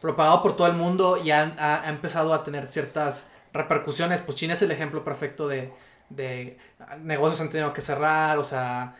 propagado 0.01 0.41
por 0.43 0.57
todo 0.57 0.69
el 0.69 0.75
mundo 0.75 1.17
y 1.17 1.33
ha, 1.33 1.53
ha- 1.59 1.83
ha 1.87 1.89
empezado 1.89 2.33
a 2.33 2.45
tener 2.45 2.69
ciertas 2.69 3.29
repercusiones? 3.53 4.21
Pues 4.21 4.37
China 4.37 4.55
es 4.55 4.63
el 4.63 4.71
ejemplo 4.71 5.03
perfecto 5.03 5.49
de, 5.49 5.73
de 6.11 6.59
negocios 7.01 7.41
han 7.41 7.51
tenido 7.51 7.73
que 7.73 7.81
cerrar, 7.81 8.39
o 8.39 8.45
sea, 8.45 8.95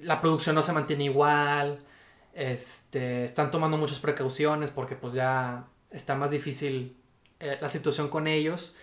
la 0.00 0.20
producción 0.22 0.54
no 0.54 0.62
se 0.62 0.72
mantiene 0.72 1.04
igual, 1.04 1.80
este, 2.34 3.24
están 3.24 3.50
tomando 3.50 3.76
muchas 3.76 3.98
precauciones 3.98 4.70
porque 4.70 4.96
pues 4.96 5.14
ya 5.14 5.64
está 5.90 6.14
más 6.14 6.30
difícil 6.30 6.96
eh, 7.40 7.58
la 7.60 7.68
situación 7.68 8.08
con 8.08 8.26
ellos. 8.26 8.74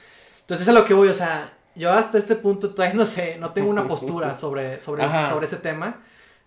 Entonces 0.42 0.68
es 0.68 0.70
a 0.70 0.78
lo 0.78 0.86
que 0.86 0.94
voy, 0.94 1.10
o 1.10 1.14
sea, 1.14 1.54
yo 1.76 1.92
hasta 1.92 2.18
este 2.18 2.36
punto 2.36 2.74
todavía 2.74 2.96
no 2.96 3.06
sé, 3.06 3.38
no 3.38 3.52
tengo 3.52 3.70
una 3.70 3.88
postura 3.88 4.36
sobre, 4.36 4.80
sobre, 4.80 5.04
Ajá. 5.04 5.30
sobre 5.30 5.46
ese 5.46 5.58
tema. 5.58 6.02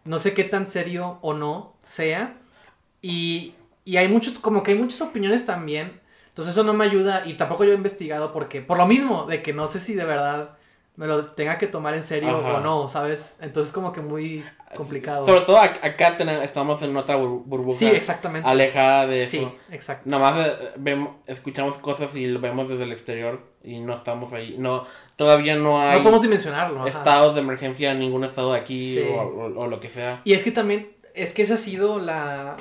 No 0.04 0.18
sé 0.18 0.34
qué 0.34 0.44
tan 0.44 0.66
serio 0.66 1.18
o 1.22 1.32
no 1.32 1.76
sea. 1.82 2.36
Y, 3.00 3.54
y 3.84 3.96
hay 3.96 4.08
muchos, 4.08 4.38
como 4.38 4.62
que 4.62 4.72
hay 4.72 4.78
muchas 4.78 5.00
opiniones 5.02 5.46
también. 5.46 6.00
Entonces 6.28 6.52
eso 6.52 6.64
no 6.64 6.74
me 6.74 6.84
ayuda 6.84 7.22
y 7.26 7.34
tampoco 7.34 7.64
yo 7.64 7.72
he 7.72 7.76
investigado 7.76 8.32
porque, 8.32 8.60
por 8.60 8.76
lo 8.76 8.86
mismo, 8.86 9.24
de 9.26 9.42
que 9.42 9.52
no 9.52 9.66
sé 9.68 9.78
si 9.80 9.94
de 9.94 10.04
verdad 10.04 10.58
me 10.96 11.06
lo 11.06 11.26
tenga 11.26 11.58
que 11.58 11.66
tomar 11.66 11.94
en 11.94 12.02
serio 12.02 12.36
Ajá. 12.36 12.54
o 12.54 12.60
no, 12.60 12.88
¿sabes? 12.88 13.36
Entonces 13.40 13.72
como 13.72 13.92
que 13.92 14.00
muy 14.00 14.44
complicado. 14.74 15.26
Sobre 15.26 15.40
todo 15.42 15.56
ac- 15.58 15.78
acá 15.82 16.16
tenemos, 16.16 16.42
estamos 16.44 16.82
en 16.82 16.96
otra 16.96 17.16
bur- 17.16 17.42
burbuja 17.44 17.78
Sí, 17.78 17.86
exactamente. 17.86 18.48
alejada 18.48 19.06
de 19.06 19.20
eso. 19.22 19.30
Sí, 19.30 19.48
exacto. 19.70 20.08
Eh, 20.08 20.56
vemos, 20.76 21.10
escuchamos 21.26 21.78
cosas 21.78 22.14
y 22.16 22.26
lo 22.26 22.40
vemos 22.40 22.68
desde 22.68 22.84
el 22.84 22.92
exterior 22.92 23.40
y 23.62 23.80
no 23.80 23.94
estamos 23.94 24.32
ahí. 24.32 24.56
No, 24.58 24.84
todavía 25.16 25.56
no 25.56 25.80
hay 25.80 25.96
No 25.98 26.02
podemos 26.02 26.22
dimensionarlo. 26.22 26.80
ajá. 26.80 26.88
estados 26.88 27.34
de 27.34 27.40
emergencia 27.40 27.92
en 27.92 27.98
ningún 28.00 28.24
estado 28.24 28.52
de 28.52 28.60
aquí 28.60 28.94
Sí. 28.94 29.00
o, 29.08 29.20
o- 29.22 29.60
o 29.60 29.66
lo 29.66 29.80
que 29.80 29.88
sea. 29.88 30.20
Y 30.24 30.32
es 30.34 30.42
que 30.42 30.50
también, 30.50 30.90
es 31.14 31.32
que 31.32 31.42
esa 31.42 31.54
ha 31.54 31.58
sido 31.58 31.98
la... 31.98 32.56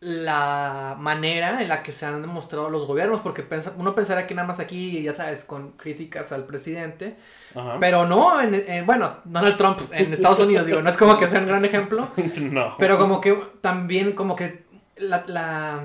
la 0.00 0.96
manera 0.98 1.60
en 1.60 1.68
la 1.68 1.82
que 1.82 1.92
se 1.92 2.06
han 2.06 2.22
demostrado 2.22 2.70
los 2.70 2.86
gobiernos, 2.86 3.20
porque 3.20 3.44
uno 3.76 3.94
pensará 3.94 4.26
que 4.26 4.34
nada 4.34 4.48
más 4.48 4.58
aquí, 4.58 5.02
ya 5.02 5.12
sabes, 5.12 5.44
con 5.44 5.72
críticas 5.72 6.32
al 6.32 6.44
presidente, 6.44 7.16
Ajá. 7.54 7.76
pero 7.78 8.06
no, 8.06 8.40
en, 8.40 8.54
en- 8.54 8.86
bueno, 8.86 9.16
Donald 9.24 9.56
Trump 9.58 9.78
en 9.92 10.12
Estados 10.12 10.38
Unidos, 10.40 10.64
digo, 10.66 10.80
no 10.80 10.88
es 10.88 10.96
como 10.96 11.18
que 11.18 11.28
sea 11.28 11.40
un 11.40 11.46
gran 11.46 11.64
ejemplo, 11.66 12.08
no. 12.36 12.76
pero 12.78 12.98
como 12.98 13.20
que 13.20 13.34
también 13.60 14.12
como 14.12 14.36
que 14.36 14.64
la, 14.96 15.22
la, 15.26 15.80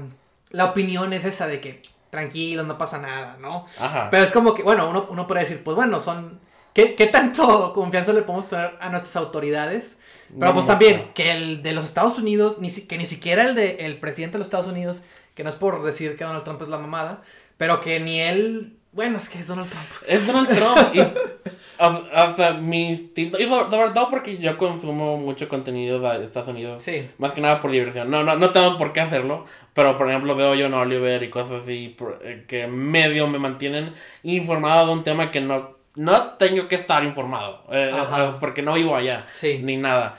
la 0.51 0.65
opinión 0.65 1.11
es 1.11 1.25
esa 1.25 1.47
de 1.47 1.59
que 1.59 1.83
tranquilo, 2.09 2.63
no 2.63 2.77
pasa 2.77 2.99
nada, 2.99 3.35
¿no? 3.41 3.65
Ajá. 3.77 4.07
Pero 4.09 4.23
es 4.23 4.31
como 4.31 4.53
que, 4.55 4.63
bueno, 4.63 4.89
uno, 4.89 5.07
uno 5.09 5.27
puede 5.27 5.41
decir, 5.41 5.61
pues 5.63 5.75
bueno, 5.75 5.99
son... 5.99 6.39
¿Qué, 6.73 6.95
qué 6.95 7.07
tanto 7.07 7.73
confianza 7.73 8.11
le 8.13 8.21
podemos 8.21 8.47
tener 8.49 8.77
a 8.79 8.89
nuestras 8.89 9.15
autoridades? 9.17 9.99
Pero 10.37 10.47
No 10.47 10.53
pues 10.53 10.67
también, 10.67 11.05
que 11.13 11.31
el 11.31 11.63
de 11.63 11.71
los 11.73 11.85
Estados 11.85 12.17
Unidos, 12.17 12.59
ni 12.59 12.69
si- 12.69 12.87
que 12.87 12.97
ni 12.97 13.05
siquiera 13.05 13.43
el 13.43 13.55
de 13.55 13.77
el 13.85 13.97
presidente 13.99 14.33
de 14.33 14.39
los 14.39 14.47
Estados 14.47 14.67
Unidos, 14.67 15.03
que 15.33 15.43
no 15.43 15.49
es 15.49 15.55
por 15.55 15.83
decir 15.83 16.15
que 16.17 16.23
Donald 16.23 16.43
Trump 16.43 16.61
es 16.61 16.67
la 16.67 16.77
mamada, 16.77 17.21
pero 17.57 17.81
que 17.81 17.99
ni 17.99 18.19
él... 18.19 18.73
Bueno, 18.91 19.17
es 19.17 19.27
que 19.27 19.39
es 19.39 19.47
Donald 19.47 19.69
Trump. 19.69 19.85
Es 20.07 20.25
Donald 20.25 20.47
Trump. 20.47 20.95
y, 20.95 20.99
o, 21.01 21.87
o 22.31 22.35
sea, 22.37 22.53
mi 22.53 22.91
instinto. 22.91 23.37
Y 23.37 23.43
sobre, 23.45 23.69
sobre 23.69 23.91
todo 23.91 24.09
porque 24.09 24.37
yo 24.37 24.57
consumo 24.57 25.17
mucho 25.17 25.49
contenido 25.49 25.99
de 25.99 26.23
Estados 26.23 26.47
Unidos. 26.47 26.81
Sí. 26.81 27.09
Más 27.17 27.33
que 27.33 27.41
nada 27.41 27.59
por 27.59 27.71
diversión. 27.71 28.09
No, 28.09 28.23
no, 28.23 28.37
no 28.37 28.51
tengo 28.51 28.77
por 28.77 28.93
qué 28.93 29.01
hacerlo. 29.01 29.45
Pero 29.73 29.97
por 29.97 30.09
ejemplo 30.09 30.33
veo 30.37 30.53
John 30.57 30.73
Oliver 30.73 31.21
y 31.23 31.29
cosas 31.29 31.63
así 31.63 31.97
eh, 32.21 32.45
que 32.47 32.67
medio 32.67 33.27
me 33.27 33.37
mantienen 33.37 33.93
informado 34.23 34.87
de 34.87 34.93
un 34.93 35.03
tema 35.03 35.29
que 35.29 35.41
no 35.41 35.74
no 35.95 36.31
tengo 36.33 36.67
que 36.67 36.75
estar 36.75 37.03
informado, 37.03 37.63
eh, 37.71 37.91
Ajá. 37.93 38.37
porque 38.39 38.61
no 38.61 38.73
vivo 38.73 38.95
allá, 38.95 39.25
Sí. 39.33 39.59
ni 39.63 39.77
nada. 39.77 40.15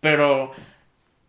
Pero, 0.00 0.52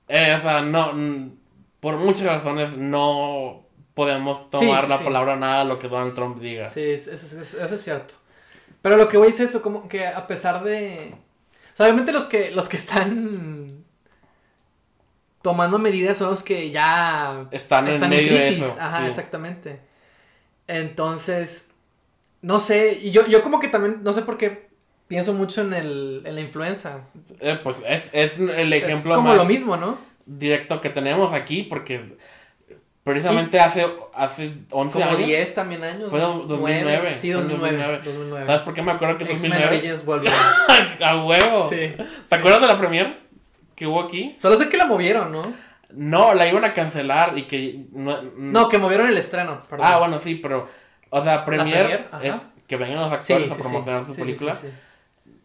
eh, 0.07 0.35
o 0.37 0.41
sea, 0.41 0.61
no, 0.61 1.31
por 1.79 1.97
muchas 1.97 2.25
razones 2.27 2.71
no 2.77 3.63
podemos 3.93 4.49
tomar 4.49 4.83
sí, 4.83 4.89
la 4.89 4.99
palabra 4.99 5.35
nada 5.35 5.59
de 5.59 5.65
lo 5.65 5.77
que 5.79 5.87
Donald 5.89 6.13
Trump 6.13 6.37
diga. 6.39 6.69
Sí, 6.69 6.81
es- 6.81 7.07
eso, 7.07 7.39
es- 7.41 7.53
eso 7.53 7.75
es 7.75 7.83
cierto. 7.83 8.13
Pero 8.81 8.95
lo 8.95 9.09
que 9.09 9.17
voy 9.17 9.27
es 9.29 9.39
eso, 9.41 9.61
como 9.61 9.89
que 9.89 10.07
a 10.07 10.25
pesar 10.27 10.63
de... 10.63 11.13
O 11.73 11.75
sea, 11.75 11.85
obviamente 11.85 12.11
los 12.13 12.25
que, 12.25 12.51
los 12.51 12.69
que 12.69 12.77
están 12.77 13.83
tomando 15.41 15.79
medidas 15.79 16.17
son 16.17 16.31
los 16.31 16.43
que 16.43 16.71
ya 16.71 17.45
Están, 17.51 17.87
están 17.87 18.11
en 18.11 18.13
en 18.13 18.25
medio 18.27 18.37
crisis. 18.37 18.59
de 18.61 18.67
eso. 18.67 18.77
Ajá, 18.81 19.07
exactamente. 19.07 19.79
Entonces, 20.67 21.67
no 22.41 22.59
sé, 22.59 22.99
y 23.01 23.11
yo, 23.11 23.25
yo 23.27 23.43
como 23.43 23.59
que 23.59 23.67
también, 23.67 23.99
no 24.03 24.13
sé 24.13 24.21
por 24.21 24.37
qué 24.37 24.69
pienso 25.07 25.33
mucho 25.33 25.61
en, 25.61 25.73
el, 25.73 26.21
en 26.25 26.35
la 26.35 26.41
influenza. 26.41 27.01
Eh, 27.39 27.59
pues 27.63 27.77
es, 27.87 28.09
es 28.13 28.39
el 28.39 28.71
ejemplo 28.73 29.13
es 29.13 29.17
como 29.17 29.29
más 29.29 29.37
lo 29.37 29.45
mismo, 29.45 29.75
¿no? 29.75 30.09
directo 30.29 30.79
que 30.79 30.89
tenemos 30.89 31.33
aquí, 31.33 31.63
porque 31.63 32.17
precisamente 33.03 33.59
hace, 33.59 33.85
hace 34.13 34.53
11 34.69 34.93
Como 34.93 35.05
años. 35.05 35.25
10 35.25 35.55
también 35.55 35.83
años. 35.83 36.09
Fue 36.09 36.19
¿no? 36.19 36.33
2009, 36.33 36.83
Nueve. 36.83 37.15
Sí, 37.15 37.33
fue 37.33 37.41
2009. 37.41 37.77
2009. 37.77 38.01
2009. 38.05 38.45
¿Sabes 38.45 38.61
por 38.61 38.73
qué 38.73 38.81
me 38.81 38.91
acuerdo 38.91 39.17
que 39.17 39.23
es 39.23 39.29
X-Men 39.31 39.51
2009? 39.51 39.77
Origins 39.77 40.05
volvió. 40.05 40.31
¡A 41.05 41.25
huevo! 41.25 41.69
sí. 41.69 41.93
¿Te 42.29 42.35
acuerdas 42.35 42.61
de 42.61 42.67
la 42.67 42.77
premier 42.77 43.19
que 43.75 43.87
hubo 43.87 44.03
aquí? 44.03 44.35
Solo 44.37 44.55
sé 44.57 44.69
que 44.69 44.77
la 44.77 44.85
movieron, 44.85 45.31
¿no? 45.31 45.53
No, 45.91 46.35
la 46.35 46.47
iban 46.47 46.63
a 46.65 46.73
cancelar 46.75 47.35
y 47.35 47.47
que... 47.47 47.85
No, 47.91 48.21
No, 48.37 48.69
que 48.69 48.77
movieron 48.77 49.07
el 49.07 49.17
estreno. 49.17 49.63
Perdón. 49.67 49.87
Ah, 49.89 49.97
bueno, 49.97 50.19
sí, 50.19 50.35
pero... 50.35 50.67
O 51.09 51.23
sea, 51.23 51.43
premier, 51.45 51.79
premier, 51.87 52.07
ajá. 52.11 52.23
es 52.25 52.35
que 52.67 52.75
vengan 52.77 52.99
los 53.01 53.11
actores 53.11 53.47
sí, 53.47 53.53
a 53.53 53.57
promocionar 53.57 54.05
su 54.05 54.13
Sí, 54.13 54.21
película. 54.21 54.55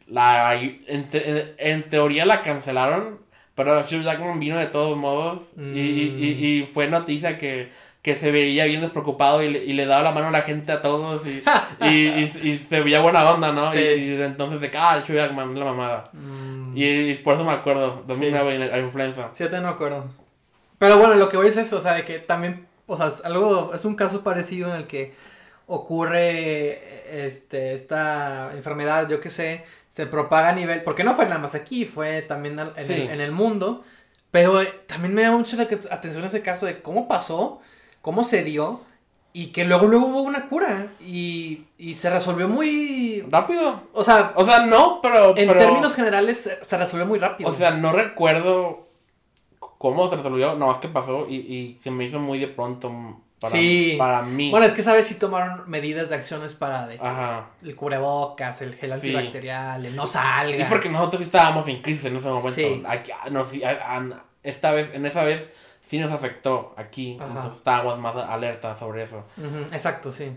La, 0.07 0.55
en, 0.55 1.09
te- 1.09 1.55
en 1.59 1.89
teoría 1.89 2.27
la 2.27 2.43
cancelaron, 2.43 3.19
pero 3.55 3.81
Hugh 3.81 4.03
Jackman 4.03 4.39
vino 4.39 4.59
de 4.59 4.67
todos 4.67 4.97
modos 4.99 5.41
y, 5.57 5.63
y- 5.63 6.17
y- 6.19 6.47
y 6.63 6.67
fue 6.75 6.89
noticia 6.89 7.39
que, 7.39 7.71
que 8.03 8.17
se 8.17 8.31
veía 8.31 8.67
bien 8.67 8.83
despreocupado 8.83 9.43
y 9.43 9.51
le, 9.51 9.65
y 9.65 9.73
le 9.73 9.87
daba 9.87 10.03
la 10.03 10.11
mano 10.13 10.29
a 10.29 10.31
la 10.31 10.43
gente 10.43 10.73
a 10.73 10.83
todos 10.83 11.23
y, 11.27 11.43
se 12.69 12.81
veía 12.81 13.01
buena 13.01 13.31
onda, 13.31 13.53
¿no? 13.53 13.75
Y, 13.75 14.21
entonces 14.23 14.61
de 14.61 14.71
que, 14.71 14.77
ah, 14.77 15.03
Hugh 15.09 15.15
Jackman, 15.15 15.59
la 15.59 15.65
mamada. 15.65 16.11
Mm, 16.13 16.73
Y, 16.77 17.15
por 17.15 17.35
eso 17.37 17.45
me 17.45 17.53
acuerdo, 17.53 18.03
2009, 18.07 18.59
la 18.59 18.79
influenza. 18.79 19.31
Sí, 19.33 19.45
yo 19.45 19.51
también 19.51 19.71
me 19.71 19.75
acuerdo. 19.75 20.05
Pero 20.79 20.99
bueno, 20.99 21.15
lo 21.15 21.31
que 21.31 21.39
voy 21.39 21.47
es 21.49 21.57
eso, 21.57 21.79
o 21.79 21.81
sea, 21.81 21.95
de 21.95 22.05
que 22.05 22.19
también, 22.19 22.67
o 22.87 22.97
sea, 22.99 23.07
es 23.07 23.25
algo, 23.25 23.73
es 23.75 23.87
un 23.87 23.95
caso 23.95 24.23
parecido 24.23 24.69
en 24.69 24.77
el 24.83 24.87
que 24.87 25.15
ocurre 25.67 27.25
este, 27.27 27.75
esta 27.75 28.51
enfermedad, 28.55 29.09
yo 29.09 29.21
qué 29.21 29.31
sé, 29.31 29.65
se 29.91 30.07
propaga 30.07 30.49
a 30.51 30.55
nivel, 30.55 30.83
porque 30.83 31.05
no 31.05 31.15
fue 31.15 31.25
nada 31.27 31.39
más 31.39 31.55
aquí, 31.55 31.85
fue 31.85 32.23
también 32.23 32.59
en, 32.59 32.87
Sí. 32.87 32.93
el, 32.95 33.11
en 33.11 33.21
el 33.21 33.33
mundo, 33.33 33.85
pero 34.31 34.61
eh, 34.61 34.73
también 34.87 35.15
me 35.15 35.23
da 35.23 35.31
mucho 35.31 35.57
la 35.57 35.63
atención 35.65 36.25
ese 36.25 36.43
caso 36.43 36.67
de 36.67 36.83
cómo 36.83 37.07
pasó, 37.09 37.61
cómo 38.03 38.25
se 38.25 38.43
dio, 38.43 38.81
y 39.33 39.49
que 39.49 39.65
luego, 39.65 39.87
luego 39.87 40.07
hubo 40.07 40.23
una 40.23 40.49
cura, 40.49 40.89
y, 41.01 41.65
y 41.79 41.95
se 41.95 42.11
resolvió 42.11 42.49
muy, 42.49 43.25
Rápido. 43.31 43.83
o 43.93 44.05
sea, 44.05 44.33
O 44.37 44.45
sea, 44.45 44.67
no, 44.67 45.01
pero... 45.03 45.37
en 45.37 45.49
pero- 45.49 45.59
términos 45.61 45.95
generales 45.95 46.39
se, 46.41 46.65
se 46.65 46.77
resolvió 46.79 47.07
muy 47.07 47.19
rápido. 47.19 47.51
O 47.51 47.55
sea, 47.55 47.71
no 47.73 47.93
recuerdo 47.93 48.89
cómo 49.79 50.09
se 50.11 50.17
resolvió, 50.17 50.55
no, 50.55 50.73
es 50.73 50.79
que 50.79 50.89
pasó 50.89 51.27
y, 51.29 51.37
y 51.37 51.79
se 51.83 51.91
me 51.91 52.05
hizo 52.05 52.19
muy 52.19 52.39
de 52.39 52.49
pronto 52.49 53.21
para, 53.45 53.57
Sí. 53.57 53.95
para 53.99 54.23
mí. 54.23 54.51
Bueno, 54.51 54.67
es 54.67 54.73
que 54.73 54.83
sabes 54.83 55.07
si 55.07 55.15
tomaron 55.17 55.63
medidas 55.71 56.09
de 56.09 56.17
acciones 56.17 56.55
para 56.55 56.87
de, 56.87 56.97
Ajá. 57.01 57.51
el 57.63 57.75
cubrebocas, 57.77 58.61
el 58.63 58.75
gel 58.75 58.91
Sí. 58.91 58.95
antibacterial, 59.15 59.87
el 59.87 59.95
no 59.97 60.07
salga. 60.07 60.65
Y 60.65 60.69
porque 60.69 60.89
nosotros 60.89 61.23
estábamos 61.23 61.67
en 61.69 61.81
crisis 61.83 62.05
en 62.07 62.17
ese 62.17 62.29
momento. 62.29 62.51
Sí. 62.51 62.83
Aquí, 62.87 63.13
no, 63.31 63.45
sí, 63.45 63.63
esta 64.43 64.73
vez, 64.73 64.91
en 64.95 65.07
esa 65.07 65.23
vez 65.25 65.49
sí 65.89 65.99
nos 65.99 66.11
afectó 66.11 66.75
aquí. 66.77 67.17
Ajá. 67.21 67.29
Entonces 67.29 67.57
estábamos 67.59 67.99
más 67.99 68.17
alerta 68.17 68.77
sobre 68.77 69.05
eso. 69.05 69.25
Exacto, 69.73 70.11
sí. 70.13 70.33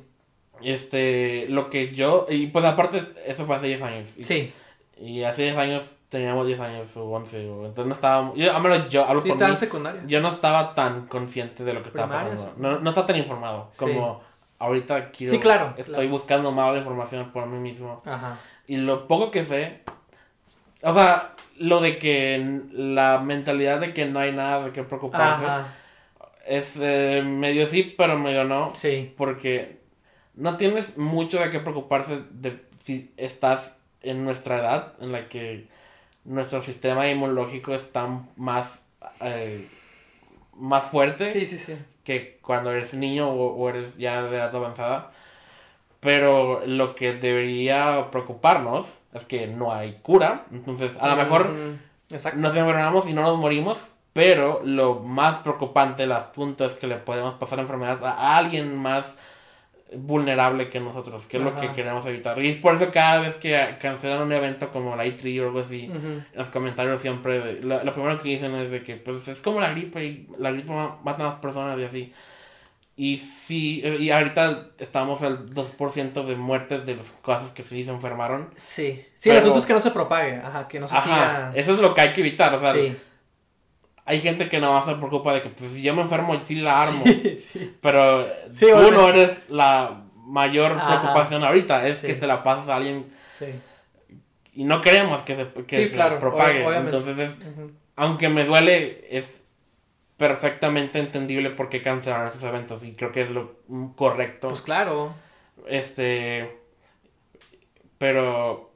Este, 0.61 1.45
lo 1.49 1.69
que 1.69 1.93
yo, 1.93 2.25
y 2.29 2.47
pues 2.47 2.65
aparte, 2.65 3.03
eso 3.25 3.45
fue 3.45 3.55
hace 3.57 3.67
10 3.67 3.81
años. 3.81 4.09
Y, 4.17 4.23
Sí, 4.23 4.53
Y 4.99 5.21
hace 5.23 5.43
10 5.43 5.57
años 5.57 5.83
teníamos 6.09 6.47
10 6.47 6.59
años 6.59 6.95
o 6.97 7.03
11. 7.05 7.49
o- 7.49 7.65
entonces 7.65 7.87
no 7.87 7.93
estábamos, 7.95 8.35
yo, 8.37 8.53
a 8.55 8.59
menos 8.59 8.89
yo 8.89 9.05
hablo 9.05 9.21
sí 9.21 9.27
por 9.29 9.35
estaba 9.35 9.49
mí. 9.49 9.55
en 9.55 9.59
secundaria. 9.59 10.01
Yo 10.07 10.21
no 10.21 10.29
estaba 10.29 10.73
tan 10.75 11.07
consciente 11.07 11.63
de 11.63 11.73
lo 11.73 11.81
que 11.83 11.89
estaba 11.89 12.07
Primaria, 12.07 12.31
pasando. 12.31 12.53
sí. 12.55 12.61
No, 12.61 12.79
no 12.79 12.89
estaba 12.89 13.07
tan 13.07 13.17
informado 13.17 13.69
como 13.77 14.21
ahorita 14.59 15.11
quiero. 15.11 15.31
Sí, 15.33 15.39
claro, 15.39 15.73
Estoy 15.77 15.93
claro. 15.95 16.09
buscando 16.09 16.51
más 16.51 16.77
información 16.77 17.31
por 17.31 17.45
mí 17.47 17.59
mismo. 17.59 18.01
Ajá. 18.05 18.37
Y 18.67 18.77
lo 18.77 19.07
poco 19.07 19.31
que 19.31 19.43
sé. 19.43 19.81
O 20.83 20.93
sea, 20.93 21.33
lo 21.57 21.81
de 21.81 21.97
que 21.99 22.61
la 22.71 23.19
mentalidad 23.19 23.79
de 23.79 23.93
que 23.93 24.05
no 24.05 24.19
hay 24.19 24.31
nada 24.31 24.65
de 24.65 24.71
qué 24.71 24.83
preocuparse. 24.83 25.45
Ajá. 25.45 25.67
Es 26.45 26.73
eh, 26.79 27.23
medio 27.25 27.67
sí, 27.67 27.93
pero 27.97 28.17
medio 28.17 28.43
no. 28.45 28.71
Sí. 28.75 29.13
Porque 29.17 29.79
no 30.35 30.55
tienes 30.57 30.97
mucho 30.97 31.39
de 31.39 31.49
qué 31.49 31.59
preocuparse 31.59 32.21
de 32.29 32.61
si 32.83 33.11
estás 33.17 33.73
en 34.01 34.23
nuestra 34.23 34.59
edad, 34.59 34.93
en 35.01 35.11
la 35.11 35.27
que 35.27 35.67
nuestro 36.27 36.61
sistema 36.61 37.07
inmunológico 37.09 37.73
está 37.73 38.07
más, 38.35 38.79
eh, 39.21 39.67
más 40.53 40.83
fuerte 40.85 41.27
Sí, 41.29 41.45
sí, 41.47 41.57
sí. 41.57 41.75
que 42.03 42.37
cuando 42.41 42.71
eres 42.71 42.93
niño 42.93 43.29
o, 43.29 43.55
o 43.55 43.69
eres 43.69 43.97
ya 43.97 44.21
de 44.21 44.37
edad 44.37 44.55
avanzada. 44.55 45.11
Pero 45.99 46.61
lo 46.65 46.93
que 46.95 47.13
debería 47.13 48.09
preocuparnos 48.11 48.85
es 49.13 49.25
que 49.25 49.47
no 49.47 49.73
hay 49.73 49.97
cura. 50.03 50.45
Entonces, 50.51 50.91
a 50.99 51.07
lo 51.07 51.15
mejor 51.15 51.49
Mm, 51.49 51.79
nos 52.09 52.55
enfermamos 52.55 53.07
y 53.09 53.13
no 53.13 53.23
nos 53.23 53.37
morimos. 53.37 53.77
Pero 54.13 54.61
lo 54.63 54.95
más 54.95 55.37
preocupante 55.39 56.03
del 56.03 56.11
asunto 56.11 56.65
es 56.65 56.73
que 56.73 56.87
le 56.87 56.97
podemos 56.97 57.33
pasar 57.35 57.59
enfermedad 57.59 58.03
a 58.05 58.35
alguien 58.37 58.75
más 58.75 59.15
vulnerable 59.95 60.67
que 60.69 60.79
nosotros, 60.79 61.25
que 61.27 61.37
es 61.37 61.43
lo 61.43 61.55
que 61.55 61.67
Ajá. 61.67 61.73
queremos 61.75 62.05
evitar. 62.05 62.41
Y 62.43 62.49
es 62.49 62.57
por 62.57 62.75
eso 62.75 62.91
cada 62.91 63.21
vez 63.21 63.35
que 63.35 63.77
cancelan 63.81 64.21
un 64.21 64.31
evento 64.31 64.69
como 64.69 64.95
la 64.95 65.05
E3 65.05 65.41
o 65.41 65.45
algo 65.47 65.59
así, 65.61 65.87
Ujú. 65.89 66.07
en 66.07 66.25
los 66.35 66.49
comentarios 66.49 67.01
siempre, 67.01 67.61
lo, 67.61 67.83
lo 67.83 67.93
primero 67.93 68.19
que 68.21 68.29
dicen 68.29 68.53
es 68.55 68.69
de 68.69 68.83
que 68.83 68.95
pues 68.97 69.27
es 69.27 69.39
como 69.39 69.61
la 69.61 69.69
gripe 69.71 70.03
y 70.03 70.27
la 70.37 70.51
gripe 70.51 70.71
ma- 70.71 70.97
mata 71.03 71.23
a 71.23 71.27
más 71.29 71.35
personas 71.39 71.79
y 71.79 71.83
así. 71.83 72.13
Y 72.99 73.17
sí, 73.17 73.81
y 73.81 74.09
ahorita 74.09 74.69
estamos 74.79 75.21
al 75.21 75.45
2% 75.49 76.25
de 76.25 76.35
muertes 76.35 76.83
de 76.83 76.95
los 76.95 77.05
casos 77.23 77.51
que 77.51 77.63
sí 77.63 77.85
se 77.85 77.91
enfermaron. 77.91 78.49
Sí. 78.57 79.05
Sí, 79.17 79.29
el 79.29 79.35
Pero- 79.35 79.39
asunto 79.41 79.59
es 79.59 79.65
que 79.67 79.73
no 79.73 79.79
se 79.81 79.91
propague. 79.91 80.37
Ajá, 80.43 80.67
que 80.67 80.79
no 80.79 80.87
se 80.87 80.95
Ajá, 80.97 81.03
siga. 81.03 81.51
eso 81.53 81.73
es 81.75 81.79
lo 81.79 81.93
que 81.93 82.01
hay 82.01 82.11
que 82.13 82.21
evitar. 82.21 82.55
O 82.55 82.59
sea, 82.59 82.73
sí. 82.73 82.97
Hay 84.07 84.19
gente 84.21 84.49
que 84.49 84.59
nada 84.59 84.73
más 84.73 84.85
se 84.85 84.95
preocupa 84.95 85.33
de 85.33 85.41
que 85.41 85.49
pues, 85.49 85.71
si 85.73 85.81
yo 85.83 85.93
me 85.93 86.01
enfermo, 86.01 86.39
sí 86.45 86.55
la 86.55 86.79
armo. 86.79 87.03
Sí, 87.05 87.37
sí. 87.53 87.75
Pero 87.81 88.25
Sí, 88.51 88.65
tú 88.71 88.91
no 88.91 89.09
eres 89.09 89.37
la 89.49 90.01
mayor 90.25 90.71
Ajá. 90.73 90.99
preocupación 91.01 91.43
ahorita, 91.43 91.85
es 91.87 91.97
que 92.01 92.13
te 92.15 92.25
la 92.25 92.41
pasas 92.43 92.67
a 92.69 92.77
alguien 92.77 93.05
Sí. 93.37 93.45
y 94.53 94.63
no 94.63 94.81
queremos 94.81 95.21
que 95.21 95.35
se, 95.35 95.45
que 95.65 95.77
Sí, 95.77 95.83
se 95.83 95.91
claro, 95.91 96.19
propague. 96.19 96.63
ob- 96.63 96.67
obviamente. 96.69 96.97
Entonces, 96.97 97.29
es- 97.29 97.37
aunque 97.95 98.29
me 98.29 98.43
duele, 98.45 99.07
es 99.11 99.25
perfectamente 100.17 100.97
entendible 100.99 101.49
por 101.51 101.69
qué 101.69 101.81
cancelaron 101.83 102.29
esos 102.29 102.43
eventos 102.43 102.83
y 102.83 102.93
creo 102.93 103.11
que 103.11 103.21
es 103.21 103.29
lo 103.29 103.55
correcto. 103.95 104.49
Pues 104.49 104.61
claro. 104.61 105.13
Este. 105.67 106.57
Pero. 107.97 108.71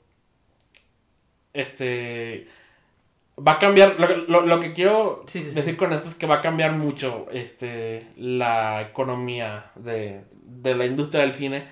Este. 1.54 2.48
Va 3.47 3.54
a 3.54 3.60
cambiar. 3.60 3.95
Lo, 3.99 4.08
lo- 4.27 4.41
lo 4.45 4.60
que 4.60 4.73
quiero 4.73 5.23
Sí, 5.27 5.41
sí, 5.41 5.49
sí. 5.49 5.56
decir 5.56 5.77
con 5.77 5.91
esto 5.93 6.10
es 6.10 6.15
que 6.15 6.27
va 6.27 6.36
a 6.36 6.41
cambiar 6.41 6.73
mucho 6.73 7.27
este, 7.32 8.08
la 8.17 8.82
economía 8.82 9.71
de, 9.75 10.25
de 10.43 10.75
la 10.75 10.86
industria 10.86 11.21
del 11.21 11.34
cine 11.34 11.65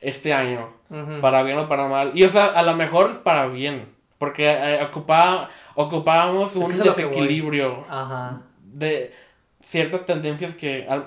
este 0.00 0.32
año. 0.34 0.70
Para 1.20 1.42
bien 1.42 1.58
o 1.58 1.68
para 1.68 1.86
mal. 1.88 2.12
Y 2.14 2.24
o 2.24 2.30
sea, 2.30 2.46
a 2.46 2.62
lo 2.62 2.74
mejor 2.76 3.10
es 3.10 3.16
para 3.18 3.46
bien. 3.48 3.94
Porque 4.18 4.48
eh, 4.48 4.82
ocupaba, 4.82 5.50
ocupábamos 5.74 6.54
un 6.56 6.70
desequilibrio 6.70 7.84
Ajá. 7.88 8.40
de 8.62 9.12
ciertas 9.66 10.06
tendencias 10.06 10.54
que 10.54 10.86
a, 10.88 11.02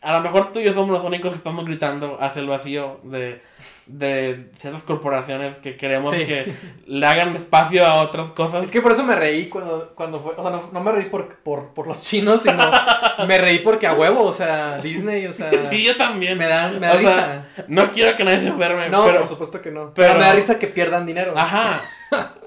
a 0.00 0.12
lo 0.14 0.20
mejor 0.22 0.52
tú 0.52 0.60
y 0.60 0.64
yo 0.64 0.72
somos 0.72 0.90
los 0.90 1.04
únicos 1.04 1.32
que 1.32 1.36
estamos 1.38 1.64
gritando 1.66 2.16
hacia 2.20 2.40
el 2.40 2.48
vacío 2.48 3.00
de, 3.02 3.42
de 3.86 4.50
ciertas 4.58 4.82
corporaciones 4.82 5.56
que 5.58 5.76
queremos 5.76 6.10
Sí. 6.10 6.24
que 6.24 6.52
le 6.86 7.06
hagan 7.06 7.36
espacio 7.36 7.86
a 7.86 8.02
otras 8.02 8.30
cosas. 8.30 8.64
Es 8.64 8.70
que 8.70 8.80
por 8.80 8.92
eso 8.92 9.04
me 9.04 9.14
reí 9.14 9.48
cuando, 9.48 9.92
cuando 9.94 10.20
fue. 10.20 10.32
O 10.36 10.42
sea, 10.42 10.50
no, 10.50 10.70
no 10.72 10.80
me 10.80 10.92
reí 10.92 11.04
por, 11.10 11.36
por, 11.36 11.74
por 11.74 11.86
los 11.86 12.02
chinos, 12.02 12.42
sino 12.42 12.58
me 13.26 13.38
reí 13.38 13.58
porque 13.60 13.86
a 13.86 13.92
huevo, 13.94 14.22
o 14.24 14.32
sea, 14.32 14.78
Disney, 14.78 15.26
o 15.26 15.32
sea. 15.32 15.50
Sí, 15.68 15.84
yo 15.84 15.96
también. 15.96 16.38
Me 16.38 16.46
da, 16.46 16.68
me 16.70 16.86
da 16.86 16.94
risa. 16.94 17.14
sea, 17.14 17.48
no 17.68 17.92
quiero 17.92 18.16
que 18.16 18.24
nadie 18.24 18.40
se 18.40 18.46
enferme, 18.48 18.88
no, 18.88 19.04
pero... 19.04 19.18
por 19.18 19.26
supuesto 19.28 19.60
que 19.60 19.70
no. 19.70 19.92
pero- 19.94 20.08
Pero 20.08 20.18
me 20.18 20.24
da 20.24 20.32
risa 20.32 20.58
que 20.58 20.66
pierdan 20.66 21.04
dinero. 21.06 21.34
Ajá. 21.36 21.82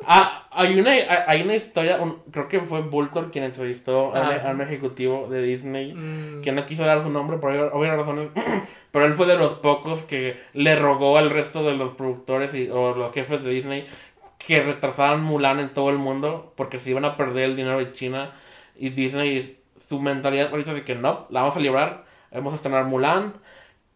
A, 0.07 0.43
Hay 0.59 0.79
una, 0.79 0.91
hay 1.27 1.41
una 1.43 1.53
historia, 1.55 2.01
un- 2.01 2.17
creo 2.31 2.47
que 2.47 2.59
fue 2.61 2.81
Vulture 2.81 3.29
quien 3.29 3.43
entrevistó 3.43 4.07
a, 4.15 4.21
un, 4.21 4.27
Ah. 4.27 4.41
a 4.47 4.51
un 4.51 4.61
ejecutivo 4.61 5.27
de 5.29 5.41
Disney 5.43 5.93
Mm, 5.93 6.41
que 6.41 6.51
no 6.51 6.65
quiso 6.65 6.83
dar 6.83 7.03
su 7.03 7.09
nombre 7.09 7.37
por 7.37 7.51
obvias 7.51 7.69
obvias 7.73 7.95
razones, 7.97 8.29
pero 8.91 9.05
él 9.05 9.13
fue 9.13 9.27
de 9.27 9.37
los 9.37 9.53
pocos 9.53 10.03
que 10.03 10.37
le 10.53 10.75
rogó 10.75 11.17
al 11.17 11.29
resto 11.29 11.63
de 11.63 11.73
los 11.75 11.91
productores 11.91 12.53
y, 12.55 12.69
o 12.69 12.95
los 12.95 13.13
jefes 13.13 13.43
de 13.43 13.49
Disney 13.51 13.85
que 14.39 14.61
retrasaran 14.61 15.21
Mulan 15.23 15.59
en 15.59 15.73
todo 15.73 15.89
el 15.89 15.97
mundo 15.97 16.53
porque 16.55 16.79
se 16.79 16.89
iban 16.91 17.05
a 17.05 17.17
perder 17.17 17.45
el 17.45 17.55
dinero 17.55 17.77
de 17.79 17.91
China 17.91 18.31
y 18.75 18.89
Disney, 18.89 19.57
su 19.87 19.99
mentalidad 19.99 20.49
ahorita 20.51 20.73
de 20.73 20.83
que 20.83 20.95
no, 20.95 21.27
la 21.29 21.41
vamos 21.41 21.55
a 21.55 21.59
librar, 21.59 22.05
vamos 22.31 22.53
a 22.53 22.55
estrenar 22.55 22.85
Mulan, 22.85 23.33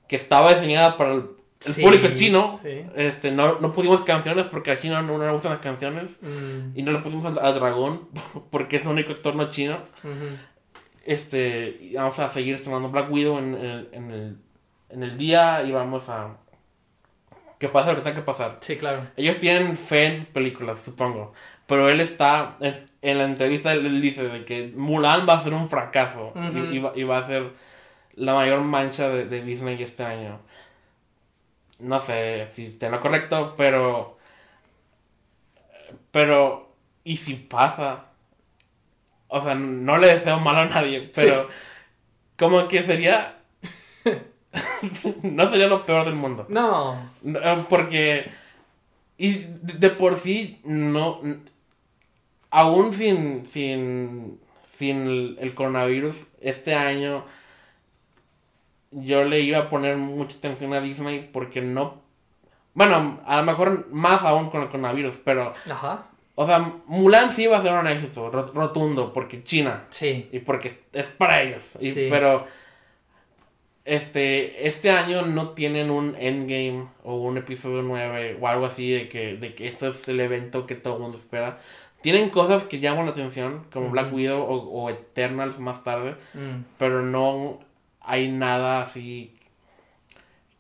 que 0.08 0.15
estaba 0.15 0.54
diseñada 0.54 0.97
para 0.97 1.13
el, 1.13 1.24
el 1.65 1.74
Sí, 1.74 1.82
público 1.84 2.08
chino, 2.15 2.60
sí. 2.62 2.84
este, 2.95 3.32
no, 3.32 3.60
no 3.60 3.71
pusimos 3.71 4.02
canciones 4.02 4.47
porque 4.47 4.71
a 4.71 4.80
China 4.80 5.02
no, 5.02 5.17
no 5.17 5.26
le 5.26 5.32
gustan 5.32 5.52
las 5.54 5.62
canciones 5.62 6.06
mm, 6.21 6.76
y 6.78 6.84
no 6.84 6.91
le 6.91 7.00
pusimos 7.00 7.26
al, 7.26 7.38
al 7.39 7.54
dragón 7.56 8.08
porque 8.50 8.78
es 8.78 8.82
el 8.84 8.88
único 8.89 9.12
actor 9.12 9.36
no 9.36 9.47
chino. 9.50 9.78
Este, 11.06 11.78
y 11.82 11.93
vamos 11.95 12.17
a 12.19 12.30
seguir 12.30 12.56
estrenando 12.56 12.89
Black 12.89 13.12
Widow 13.12 13.39
en, 13.39 13.56
el, 13.56 13.89
en, 13.91 14.12
el, 14.12 14.38
en 14.89 15.04
el 15.04 15.17
día 15.17 15.63
y 15.63 15.71
vamos 15.71 16.10
a... 16.10 16.38
Que 17.58 17.69
pase 17.69 17.89
lo 17.91 17.97
que 17.97 18.02
tenga 18.02 18.15
que 18.15 18.21
pasar. 18.24 18.58
Sí, 18.62 18.76
claro. 18.78 19.02
Ellos 19.15 19.38
tienen 19.38 19.78
fe 19.78 20.06
en 20.08 20.17
sus 20.17 20.26
películas, 20.28 20.80
supongo. 20.84 21.34
Pero 21.67 21.89
él 21.89 22.02
está, 22.02 22.58
en, 22.60 22.76
en 23.04 23.17
la 23.19 23.24
entrevista, 23.26 23.71
él 23.71 24.02
dice 24.02 24.24
de 24.24 24.45
que 24.45 24.74
Mulan 24.76 25.28
va 25.30 25.34
a 25.34 25.43
ser 25.43 25.54
un 25.54 25.69
fracaso. 25.69 26.34
y- 26.36 26.76
y, 26.76 26.80
va, 26.80 26.91
y 26.95 27.04
va 27.04 27.19
a 27.19 27.28
ser 27.28 27.52
la 28.15 28.34
mayor 28.34 28.62
mancha 28.62 29.10
de, 29.10 29.26
de 29.26 29.41
Disney 29.43 29.82
este 29.82 30.04
año. 30.04 30.39
No 31.82 32.02
sé 32.02 32.48
si 32.54 32.67
esté 32.67 32.86
en 32.88 32.94
lo 32.94 33.02
correcto, 33.02 33.56
pero... 33.58 34.17
Pero... 36.12 36.72
¿Y 37.04 37.17
si 37.17 37.34
pasa? 37.36 38.06
O 39.28 39.41
sea, 39.41 39.56
no 39.56 39.98
le 39.98 40.15
deseo 40.15 40.39
mal 40.39 40.58
a 40.58 40.65
nadie, 40.65 41.12
pero... 41.13 41.50
Como 42.38 42.67
que 42.67 42.84
sería... 42.84 43.41
no 45.24 45.50
sería 45.50 45.67
lo 45.67 45.86
peor 45.86 46.06
del 46.06 46.15
mundo. 46.15 46.46
No. 46.50 47.12
Eh, 47.24 47.65
Porque. 47.70 48.30
Y 49.17 49.46
de 49.62 49.89
por 49.89 50.17
sí, 50.17 50.60
no. 50.63 51.22
Aún 52.50 52.94
sin. 52.94 53.46
Sin. 53.46 54.39
Sin 54.78 55.38
el 55.39 55.54
coronavirus, 55.54 56.17
este 56.41 56.74
año. 56.74 57.24
Yo 58.91 59.23
le 59.23 59.39
iba 59.41 59.58
a 59.60 59.69
poner 59.69 59.97
mucha 59.97 60.38
atención 60.38 60.73
a 60.73 60.82
Disney 60.82 61.30
porque 61.32 61.62
no. 61.62 62.01
Bueno, 62.73 63.19
a 63.25 63.38
lo 63.38 63.43
mejor 63.43 63.88
más 63.91 64.21
aún 64.23 64.49
con 64.49 64.62
el 64.62 64.67
coronavirus, 64.69 65.15
pero. 65.23 65.54
Ajá. 65.69 66.06
O 66.36 66.45
sea, 66.45 66.73
Mulan 66.88 67.32
sí 67.34 67.45
va 67.47 67.58
a 67.58 67.62
ser 67.62 67.73
un 67.73 67.88
éxito 67.88 68.30
ro- 68.32 68.51
rotundo 68.54 69.12
porque 69.13 69.43
China. 69.43 69.84
Sí. 69.89 70.27
Y 70.32 70.39
porque 70.39 70.80
es 70.93 71.10
para 71.12 71.41
ellos. 71.43 71.63
Y- 71.80 71.91
Sí. 71.91 72.08
Pero 72.10 72.45
este, 73.84 74.67
este 74.67 74.91
año 74.91 75.23
no 75.23 75.49
tienen 75.49 75.89
un 75.89 76.15
endgame 76.17 76.86
o 77.04 77.15
un 77.15 77.38
episodio 77.38 77.82
9 77.82 78.38
o 78.39 78.47
algo 78.47 78.65
así 78.65 78.91
de 78.91 79.10
que, 79.10 79.36
de 79.38 79.56
que 79.56 79.67
esto 79.67 79.88
es 79.89 80.08
el 80.08 80.19
evento 80.19 80.65
que 80.65 80.75
todo 80.75 80.95
el 80.95 81.01
mundo 81.01 81.17
espera. 81.17 81.60
Tienen 82.01 82.30
cosas 82.30 82.63
que 82.63 82.80
llaman 82.80 83.06
la 83.06 83.12
atención, 83.12 83.65
como 83.71 83.89
Black. 83.89 84.12
Widow 84.13 84.41
o, 84.41 84.56
o 84.84 84.89
Eternals 84.89 85.60
más 85.60 85.84
tarde, 85.84 86.15
Mm, 86.34 86.63
pero 86.77 87.01
no 87.04 87.60
hay 88.02 88.30
nada 88.32 88.82
así 88.84 89.36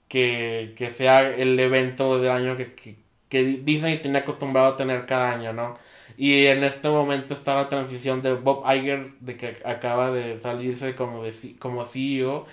que, 0.07 0.73
que 0.77 0.91
sea 0.91 1.19
el 1.29 1.59
evento 1.59 2.19
del 2.19 2.31
año 2.31 2.57
que, 2.57 2.73
que, 2.73 2.95
que 3.29 3.43
Disney 3.63 4.01
tiene 4.01 4.19
acostumbrado 4.19 4.69
a 4.73 4.75
tener 4.75 5.05
cada 5.05 5.31
año, 5.31 5.53
¿no? 5.53 5.77
Y 6.17 6.45
en 6.47 6.63
este 6.63 6.89
momento 6.89 7.33
está 7.33 7.55
la 7.55 7.69
transición 7.69 8.21
de 8.21 8.33
Bob 8.33 8.63
Iger, 8.69 9.13
de 9.21 9.37
que 9.37 9.57
acaba 9.65 10.11
de 10.11 10.39
salirse 10.39 10.93
como, 10.95 11.23
de, 11.23 11.33
como 11.57 11.85
CEO, 11.85 12.45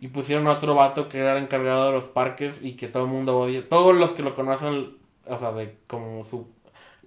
y 0.00 0.08
pusieron 0.08 0.46
a 0.46 0.52
otro 0.52 0.74
vato 0.74 1.08
que 1.08 1.18
era 1.18 1.36
el 1.36 1.44
encargado 1.44 1.86
de 1.86 1.92
los 1.92 2.08
parques 2.08 2.60
y 2.62 2.74
que 2.76 2.88
todo 2.88 3.04
el 3.04 3.08
mundo 3.10 3.38
odia. 3.38 3.66
Todos 3.68 3.94
los 3.96 4.12
que 4.12 4.22
lo 4.22 4.34
conocen, 4.34 4.98
o 5.26 5.38
sea, 5.38 5.52
de 5.52 5.76
como 5.86 6.24
su, 6.24 6.48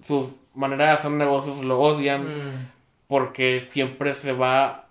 su 0.06 0.38
manera 0.56 0.88
de 0.88 0.92
hacer 0.94 1.12
negocios 1.12 1.64
lo 1.64 1.80
odian 1.80 2.24
Mm, 2.24 2.72
porque 3.08 3.62
siempre 3.62 4.16
se 4.16 4.34
va, 4.34 4.83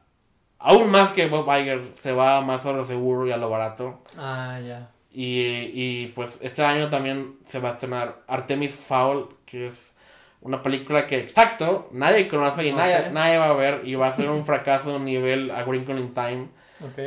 aún 0.62 0.90
más 0.90 1.12
que 1.12 1.26
Bob 1.26 1.46
Iger, 1.58 1.92
se 2.02 2.12
va 2.12 2.40
más 2.40 2.64
a 2.66 2.72
lo 2.72 2.84
seguro 2.84 3.26
y 3.26 3.32
a 3.32 3.36
lo 3.36 3.50
barato. 3.50 4.00
Ah, 4.16 4.58
ya. 4.66 4.88
Y, 5.10 5.70
y 5.74 6.12
pues 6.14 6.38
este 6.40 6.64
año 6.64 6.88
también 6.88 7.36
se 7.48 7.58
va 7.58 7.70
a 7.70 7.72
estrenar 7.72 8.22
Artemis 8.28 8.74
Fowl, 8.74 9.28
que 9.44 9.68
es 9.68 9.92
una 10.40 10.62
película 10.62 11.06
que, 11.06 11.18
exacto, 11.18 11.88
nadie 11.92 12.28
conoce 12.28 12.66
y 12.66 12.70
No 12.72 12.78
nadie, 12.78 12.96
sé. 13.04 13.10
nadie 13.10 13.38
va 13.38 13.48
a 13.50 13.52
ver 13.52 13.82
y 13.84 13.94
va 13.94 14.08
a 14.08 14.16
ser 14.16 14.28
un 14.30 14.46
fracaso 14.46 14.96
a 14.96 14.98
nivel 14.98 15.50
A 15.50 15.64
Wrinkle 15.64 16.00
in 16.00 16.14
Time. 16.14 16.48
Ok. 16.80 16.98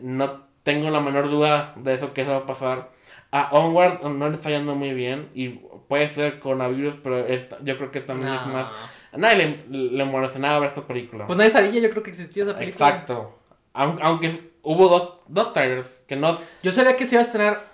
No 0.00 0.42
tengo 0.62 0.88
la 0.90 1.00
menor 1.00 1.28
duda 1.30 1.72
de 1.76 1.94
eso 1.94 2.12
que 2.12 2.22
eso 2.22 2.30
va 2.30 2.36
a 2.38 2.46
pasar. 2.46 2.90
A 3.30 3.48
Onward 3.52 4.02
no 4.08 4.28
le 4.30 4.36
está 4.36 4.48
yendo 4.50 4.74
muy 4.74 4.94
bien 4.94 5.28
y 5.34 5.48
puede 5.88 6.08
ser 6.08 6.38
coronavirus, 6.38 6.94
pero 7.02 7.26
yo 7.28 7.76
creo 7.76 7.90
que 7.90 8.00
también 8.00 8.32
es 8.34 8.46
No. 8.46 8.52
más... 8.52 8.68
A 9.12 9.16
nadie 9.16 9.64
le, 9.68 9.88
le 9.90 10.04
nada 10.04 10.58
ver 10.58 10.68
esta 10.68 10.86
película. 10.86 11.26
Pues 11.26 11.36
nadie 11.36 11.50
sabía, 11.50 11.80
yo 11.80 11.90
creo 11.90 12.02
que 12.02 12.10
existía 12.10 12.42
esa 12.44 12.58
película. 12.58 12.88
Exacto. 12.88 13.38
Aun- 13.74 13.98
Aunque 14.02 14.52
hubo 14.62 14.88
dos, 14.88 15.14
dos 15.28 15.52
trailers 15.52 15.88
que 16.06 16.16
no... 16.16 16.36
Yo 16.62 16.72
sabía 16.72 16.96
que 16.96 17.06
se 17.06 17.14
iba 17.14 17.22
a 17.22 17.26
estrenar 17.26 17.64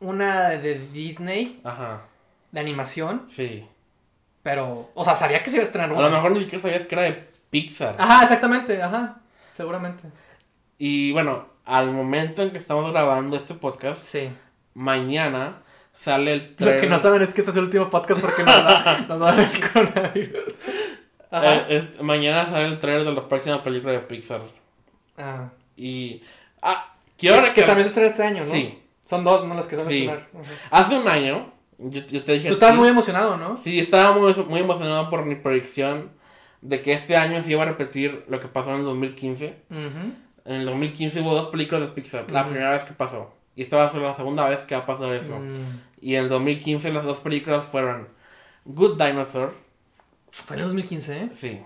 una 0.00 0.50
de 0.50 0.78
Disney, 0.92 1.60
Ajá, 1.62 2.02
de 2.50 2.60
animación, 2.60 3.26
sí. 3.30 3.66
pero, 4.42 4.90
o 4.94 5.04
sea, 5.04 5.14
sabía 5.14 5.42
que 5.42 5.50
se 5.50 5.56
iba 5.56 5.62
a 5.62 5.66
estrenar 5.66 5.90
A 5.90 5.94
una. 5.94 6.08
lo 6.08 6.14
mejor 6.14 6.32
ni 6.32 6.40
siquiera 6.40 6.62
sabías 6.62 6.84
que 6.86 6.94
era 6.94 7.04
de 7.04 7.28
Pixar. 7.50 7.96
Ajá, 7.98 8.22
exactamente, 8.22 8.82
ajá, 8.82 9.18
seguramente. 9.54 10.08
Y 10.78 11.12
bueno, 11.12 11.46
al 11.66 11.90
momento 11.92 12.42
en 12.42 12.50
que 12.50 12.58
estamos 12.58 12.90
grabando 12.90 13.36
este 13.36 13.54
podcast, 13.54 14.02
Sí. 14.02 14.30
mañana 14.74 15.58
sale 16.00 16.32
el 16.32 16.40
Lo 16.50 16.56
trailer. 16.56 16.80
que 16.80 16.86
no 16.88 16.98
saben 16.98 17.20
es 17.22 17.34
que 17.34 17.42
este 17.42 17.50
es 17.50 17.56
el 17.58 17.64
último 17.64 17.90
podcast 17.90 18.20
porque 18.22 18.42
nos 18.42 18.56
da, 18.64 19.04
nos 19.08 19.20
va 19.22 19.30
a 19.32 19.36
dar 19.36 19.44
el 19.52 19.70
coronavirus. 19.70 20.44
Eh, 21.32 21.66
es- 21.68 22.02
mañana 22.02 22.46
sale 22.50 22.66
el 22.66 22.80
trailer 22.80 23.04
de 23.06 23.12
la 23.12 23.28
próxima 23.28 23.62
película 23.62 23.92
de 23.92 24.00
Pixar. 24.00 24.40
Ah. 25.16 25.48
Y. 25.76 26.22
Ah, 26.62 26.92
quiero 27.16 27.36
Es 27.36 27.50
que 27.50 27.62
también 27.62 27.84
se 27.84 27.88
estrena 27.88 28.08
este 28.08 28.22
año, 28.22 28.44
¿no? 28.44 28.52
Sí. 28.52 28.78
Son 29.06 29.24
dos, 29.24 29.44
¿no? 29.46 29.54
Las 29.54 29.66
que 29.66 29.76
se 29.76 29.82
van 29.82 29.86
a 29.86 29.90
Sí. 29.90 30.06
estrenar. 30.06 30.28
Ajá. 30.40 30.52
Hace 30.82 30.98
un 30.98 31.08
año, 31.08 31.52
yo, 31.78 32.00
yo 32.06 32.22
te 32.22 32.32
dije. 32.34 32.48
Tú 32.48 32.54
estabas 32.54 32.74
sí, 32.74 32.80
muy 32.80 32.88
emocionado, 32.88 33.36
¿no? 33.36 33.60
Sí, 33.64 33.78
estaba 33.78 34.12
muy, 34.16 34.32
muy 34.48 34.60
emocionado 34.60 35.08
por 35.10 35.24
mi 35.24 35.34
predicción 35.36 36.10
de 36.62 36.82
que 36.82 36.92
este 36.92 37.16
año 37.16 37.42
se 37.42 37.52
iba 37.52 37.62
a 37.62 37.66
repetir 37.66 38.24
lo 38.28 38.38
que 38.40 38.48
pasó 38.48 38.70
en 38.70 38.80
el 38.80 38.84
2015. 38.84 39.56
Ujú. 39.70 40.12
En 40.44 40.54
el 40.54 40.66
2015 40.66 41.20
hubo 41.20 41.34
dos 41.34 41.48
películas 41.48 41.82
de 41.82 41.88
Pixar, 41.88 42.30
la 42.30 42.42
Ujú. 42.42 42.50
primera 42.50 42.72
vez 42.72 42.84
que 42.84 42.92
pasó. 42.92 43.34
Y 43.56 43.62
esta 43.62 43.76
va 43.76 43.84
a 43.84 43.90
ser 43.90 44.00
la 44.00 44.14
segunda 44.16 44.48
vez 44.48 44.60
que 44.60 44.74
va 44.74 44.82
a 44.82 44.86
pasar 44.86 45.12
eso. 45.12 45.38
Mm. 45.38 45.80
Y 46.00 46.14
en 46.16 46.24
el 46.24 46.28
2015 46.28 46.90
las 46.92 47.04
dos 47.04 47.18
películas 47.18 47.64
fueron 47.64 48.08
Good 48.64 48.96
Dinosaur, 49.02 49.54
Fue 50.30 50.56
en 50.56 50.60
el 50.62 50.66
2015, 50.68 51.16
¿eh? 51.22 51.28
sí, 51.36 51.60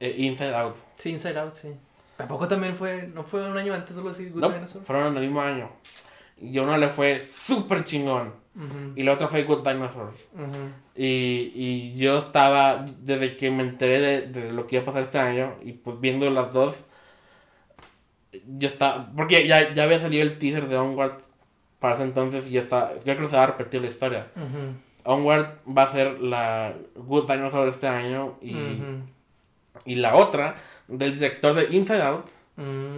e 0.00 0.10
Inside 0.24 0.54
Out. 0.54 0.76
Sí, 0.98 1.10
Inside 1.10 1.38
Out, 1.40 1.52
sí. 1.54 1.68
Tampoco 2.16 2.48
también 2.48 2.74
fue, 2.76 3.08
no 3.14 3.22
fue 3.24 3.48
un 3.48 3.56
año 3.56 3.72
antes, 3.74 3.94
solo 3.94 4.10
así, 4.10 4.28
Good 4.28 4.40
No, 4.40 4.50
Dinosaur. 4.50 4.84
fueron 4.84 5.08
en 5.08 5.16
el 5.16 5.22
mismo 5.24 5.40
año. 5.40 5.70
Y 6.40 6.58
uno 6.58 6.76
le 6.78 6.88
fue 6.88 7.20
súper 7.22 7.84
chingón. 7.84 8.32
Ujú, 8.56 8.92
Y 8.96 9.02
la 9.04 9.12
otra 9.12 9.28
fue 9.28 9.44
Good 9.44 9.66
Dinosaur. 9.66 10.14
ujú. 10.34 10.72
Y, 10.96 11.52
y 11.54 11.96
yo 11.96 12.18
estaba, 12.18 12.84
desde 13.00 13.36
que 13.36 13.50
me 13.50 13.62
enteré 13.62 14.00
de, 14.00 14.26
de 14.26 14.52
lo 14.52 14.66
que 14.66 14.76
iba 14.76 14.82
a 14.82 14.86
pasar 14.86 15.02
este 15.02 15.18
año, 15.18 15.54
y 15.62 15.72
pues 15.72 16.00
viendo 16.00 16.28
las 16.30 16.52
dos, 16.52 16.74
yo 18.46 18.68
estaba, 18.68 19.10
porque 19.16 19.46
ya, 19.46 19.72
ya 19.72 19.84
había 19.84 20.00
salido 20.00 20.22
el 20.22 20.38
teaser 20.38 20.68
de 20.68 20.76
Onward 20.76 21.22
para 21.78 21.94
ese 21.94 22.02
entonces 22.02 22.48
y 22.50 22.52
yo 22.54 22.68
creo 22.68 23.02
que 23.04 23.28
se 23.28 23.36
va 23.36 23.44
a 23.44 23.46
repetir 23.46 23.80
la 23.80 23.86
historia. 23.88 24.26
Ujú, 24.36 24.74
Onward 25.08 25.58
va 25.66 25.82
a 25.84 25.92
ser 25.92 26.20
la 26.20 26.74
Good 26.94 27.30
Dinosaur 27.30 27.64
de 27.64 27.70
este 27.70 27.88
año 27.88 28.36
y, 28.42 28.54
y 29.84 29.94
la 29.96 30.16
otra 30.16 30.56
del 30.86 31.14
director 31.14 31.54
de 31.54 31.74
Inside 31.74 32.02
Out 32.02 32.26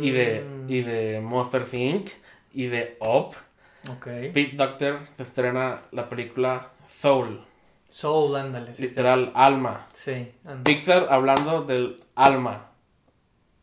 y 0.01 0.11
de, 0.11 0.40
Mm, 0.40 0.70
y 0.73 0.81
de 0.83 1.20
Monster 1.20 1.66
Inc. 1.73 2.09
y 2.55 2.66
de 2.66 2.96
Up. 3.01 3.35
Ok. 3.90 4.05
Pete 4.33 4.53
Doctor 4.57 5.01
se 5.16 5.23
estrena 5.23 5.83
la 5.92 6.09
película 6.09 6.68
Soul, 6.88 7.40
Soul, 7.88 8.37
ándale. 8.37 8.75
Sí, 8.75 8.83
literal 8.83 9.31
alma. 9.35 9.87
Sí, 9.92 10.33
ándale. 10.44 10.63
Pixar 10.65 11.06
hablando 11.11 11.63
del 11.65 12.02
alma. 12.15 12.67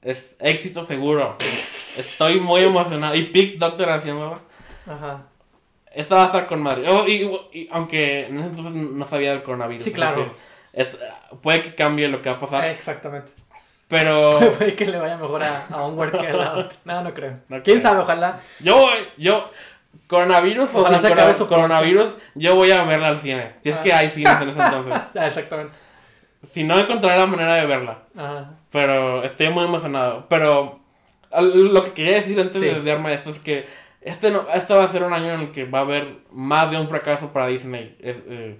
Es 0.02 0.36
éxito 0.40 0.86
seguro. 0.86 1.36
Estoy 1.98 2.40
muy 2.40 2.62
emocionado. 2.62 3.16
Y 3.16 3.24
Pete 3.24 3.58
Doctor 3.58 3.90
haciéndolo. 3.90 4.40
Ajá. 4.86 5.26
Esta 5.98 6.16
va 6.16 6.24
a 6.24 6.26
estar 6.28 6.48
con 6.48 6.62
madre. 6.62 6.88
Oh, 6.90 7.08
y, 7.08 7.30
y- 7.60 7.70
aunque 7.72 8.28
en 8.28 8.38
ese 8.40 8.48
entonces 8.50 8.74
no 8.74 9.08
sabía 9.08 9.32
del 9.32 9.44
coronavirus. 9.44 9.84
Sí, 9.84 9.92
claro. 9.92 10.32
es- 10.74 10.96
puede 11.42 11.62
que 11.64 11.76
cambie 11.76 12.08
lo 12.08 12.22
que 12.22 12.30
va 12.30 12.36
a 12.36 12.40
pasar. 12.40 12.66
Exactamente. 12.66 13.32
Pero 13.88 14.40
Puede 14.58 14.76
que 14.76 14.86
le 14.86 14.98
vaya 15.00 15.18
mejor 15.18 15.42
a, 15.44 15.66
a 15.72 15.82
Onward 15.84 16.18
que 16.18 16.28
a 16.28 16.34
la 16.34 16.54
otra. 16.58 16.78
No, 16.86 17.02
no 17.04 17.14
creo. 17.14 17.32
No 17.50 17.64
¿Quién 17.64 17.78
creo. 17.78 17.80
sabe? 17.80 18.02
Ojalá. 18.02 18.40
yo 18.60 18.76
voy, 18.78 18.98
yo, 19.18 19.50
coronavirus 20.08 20.70
o 20.74 20.80
Ojalá 20.80 21.00
se 21.00 21.08
acabe 21.08 21.34
su 21.34 21.48
coronavirus, 21.48 22.14
yo 22.36 22.56
voy 22.56 22.72
a 22.72 22.84
verla 22.84 23.08
al 23.10 23.22
cine. 23.22 23.54
Si 23.64 23.70
es 23.70 23.78
Ah. 23.78 23.82
que 23.82 23.94
hay 23.94 24.10
cines 24.10 24.42
en 24.42 24.50
ese 24.50 24.60
entonces. 24.66 24.94
Ah, 25.16 25.28
exactamente. 25.28 25.74
Si 26.54 26.64
no 26.64 26.78
encontraré 26.78 27.20
la 27.20 27.26
manera 27.26 27.56
de 27.56 27.66
verla. 27.66 28.00
Ajá. 28.16 28.52
Pero 28.72 29.24
estoy 29.24 29.50
muy 29.50 29.64
emocionado. 29.66 30.26
Pero 30.30 30.80
lo 31.42 31.84
que 31.84 31.94
quería 31.94 32.16
decir 32.16 32.40
antes 32.40 32.54
Sí. 32.54 32.60
de 32.68 32.82
darme 32.84 33.14
esto 33.14 33.32
es 33.32 33.40
que 33.40 33.66
este, 34.08 34.32
no, 34.32 34.48
este 34.54 34.74
va 34.74 34.84
a 34.86 34.88
ser 34.88 35.04
un 35.04 35.14
año 35.14 35.34
en 35.34 35.42
el 35.42 35.52
que 35.52 35.66
va 35.66 35.80
a 35.80 35.82
haber 35.82 36.18
más 36.32 36.70
de 36.72 36.80
un 36.80 36.88
fracaso 36.88 37.32
para 37.34 37.48
Disney. 37.48 37.96
Es, 38.00 38.18
eh, 38.28 38.58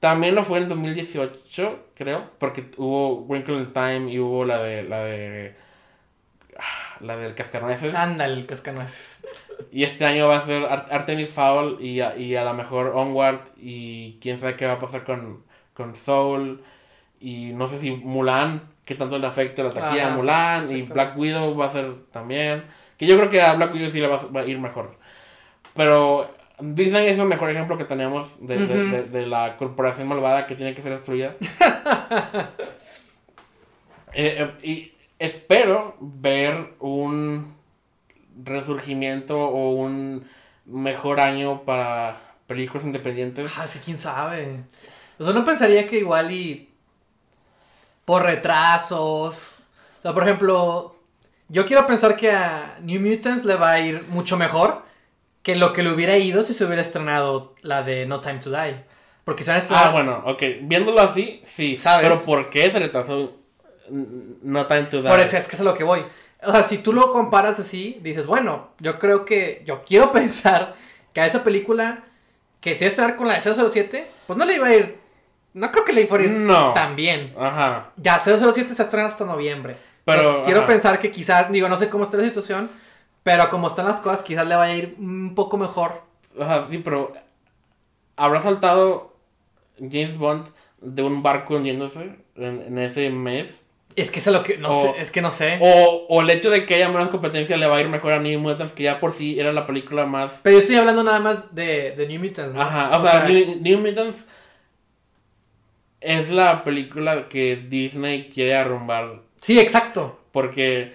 también 0.00 0.34
lo 0.34 0.42
fue 0.44 0.58
en 0.58 0.68
2018, 0.68 1.78
creo, 1.94 2.30
porque 2.38 2.70
hubo 2.76 3.24
Wrinkle 3.26 3.56
in 3.58 3.72
Time 3.72 4.10
y 4.12 4.18
hubo 4.18 4.44
la 4.44 4.58
de 4.62 4.82
la 4.84 5.00
de 5.04 5.54
ah, 6.58 6.96
la 7.00 7.16
del 7.16 7.34
Cascanueces. 7.34 7.94
Ándale, 7.94 8.34
el 8.34 8.46
cascanueces. 8.46 9.26
Y 9.72 9.84
este 9.84 10.04
año 10.04 10.28
va 10.28 10.36
a 10.36 10.46
ser 10.46 10.64
Ar- 10.64 10.88
Artemis 10.90 11.30
Fowl 11.30 11.78
y 11.80 12.00
a, 12.00 12.16
y 12.16 12.36
a 12.36 12.44
lo 12.44 12.54
mejor 12.54 12.88
Onward 12.94 13.40
y 13.56 14.18
quién 14.20 14.38
sabe 14.38 14.56
qué 14.56 14.66
va 14.66 14.74
a 14.74 14.78
pasar 14.80 15.04
con, 15.04 15.44
con 15.74 15.94
Soul 15.94 16.62
y 17.20 17.52
no 17.54 17.68
sé 17.68 17.80
si 17.80 17.90
Mulan, 17.90 18.62
qué 18.84 18.94
tanto 18.94 19.18
le 19.18 19.26
afecte 19.26 19.62
la 19.62 19.70
taquilla 19.70 20.08
a 20.08 20.16
Mulan 20.16 20.68
sí, 20.68 20.78
y. 20.78 20.82
Black 20.82 21.16
Widow 21.16 21.56
va 21.56 21.66
a 21.66 21.72
ser 21.72 21.94
también. 22.12 22.64
Que 22.98 23.06
yo 23.06 23.16
creo 23.16 23.28
que 23.30 23.42
a 23.42 23.52
Black 23.54 23.74
Widow 23.74 23.90
sí 23.90 24.00
le 24.00 24.06
va, 24.08 24.16
a- 24.16 24.26
va 24.26 24.40
a 24.40 24.46
ir 24.46 24.58
mejor. 24.58 24.96
Pero 25.74 26.30
Disney 26.58 27.08
es 27.08 27.18
el 27.18 27.26
mejor 27.26 27.50
ejemplo 27.50 27.76
que 27.76 27.84
tenemos 27.84 28.28
de, 28.40 28.56
de- 28.58 28.64
Ujú. 28.82 28.90
de- 28.96 29.02
de 29.04 29.26
la 29.26 29.56
corporación 29.58 30.08
malvada 30.08 30.46
que 30.46 30.54
tiene 30.54 30.74
que 30.74 30.82
ser 30.82 30.92
destruida. 30.96 31.34
Eh, 34.18 34.36
eh, 34.62 34.66
y 34.66 34.92
espero 35.18 35.94
ver 36.00 36.72
un 36.80 37.54
resurgimiento 38.42 39.38
o 39.38 39.72
un 39.72 40.26
mejor 40.64 41.20
año 41.20 41.62
para 41.64 42.18
películas 42.46 42.86
independientes. 42.86 43.50
Ah, 43.58 43.66
sí, 43.66 43.78
quién 43.84 43.98
sabe. 43.98 44.60
O 45.18 45.24
sea, 45.24 45.34
no 45.34 45.44
pensaría 45.44 45.86
que 45.86 45.98
igual 45.98 46.30
y 46.32 46.70
por 48.06 48.22
retrasos. 48.22 49.58
O 49.98 50.02
sea, 50.02 50.14
por 50.14 50.22
ejemplo, 50.22 50.95
yo 51.48 51.66
quiero 51.66 51.86
pensar 51.86 52.16
que 52.16 52.30
a 52.32 52.78
New 52.82 53.00
Mutants 53.00 53.44
le 53.44 53.54
va 53.56 53.72
a 53.72 53.80
ir 53.80 54.04
mucho 54.08 54.36
mejor 54.36 54.82
que 55.42 55.54
lo 55.56 55.72
que 55.72 55.82
le 55.82 55.92
hubiera 55.92 56.16
ido 56.16 56.42
si 56.42 56.54
se 56.54 56.64
hubiera 56.64 56.82
estrenado 56.82 57.54
la 57.62 57.82
de 57.82 58.06
No 58.06 58.20
Time 58.20 58.38
to 58.40 58.50
Die. 58.50 58.84
Porque 59.24 59.42
se 59.44 59.50
van 59.50 59.58
a 59.58 59.62
estrenar- 59.62 59.86
Ah, 59.88 59.90
bueno, 59.90 60.22
ok. 60.26 60.42
Viéndolo 60.62 61.00
así, 61.00 61.42
sí. 61.54 61.76
¿Sabes? 61.76 62.04
Pero 62.06 62.20
¿por 62.24 62.50
qué 62.50 62.70
se 62.70 62.78
retrasó 62.78 63.36
No 63.90 64.66
Time 64.66 64.84
to 64.84 65.02
Die? 65.02 65.08
Por 65.08 65.20
eso 65.20 65.36
es 65.36 65.46
que 65.46 65.54
es 65.56 65.60
a 65.60 65.64
lo 65.64 65.74
que 65.74 65.84
voy. 65.84 66.04
O 66.42 66.52
sea, 66.52 66.64
si 66.64 66.78
tú 66.78 66.92
lo 66.92 67.12
comparas 67.12 67.58
así, 67.58 67.98
dices, 68.02 68.26
bueno, 68.26 68.70
yo 68.78 68.98
creo 68.98 69.24
que, 69.24 69.62
yo 69.64 69.82
quiero 69.84 70.12
pensar 70.12 70.74
que 71.12 71.20
a 71.20 71.26
esa 71.26 71.42
película, 71.44 72.04
que 72.60 72.74
se 72.74 72.84
iba 72.84 72.88
a 72.88 72.90
estrenar 72.90 73.16
con 73.16 73.28
la 73.28 73.34
de 73.34 73.40
007, 73.40 74.06
pues 74.26 74.36
no 74.38 74.44
le 74.44 74.54
iba 74.56 74.66
a 74.66 74.74
ir, 74.74 74.98
no 75.54 75.70
creo 75.70 75.84
que 75.84 75.92
le 75.92 76.02
iba 76.02 76.16
a 76.18 76.22
ir 76.22 76.30
No. 76.30 76.72
tan 76.72 76.94
bien. 76.96 77.32
Ajá. 77.38 77.92
Ya 77.96 78.18
007 78.18 78.74
se 78.74 78.82
estrena 78.82 79.06
hasta 79.08 79.24
noviembre. 79.24 79.76
Pero, 80.06 80.20
Entonces, 80.20 80.44
quiero 80.44 80.60
ajá. 80.60 80.68
pensar 80.68 80.98
que 81.00 81.10
quizás, 81.10 81.52
digo, 81.52 81.68
no 81.68 81.76
sé 81.76 81.90
cómo 81.90 82.04
está 82.04 82.16
la 82.16 82.24
situación, 82.24 82.70
pero 83.24 83.50
como 83.50 83.66
están 83.66 83.86
las 83.86 83.98
cosas, 84.00 84.22
quizás 84.22 84.46
le 84.46 84.56
vaya 84.56 84.72
a 84.74 84.76
ir 84.76 84.96
un 84.98 85.34
poco 85.34 85.58
mejor. 85.58 86.02
Sea, 86.36 86.68
sí, 86.70 86.78
pero 86.78 87.12
¿habrá 88.16 88.40
saltado 88.40 89.14
James 89.78 90.16
Bond 90.18 90.46
de 90.80 91.02
un 91.02 91.22
barco 91.22 91.56
hundiéndose 91.56 92.16
en, 92.36 92.62
en 92.62 92.78
ese 92.78 93.10
mes? 93.10 93.62
Es 93.96 94.10
que 94.10 94.18
es 94.18 94.26
lo 94.26 94.42
que, 94.42 94.58
no 94.58 94.70
O- 94.70 94.82
sé, 94.82 95.00
es 95.00 95.10
que 95.10 95.22
no 95.22 95.30
sé. 95.30 95.58
O, 95.62 96.06
o 96.10 96.20
el 96.20 96.30
hecho 96.30 96.50
de 96.50 96.66
que 96.66 96.74
haya 96.74 96.88
menos 96.90 97.08
competencia 97.08 97.56
le 97.56 97.66
va 97.66 97.78
a 97.78 97.80
ir 97.80 97.88
mejor 97.88 98.12
a 98.12 98.20
New 98.20 98.38
Mutants, 98.40 98.74
que 98.74 98.82
ya 98.84 99.00
por 99.00 99.14
sí 99.14 99.40
era 99.40 99.52
la 99.52 99.66
película 99.66 100.04
más... 100.06 100.32
Pero 100.42 100.54
yo 100.56 100.60
estoy 100.60 100.76
hablando 100.76 101.02
nada 101.02 101.18
más 101.18 101.54
de, 101.54 101.96
de 101.96 102.06
New 102.06 102.22
Mutants, 102.22 102.52
¿no? 102.52 102.60
Ajá, 102.60 102.90
o, 102.98 103.02
sea, 103.02 103.24
New, 103.26 103.56
New 103.60 103.78
Mutants 103.80 104.24
es 106.00 106.30
la 106.30 106.62
película 106.64 107.28
que 107.28 107.56
Disney 107.56 108.28
quiere 108.28 108.54
arrumbar 108.54 109.22
Sí, 109.46 109.60
exacto. 109.60 110.18
porque 110.32 110.92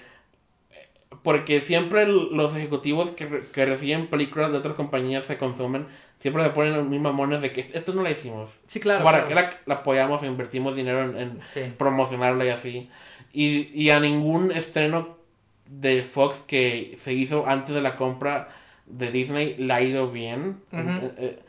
porque 1.24 1.62
siempre 1.62 2.06
los 2.08 2.54
ejecutivos 2.56 3.12
que, 3.12 3.43
que 3.54 3.66
reciben 3.66 4.08
películas 4.08 4.52
de 4.52 4.58
otras 4.58 4.74
compañías 4.76 5.26
se 5.26 5.38
consumen, 5.38 5.86
siempre 6.20 6.43
se 6.43 6.49
ponen 6.49 6.74
los 6.74 6.86
mismos 6.88 7.14
mamones 7.14 7.41
de 7.41 7.52
que 7.54 7.62
esto 7.62 7.93
no 7.93 8.02
la 8.02 8.10
hicimos. 8.12 8.49
Sí, 8.68 8.80
claro. 8.80 9.04
¿Para 9.06 9.28
claro. 9.28 9.30
qué 9.30 9.36
la, 9.36 9.60
la 9.68 9.82
apoyamos 9.82 10.24
e 10.24 10.28
invertimos 10.28 10.76
dinero 10.76 11.04
en, 11.04 11.18
en 11.18 11.39
Sí. 11.45 11.62
promocionarla 11.78 12.43
y 12.45 12.49
así? 12.49 12.89
Y, 13.32 13.70
y 13.80 13.89
a 13.91 13.99
ningún 14.02 14.52
estreno 14.52 15.18
de 15.68 16.04
Fox 16.04 16.38
que 16.47 16.97
se 17.02 17.14
hizo 17.14 17.47
antes 17.47 17.74
de 17.74 17.82
la 17.82 17.95
compra 17.95 18.49
de 18.86 19.12
Disney 19.12 19.56
le 19.60 19.74
ha 19.74 19.82
ido 19.82 20.12
bien. 20.12 20.58
Eh, 20.74 21.12
eh, 21.18 21.39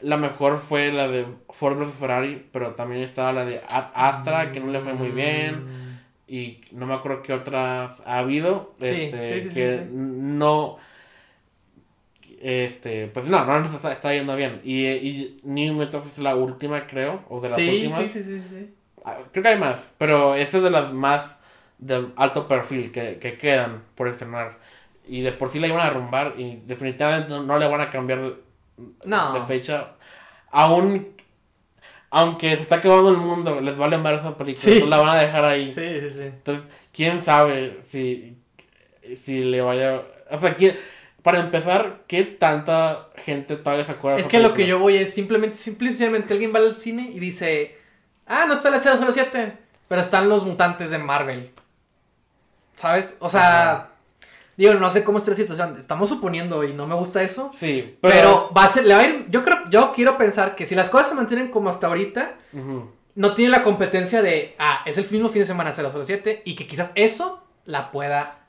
la 0.00 0.16
mejor 0.16 0.58
fue 0.58 0.92
la 0.92 1.08
de 1.08 1.26
Ford 1.50 1.76
vs 1.78 1.94
Ferrari, 1.94 2.46
pero 2.52 2.74
también 2.74 3.02
estaba 3.02 3.32
la 3.32 3.44
de 3.44 3.60
Astra, 3.68 4.52
que 4.52 4.60
no 4.60 4.70
le 4.70 4.80
fue 4.80 4.94
muy 4.94 5.08
bien. 5.10 5.85
Y 6.28 6.60
no 6.72 6.86
me 6.86 6.94
acuerdo 6.94 7.22
qué 7.22 7.32
otras 7.32 8.00
ha 8.04 8.18
habido. 8.18 8.74
Sí, 8.80 8.86
este, 8.86 9.42
sí, 9.42 9.48
sí, 9.48 9.54
que 9.54 9.72
sí. 9.78 9.90
no. 9.92 10.78
Este, 12.40 13.06
pues 13.08 13.26
no, 13.26 13.44
no 13.44 13.60
nos 13.60 13.74
está, 13.74 13.92
está 13.92 14.12
yendo 14.12 14.36
bien. 14.36 14.60
Y, 14.64 14.84
y 14.86 15.40
New 15.44 15.74
Mutants 15.74 16.06
es 16.06 16.18
la 16.18 16.34
última, 16.36 16.86
creo, 16.86 17.22
o 17.28 17.40
de 17.40 17.48
las 17.48 17.58
Sí, 17.58 17.68
últimas. 17.68 18.02
sí, 18.02 18.08
sí, 18.10 18.24
sí, 18.24 18.42
sí. 18.48 18.74
Ah, 19.04 19.18
Creo 19.32 19.42
que 19.42 19.48
hay 19.50 19.58
más, 19.58 19.92
pero 19.98 20.34
esa 20.34 20.58
es 20.58 20.62
de 20.62 20.70
las 20.70 20.92
más 20.92 21.36
de 21.78 22.08
alto 22.16 22.48
perfil 22.48 22.90
que, 22.92 23.18
que 23.18 23.38
quedan 23.38 23.82
por 23.94 24.08
estrenar. 24.08 24.58
Y 25.08 25.22
de 25.22 25.32
por 25.32 25.50
sí 25.50 25.60
la 25.60 25.68
iban 25.68 25.80
a 25.80 25.84
arrumbar 25.86 26.34
y 26.36 26.56
definitivamente 26.66 27.30
no, 27.30 27.42
no 27.42 27.58
le 27.58 27.68
van 27.68 27.80
a 27.80 27.90
cambiar 27.90 28.34
No. 29.04 29.34
de 29.34 29.40
fecha. 29.46 29.92
Aún, 30.50 31.08
aunque 32.18 32.56
se 32.56 32.62
está 32.62 32.80
quemando 32.80 33.10
el 33.10 33.18
mundo, 33.18 33.60
les 33.60 33.76
vale 33.76 33.98
más 33.98 34.20
esa 34.20 34.36
película. 34.36 34.62
Sí. 34.64 34.80
la 34.88 34.96
van 34.98 35.10
a 35.16 35.20
dejar 35.20 35.44
ahí. 35.44 35.70
Sí, 35.70 36.00
sí, 36.00 36.10
sí. 36.10 36.22
Entonces, 36.22 36.64
quién 36.92 37.22
sabe 37.22 37.80
si, 37.92 38.36
si 39.24 39.40
le 39.44 39.60
vaya. 39.60 40.00
O 40.30 40.38
sea, 40.38 40.56
¿quién- 40.56 40.76
para 41.22 41.40
empezar, 41.40 42.04
¿qué 42.06 42.22
tanta 42.24 43.08
gente 43.16 43.56
todavía 43.56 43.84
se 43.84 43.92
acuerda 43.92 44.18
Es 44.18 44.28
que 44.28 44.38
lo 44.38 44.54
que 44.54 44.66
yo 44.66 44.78
voy 44.78 44.96
es 44.96 45.12
simplemente, 45.12 45.56
simple 45.56 45.88
y 45.88 45.90
sencillamente 45.90 46.32
alguien 46.32 46.54
va 46.54 46.58
al 46.60 46.78
cine 46.78 47.10
y 47.12 47.18
dice, 47.18 47.76
ah, 48.26 48.46
no 48.46 48.54
está 48.54 48.70
la 48.70 48.80
007, 48.80 49.52
pero 49.88 50.00
están 50.00 50.28
los 50.28 50.44
mutantes 50.44 50.88
de 50.90 50.98
Marvel. 50.98 51.50
¿Sabes? 52.76 53.16
O 53.20 53.28
sea, 53.28 53.70
Ajá. 53.72 53.90
Digo, 54.56 54.74
no 54.74 54.90
sé 54.90 55.04
cómo 55.04 55.18
está 55.18 55.30
la 55.32 55.36
situación. 55.36 55.76
Estamos 55.78 56.08
suponiendo 56.08 56.64
y 56.64 56.72
no 56.72 56.86
me 56.86 56.94
gusta 56.94 57.22
eso. 57.22 57.50
Sí, 57.58 57.96
Pero, 58.00 58.14
pero. 58.14 58.50
va 58.56 58.64
a 58.64 58.68
ser, 58.68 58.84
le 58.86 58.94
va 58.94 59.00
a 59.00 59.04
ir, 59.08 59.26
yo 59.28 59.42
creo, 59.42 59.58
yo 59.70 59.92
quiero 59.94 60.16
pensar 60.16 60.54
que 60.54 60.66
si 60.66 60.74
las 60.74 60.88
cosas 60.90 61.08
se 61.10 61.14
mantienen 61.14 61.48
como 61.48 61.68
hasta 61.70 61.86
ahorita, 61.86 62.36
no 63.14 63.34
tiene 63.34 63.50
la 63.50 63.62
competencia 63.62 64.22
de, 64.22 64.54
ah, 64.58 64.82
es 64.86 64.98
el 64.98 65.10
mismo 65.10 65.28
fin 65.28 65.42
de 65.42 65.46
semana 65.46 65.72
007 65.72 66.42
y 66.44 66.54
que 66.54 66.66
quizás 66.66 66.92
eso 66.94 67.42
la 67.64 67.90
pueda 67.90 68.40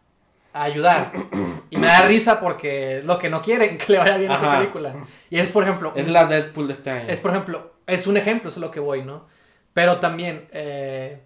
ayudar. 0.54 1.12
Y 1.70 1.76
me 1.76 1.88
da 1.88 2.04
risa 2.04 2.40
porque 2.40 3.02
lo 3.04 3.20
que 3.20 3.30
no 3.30 3.42
quieren 3.42 3.78
que 3.86 3.92
le 3.92 4.00
vaya 4.00 4.16
bien 4.16 4.32
a 4.32 4.36
esa 4.36 4.58
película. 4.58 4.96
Y 5.30 5.38
es, 5.38 5.52
por 5.52 5.64
ejemplo, 5.64 5.92
Es 5.96 6.08
la 6.08 6.26
Deadpool 6.26 6.68
de 6.68 6.74
este 6.74 6.90
año. 6.90 7.10
es 7.10 7.20
por 7.20 7.32
ejemplo, 7.32 7.74
es 7.86 8.08
un 8.08 8.16
ejemplo, 8.16 8.50
eso 8.50 8.60
es 8.60 8.66
lo 8.66 8.72
que 8.72 8.80
voy, 8.80 9.04
¿no? 9.04 9.26
Pero 9.74 9.98
también, 9.98 10.48
eh, 10.54 11.20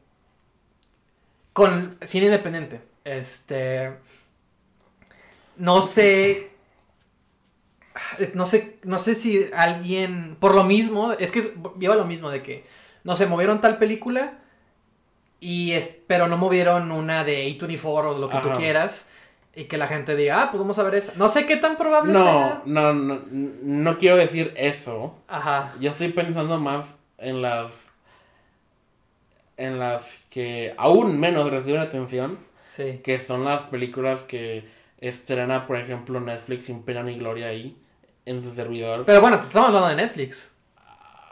con 1.54 1.98
cine 2.02 2.26
independiente, 2.26 2.82
este, 3.04 3.92
no 5.62 5.82
sé, 5.84 6.50
no 8.34 8.46
sé, 8.46 8.78
no 8.84 8.98
sé 9.00 9.16
si 9.16 9.48
alguien, 9.54 10.36
por 10.40 10.56
lo 10.56 10.64
mismo, 10.64 11.14
es 11.14 11.32
que 11.32 11.54
lleva 11.80 11.96
lo 11.96 12.06
mismo 12.06 12.30
de 12.32 12.42
que, 12.42 12.66
no 13.04 13.16
sé, 13.16 13.28
movieron 13.28 13.62
tal 13.62 13.78
película 13.78 14.40
y 15.40 15.74
es, 15.74 16.00
pero 16.08 16.28
no 16.28 16.38
movieron 16.38 16.92
una 16.92 17.24
de 17.24 17.48
A24 17.48 17.84
o 17.86 18.18
lo 18.18 18.30
que 18.30 18.38
tú 18.40 18.50
quieras. 18.54 19.08
Y 19.54 19.66
que 19.66 19.78
la 19.78 19.88
gente 19.88 20.16
diga, 20.16 20.42
ah, 20.44 20.50
pues 20.50 20.60
vamos 20.62 20.80
a 20.80 20.84
ver 20.84 20.96
esa. 20.96 21.12
No 21.18 21.28
sé 21.28 21.46
qué 21.46 21.58
tan 21.58 21.76
probable 21.76 22.14
No, 22.14 22.24
sea. 22.24 22.62
no, 22.66 22.94
no, 22.94 23.20
no 23.30 23.98
quiero 23.98 24.16
decir 24.16 24.54
eso. 24.56 25.14
Ajá. 25.28 25.74
Yo 25.82 25.92
estoy 25.92 26.08
pensando 26.14 26.58
más 26.58 26.86
en 27.18 27.42
las. 27.42 27.70
En 29.58 29.78
las 29.78 30.04
que 30.30 30.74
aún 30.78 31.20
menos 31.20 31.52
reciben 31.52 31.82
atención, 31.82 32.40
Sí. 32.64 33.02
que 33.04 33.20
son 33.20 33.44
las 33.44 33.64
películas 33.64 34.22
que 34.22 34.64
estrena, 35.02 35.68
por 35.68 35.76
ejemplo, 35.78 36.20
Netflix 36.22 36.66
sin 36.66 36.84
pena 36.84 37.04
ni 37.04 37.16
gloria 37.18 37.48
ahí, 37.48 37.76
en 38.26 38.42
su 38.44 38.54
servidor. 38.56 39.04
Pero 39.06 39.20
bueno, 39.20 39.40
te 39.40 39.48
estamos 39.48 39.68
hablando 39.68 39.90
de 39.90 39.96
Netflix. 39.96 40.48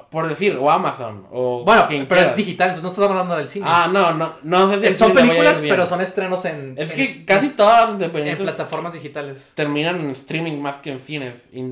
Por 0.10 0.28
decir, 0.28 0.58
o 0.60 0.72
Amazon, 0.72 1.28
o 1.32 1.64
Bueno, 1.64 1.88
quien 1.88 2.08
pero 2.08 2.22
es 2.22 2.36
digital, 2.36 2.70
entonces 2.70 2.84
no 2.84 2.90
estamos 2.90 3.12
hablando 3.12 3.36
del 3.38 3.48
cine. 3.48 3.68
Ah, 3.70 3.88
no, 3.94 4.12
no, 4.12 4.38
no 4.42 4.72
sé 4.72 4.80
si 4.80 4.86
Es- 4.88 4.98
son 4.98 5.14
películas, 5.14 5.60
pero 5.62 5.86
son 5.86 6.02
estrenos 6.02 6.44
en, 6.46 6.74
Es 6.80 6.90
en- 6.90 6.96
que 6.96 7.26
casi 7.26 7.50
todas 7.50 7.82
las 7.82 7.90
en 7.90 7.96
independientes 7.98 8.42
plataformas 8.44 8.94
digitales. 8.94 9.52
terminan 9.54 10.00
en 10.00 10.10
streaming 10.10 10.58
más 10.60 10.78
que 10.78 10.92
en 10.92 11.00
cines. 11.00 11.36
Y 11.54 11.64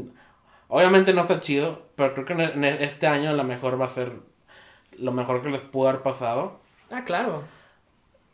obviamente 0.68 1.14
no 1.14 1.22
está 1.22 1.40
chido, 1.40 1.88
pero 1.96 2.14
creo 2.14 2.26
que 2.28 2.34
en 2.34 2.64
este 2.64 3.08
año 3.08 3.34
la 3.34 3.42
mejor 3.44 3.82
va 3.82 3.86
a 3.86 3.90
ser 3.90 4.12
lo 5.00 5.12
mejor 5.12 5.42
que 5.42 5.50
les 5.50 5.62
pudo 5.62 5.90
haber 5.90 6.04
pasado. 6.04 6.60
Ah, 6.92 7.04
claro. 7.06 7.42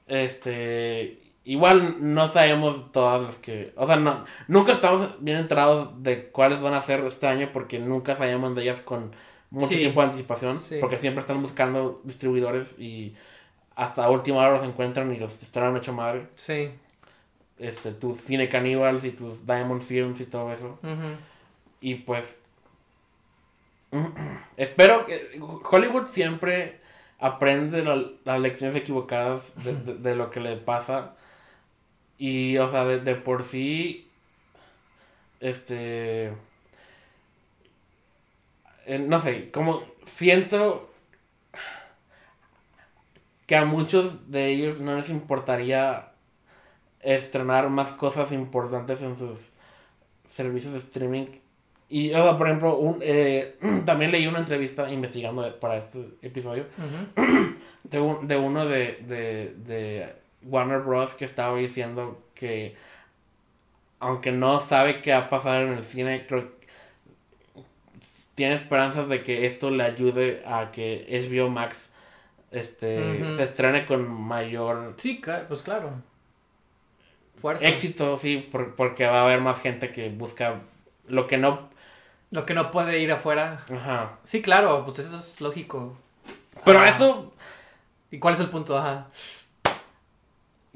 Este, 0.07 1.17
igual 1.45 1.97
no 2.13 2.29
sabemos 2.29 2.91
todas 2.91 3.21
las 3.21 3.35
que, 3.35 3.73
o 3.75 3.85
sea, 3.85 3.97
no, 3.97 4.23
nunca 4.47 4.71
estamos 4.71 5.09
bien 5.19 5.37
enterados 5.37 6.01
de 6.01 6.27
cuáles 6.29 6.61
van 6.61 6.73
a 6.73 6.81
ser 6.81 7.01
este 7.05 7.27
año 7.27 7.49
porque 7.51 7.79
nunca 7.79 8.15
sabemos 8.15 8.55
de 8.55 8.61
ellas 8.63 8.79
con 8.81 9.11
mucho 9.49 9.67
Sí. 9.67 9.77
tiempo 9.77 10.01
de 10.01 10.07
anticipación, 10.07 10.57
Sí. 10.59 10.77
porque 10.79 10.97
siempre 10.97 11.21
están 11.21 11.41
buscando 11.41 12.01
distribuidores 12.05 12.77
y 12.79 13.13
hasta 13.75 14.09
última 14.09 14.37
hora 14.39 14.57
los 14.57 14.65
encuentran 14.67 15.13
y 15.13 15.17
los 15.17 15.33
estrenan 15.41 15.75
hecho 15.77 15.93
madre. 15.93 16.27
Sí. 16.35 16.71
Este, 17.59 17.91
tus 17.91 18.19
Cine 18.21 18.49
Cannibals 18.49 19.03
y 19.05 19.11
tus 19.11 19.45
Diamond 19.45 19.81
Films 19.81 20.19
y 20.21 20.25
todo 20.25 20.51
eso. 20.53 20.79
Y 21.81 21.95
pues. 21.95 22.37
espero 24.57 25.05
que. 25.05 25.39
Hollywood 25.69 26.07
siempre 26.07 26.79
aprende 27.19 27.83
la- 27.83 28.03
las 28.25 28.39
lecciones 28.39 28.75
equivocadas 28.75 29.43
de, 29.63 29.73
de- 29.75 29.93
de 29.95 30.15
lo 30.15 30.29
que 30.31 30.39
le 30.39 30.55
pasa. 30.57 31.15
Y, 32.25 32.57
o 32.57 32.69
sea, 32.71 32.85
de, 32.85 32.99
de 33.01 33.15
por 33.15 33.43
sí. 33.43 34.07
Este. 35.41 36.27
eh, 38.85 38.99
no 38.99 39.19
sé, 39.19 39.51
como 39.51 39.83
siento 40.05 40.89
que 43.45 43.55
a 43.57 43.65
muchos 43.65 44.31
de 44.31 44.47
ellos 44.51 44.79
no 44.79 44.95
les 44.95 45.09
importaría 45.09 46.09
estrenar 47.01 47.69
más 47.69 47.89
cosas 47.91 48.31
importantes 48.31 49.01
en 49.01 49.17
sus 49.17 49.39
servicios 50.29 50.71
de 50.73 50.79
streaming. 50.79 51.25
Y, 51.89 52.13
o 52.13 52.23
sea, 52.23 52.37
por 52.37 52.47
ejemplo, 52.47 52.77
un, 52.77 52.99
eh, 53.01 53.57
también 53.85 54.11
leí 54.11 54.25
una 54.27 54.39
entrevista 54.39 54.89
investigando 54.89 55.59
para 55.59 55.77
este 55.77 56.07
episodio 56.21 56.65
de, 57.83 57.99
un- 57.99 58.27
de 58.27 58.37
uno 58.37 58.65
de, 58.65 58.99
de, 59.05 59.53
de 59.57 60.22
Warner 60.45 60.79
Bros. 60.79 61.13
que 61.13 61.25
estaba 61.25 61.57
diciendo 61.57 62.21
que, 62.35 62.75
aunque 63.99 64.31
no 64.31 64.59
sabe 64.61 65.01
qué 65.01 65.11
va 65.11 65.19
a 65.19 65.29
pasar 65.29 65.63
en 65.63 65.73
el 65.73 65.85
cine, 65.85 66.25
creo 66.27 66.49
que 66.59 66.63
tiene 68.35 68.55
esperanzas 68.55 69.07
de 69.09 69.23
que 69.23 69.45
esto 69.45 69.69
le 69.69 69.83
ayude 69.83 70.43
a 70.45 70.71
que 70.71 71.05
HBO 71.09 71.49
Max 71.49 71.77
este, 72.51 73.35
se 73.35 73.43
estrene 73.43 73.85
con 73.85 74.09
mayor 74.11 74.93
Sí, 74.97 75.21
pues 75.47 75.61
claro. 75.61 75.91
Fuerza. 77.41 77.67
éxito, 77.67 78.17
sí, 78.19 78.37
por- 78.37 78.75
porque 78.75 79.05
va 79.05 79.21
a 79.21 79.25
haber 79.25 79.41
más 79.41 79.59
gente 79.61 79.91
que 79.91 80.09
busca 80.09 80.61
lo 81.07 81.27
que 81.27 81.37
no... 81.37 81.69
Lo 82.31 82.45
que 82.47 82.53
no 82.55 82.71
puede 82.71 82.99
ir 82.99 83.11
afuera. 83.11 83.63
Ajá. 83.71 84.17
Sí, 84.23 84.41
claro, 84.41 84.83
pues 84.85 84.97
eso 84.99 85.19
es 85.19 85.39
lógico. 85.41 85.95
Pero 86.65 86.79
Ah. 86.79 86.89
eso, 86.89 87.33
¿Y 88.09 88.19
cuál 88.19 88.35
es 88.35 88.39
el 88.39 88.49
punto? 88.49 88.77
Ajá. 88.77 89.07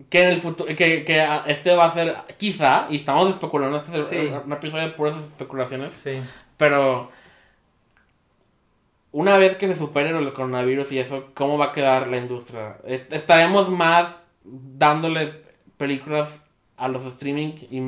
Que 0.10 0.24
en 0.24 0.30
el 0.30 0.42
futuro, 0.42 0.68
que, 0.76 1.04
que 1.04 1.28
este 1.48 1.76
va 1.76 1.86
a 1.86 1.94
ser, 1.94 2.16
quizá, 2.38 2.86
y 2.90 2.98
estamos 2.98 3.30
especulando, 3.30 3.78
este 3.78 4.00
es 4.00 4.06
Sí. 4.08 4.32
un 4.46 4.54
episodio 4.54 4.84
de 4.88 4.94
puras 4.94 5.16
especulaciones, 5.16 5.94
Sí. 5.94 6.22
pero 6.56 7.10
una 9.12 9.38
vez 9.38 9.58
que 9.58 9.68
se 9.68 9.76
supere 9.76 10.10
el 10.10 10.34
coronavirus 10.34 10.92
y 10.92 11.00
eso, 11.00 11.28
¿cómo 11.34 11.58
va 11.58 11.66
a 11.68 11.74
quedar 11.74 12.08
la 12.08 12.18
industria? 12.18 12.78
Est- 12.86 13.12
Estaremos 13.12 13.70
más 13.70 14.10
dándole 14.44 15.42
películas 15.78 16.30
a 16.78 16.88
los 16.88 17.04
streaming 17.06 17.54
y, 17.72 17.82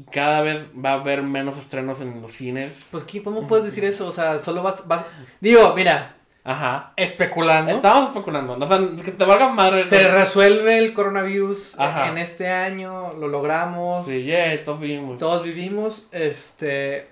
y 0.00 0.02
cada 0.04 0.42
vez 0.42 0.66
va 0.72 0.90
a 0.90 0.94
haber 1.00 1.22
menos 1.22 1.56
estrenos 1.58 2.00
en 2.00 2.22
los 2.22 2.32
cines. 2.32 2.74
Pues, 2.90 3.02
¿qué- 3.04 3.22
¿cómo 3.22 3.46
puedes 3.48 3.64
decir 3.64 3.84
eso? 3.84 4.06
O 4.06 4.12
sea, 4.12 4.38
solo 4.38 4.62
vas... 4.62 4.86
vas... 4.86 5.04
Digo, 5.40 5.74
mira, 5.74 6.13
Ajá. 6.44 6.92
especulando. 6.96 7.72
Estamos 7.72 8.08
especulando, 8.10 8.56
no, 8.58 8.68
que 9.02 9.12
te 9.12 9.24
valga 9.24 9.48
madre. 9.48 9.82
Se 9.84 10.08
resuelve 10.08 10.76
el 10.78 10.92
coronavirus 10.92 11.80
Ajá. 11.80 12.08
en 12.08 12.18
este 12.18 12.48
año, 12.50 13.14
lo 13.14 13.28
logramos, 13.28 14.06
Sí, 14.06 14.24
yeah, 14.24 14.62
todos 14.64 14.80
vimos. 14.80 15.18
todos 15.18 15.42
vivimos, 15.42 16.06
este, 16.12 17.08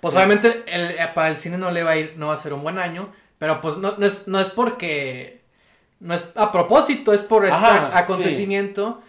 pues 0.00 0.14
obviamente 0.14 0.64
el- 0.66 0.92
eh, 0.92 1.08
para 1.14 1.28
el 1.28 1.36
cine 1.36 1.58
no 1.58 1.70
le 1.70 1.82
va 1.84 1.90
a 1.92 1.96
ir, 1.96 2.14
no 2.16 2.28
va 2.28 2.34
a 2.34 2.38
ser 2.38 2.54
un 2.54 2.62
buen 2.62 2.78
año, 2.78 3.10
pero 3.38 3.60
pues 3.60 3.76
no, 3.76 3.94
no 3.98 4.06
es, 4.06 4.26
no 4.26 4.40
es 4.40 4.48
porque, 4.50 5.42
no 6.00 6.14
es 6.14 6.28
a 6.34 6.50
propósito, 6.50 7.12
es 7.12 7.20
por 7.22 7.44
este 7.44 7.54
Ajá, 7.56 7.90
acontecimiento. 7.96 9.02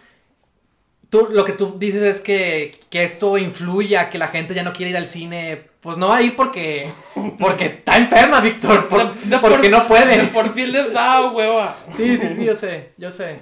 Tú, 1.14 1.28
lo 1.30 1.44
que 1.44 1.52
tú 1.52 1.76
dices 1.78 2.02
es 2.02 2.20
que, 2.20 2.76
que 2.90 3.04
esto 3.04 3.38
influye 3.38 3.96
a 3.96 4.10
que 4.10 4.18
la 4.18 4.26
gente 4.28 4.52
ya 4.52 4.64
no 4.64 4.72
quiere 4.72 4.90
ir 4.90 4.96
al 4.96 5.06
cine. 5.06 5.62
Pues 5.80 5.96
no 5.96 6.08
va 6.08 6.16
a 6.16 6.22
ir 6.22 6.34
porque, 6.34 6.90
porque 7.38 7.66
está 7.66 7.96
enferma, 7.98 8.40
Víctor. 8.40 8.88
por- 8.88 9.14
De- 9.14 9.28
de 9.30 9.38
porque 9.38 9.70
por- 9.70 9.78
no 9.78 9.86
puede. 9.86 10.16
de 10.18 10.26
por 10.28 10.52
sí 10.52 10.66
les 10.66 10.92
da 10.92 11.30
hueva. 11.30 11.76
Sí, 11.96 12.16
sí, 12.18 12.28
sí, 12.30 12.44
yo 12.44 12.54
sé, 12.54 12.90
yo 12.96 13.10
sé. 13.12 13.38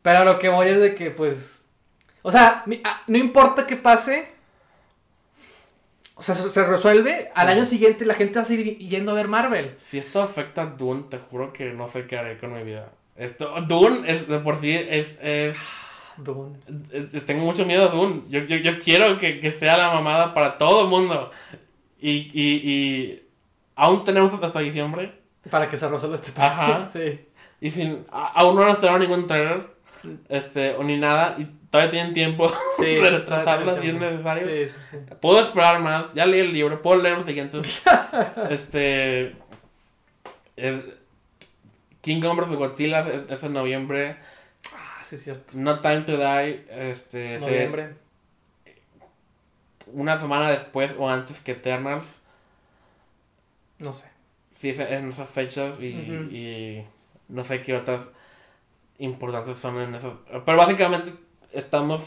Pero 0.00 0.24
lo 0.24 0.38
que 0.38 0.48
voy 0.48 0.68
es 0.68 0.80
de 0.80 0.94
que, 0.94 1.10
pues. 1.10 1.62
O 2.22 2.32
sea, 2.32 2.64
ah, 2.84 3.02
no 3.06 3.18
importa 3.18 3.66
qué 3.66 3.76
pase. 3.76 4.28
O 6.14 6.22
sea, 6.22 6.34
se, 6.34 6.48
se 6.50 6.64
resuelve. 6.64 7.30
Al 7.34 7.48
Sí. 7.48 7.52
año 7.52 7.64
siguiente 7.64 8.04
la 8.06 8.14
gente 8.14 8.36
va 8.36 8.42
a 8.42 8.44
seguir 8.46 8.78
yendo 8.78 9.12
a 9.12 9.14
ver 9.14 9.28
Marvel. 9.28 9.76
Si 9.90 9.98
esto 9.98 10.22
afecta 10.22 10.62
a 10.62 10.66
Dune, 10.66 11.04
te 11.10 11.18
juro 11.18 11.52
que 11.52 11.72
no 11.72 11.88
sé 11.88 12.06
qué 12.06 12.16
haré 12.16 12.38
con 12.38 12.52
mi 12.54 12.62
vida. 12.62 12.90
Esto, 13.16 13.54
Dune 13.68 14.10
es, 14.10 14.26
de 14.28 14.38
por 14.38 14.60
sí 14.60 14.72
es, 14.72 15.08
es- 15.20 15.58
Dune. 16.16 16.58
es- 16.92 17.24
tengo 17.26 17.44
mucho 17.44 17.64
miedo 17.64 17.84
a 17.84 17.92
Dune. 17.92 18.22
Yo, 18.28 18.40
yo, 18.40 18.56
yo 18.56 18.78
quiero 18.78 19.18
que, 19.18 19.40
que 19.40 19.52
sea 19.52 19.76
la 19.76 19.92
mamada 19.94 20.34
para 20.34 20.58
todo 20.58 20.82
el 20.82 20.88
mundo. 20.88 21.30
Y, 22.00 22.30
y, 22.32 22.70
y 22.70 23.22
aún 23.76 24.04
tenemos 24.04 24.32
hasta 24.34 24.58
diciembre. 24.60 25.12
Para 25.50 25.68
que 25.68 25.76
se 25.76 25.88
resuelva 25.88 26.16
este 26.16 26.32
Ajá. 26.40 26.88
Sí. 26.92 27.20
Y 27.60 27.70
sin, 27.70 28.04
a- 28.10 28.32
aún 28.40 28.56
no 28.56 28.62
han 28.64 28.70
estrenado 28.70 28.98
ningún 29.00 29.26
trailer. 29.26 29.66
Este, 30.28 30.74
o 30.74 30.82
ni 30.82 30.96
nada. 30.98 31.36
Y 31.38 31.44
todavía 31.70 31.90
tienen 31.90 32.12
tiempo 32.14 32.50
Sí. 32.76 32.96
de 32.96 33.10
retrasarla 33.10 33.80
si 33.80 33.88
es 33.88 33.94
necesario. 33.94 34.48
sí, 34.68 34.74
sí. 34.90 34.96
Puedo 35.20 35.40
esperar 35.40 35.80
más. 35.80 36.12
Ya 36.14 36.26
leí 36.26 36.40
el 36.40 36.52
libro. 36.52 36.82
Puedo 36.82 37.00
leer 37.00 37.18
los 37.18 37.26
siguientes. 37.26 37.82
este. 38.50 39.36
el- 40.56 40.94
King 42.00 42.20
Kong 42.20 42.36
vs. 42.40 42.56
Godzilla 42.56 43.00
es, 43.08 43.30
es 43.30 43.42
en 43.44 43.52
noviembre. 43.52 44.16
Sí, 45.12 45.16
es 45.16 45.24
cierto. 45.24 45.52
No 45.58 45.80
Time 45.80 46.00
to 46.02 46.16
Die. 46.16 46.64
Este. 46.70 47.38
se- 47.38 47.40
Noviembre. 47.40 47.94
una 49.88 50.18
semana 50.18 50.50
después 50.50 50.94
o 50.98 51.08
antes 51.10 51.38
que 51.40 51.52
Eternals. 51.52 52.06
No 53.78 53.92
sé. 53.92 54.08
Sí, 54.56 54.70
es 54.70 54.78
en 54.78 55.12
esas 55.12 55.28
fechas. 55.28 55.78
Y, 55.80 55.86
y 55.88 56.86
no 57.28 57.44
sé 57.44 57.60
qué 57.62 57.74
otras 57.76 58.00
importantes 58.98 59.58
son 59.58 59.78
en 59.80 59.94
esos. 59.94 60.14
Pero 60.46 60.56
básicamente 60.56 61.12
estamos. 61.52 62.00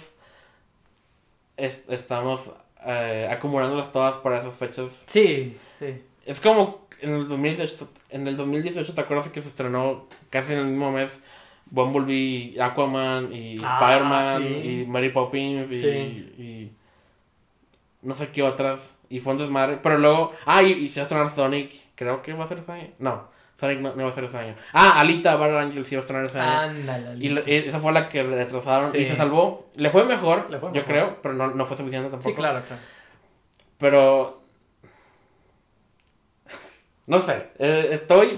es- 1.57 1.83
estamos 1.89 2.49
eh, 2.87 3.29
acumulándolas 3.31 3.91
todas 3.91 4.15
para 4.17 4.39
esas 4.39 4.55
fechas. 4.55 4.89
Sí, 5.05 5.57
sí. 5.77 6.01
Es 6.25 6.39
como 6.39 6.87
en 7.01 7.13
el 7.13 7.27
2018, 7.27 7.87
en 8.09 8.27
el 8.27 8.35
2018 8.37 8.93
¿te 8.95 9.01
acuerdas 9.01 9.29
que 9.29 9.41
se 9.43 9.49
estrenó 9.49 10.07
casi 10.31 10.53
en 10.53 10.59
el 10.59 10.65
mismo 10.65 10.91
mes 10.91 11.19
Bumblebee, 11.75 12.59
Aquaman 12.61 13.31
y 13.33 13.55
Ah, 13.63 13.79
Spider-Man 13.81 14.41
sí. 14.41 14.47
y 14.83 14.85
Mary 14.87 15.09
Poppins 15.09 15.69
y, 15.71 15.81
Sí. 15.81 15.87
y 16.37 16.71
no 18.01 18.15
sé 18.15 18.29
qué 18.29 18.41
otras 18.43 18.79
y 19.09 19.19
fue 19.19 19.33
un 19.33 19.39
desmadre, 19.39 19.77
pero 19.83 19.97
luego, 19.99 20.31
ah, 20.45 20.63
y, 20.63 20.71
y 20.71 20.89
se 20.89 20.99
va 20.99 21.03
a 21.03 21.05
estrenar 21.07 21.35
Sonic, 21.35 21.71
creo 21.95 22.21
que 22.23 22.33
va 22.33 22.45
a 22.45 22.47
ser 22.47 22.59
ese 22.59 22.71
año, 22.71 22.87
no, 22.99 23.27
Sonic 23.59 23.79
no, 23.79 23.93
no 23.95 24.03
va 24.03 24.09
a 24.09 24.13
ser 24.13 24.23
ese 24.23 24.37
año, 24.37 24.55
ah, 24.73 24.99
Alita 24.99 25.35
Battle 25.35 25.59
Angel 25.59 25.85
sí 25.85 25.95
va 25.95 25.99
a 25.99 26.01
estrenar 26.03 26.25
ese 26.25 26.39
año. 26.39 26.59
Ándale. 26.79 27.23
Y 27.25 27.27
y 27.51 27.55
esa 27.67 27.79
fue 27.79 27.91
la 27.91 28.09
que 28.09 28.23
retrasaron 28.23 28.89
y 28.95 29.05
se 29.05 29.15
salvó. 29.15 29.67
Le 29.75 29.89
fue 29.91 30.03
mejor, 30.05 30.49
Le 30.49 30.57
fue 30.59 30.69
yo 30.69 30.73
mejor. 30.75 30.87
creo, 30.87 31.17
pero 31.21 31.33
no, 31.35 31.47
no 31.51 31.65
fue 31.67 31.77
suficiente 31.77 32.09
tampoco. 32.09 32.29
Sí, 32.29 32.35
claro, 32.35 32.61
claro. 32.67 32.81
Pero. 33.77 34.41
No 37.07 37.21
sé. 37.21 37.49
eh, 37.59 37.89
estoy 37.91 38.35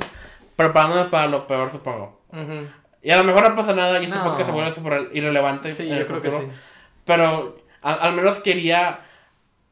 preparándome 0.56 1.06
para 1.10 1.28
lo 1.28 1.48
peor, 1.48 1.72
supongo. 1.72 2.20
Y 3.08 3.12
a 3.12 3.18
lo 3.18 3.24
mejor 3.24 3.50
no 3.50 3.56
pasa 3.56 3.74
nada 3.74 4.00
y 4.02 4.04
este 4.04 4.18
No. 4.18 4.24
podcast 4.26 4.48
se 4.48 4.52
vuelve 4.52 4.74
súper 4.76 5.10
irrelevante. 5.14 5.72
Sí, 5.72 5.88
yo 5.88 6.06
creo 6.08 6.20
que 6.22 6.30
sí. 6.30 6.44
Pero 7.06 7.58
a- 7.82 7.94
al 7.94 8.12
menos 8.14 8.40
quería 8.40 9.00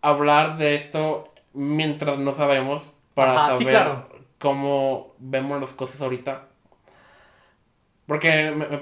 hablar 0.01 0.57
de 0.57 0.75
esto 0.75 1.33
mientras 1.53 2.17
no 2.17 2.33
sabemos. 2.33 2.81
Para 3.13 3.57
sí, 3.57 3.63
saber 3.65 3.73
claro. 3.73 4.09
cómo 4.39 5.15
vemos 5.19 5.59
las 5.59 5.71
cosas 5.71 5.99
ahorita. 5.99 6.43
Porque 8.05 8.51
me, 8.51 8.67
me, 8.67 8.81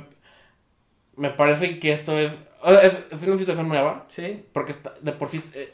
me 1.17 1.29
parece 1.31 1.79
que 1.79 1.93
esto 1.93 2.17
es, 2.19 2.31
es. 2.83 2.93
Es 3.11 3.23
una 3.27 3.37
situación 3.39 3.67
nueva. 3.67 4.05
Sí. 4.07 4.45
Porque 4.53 4.71
está- 4.73 4.93
de 5.01 5.13
por 5.13 5.29
sí 5.29 5.41
eh, 5.55 5.73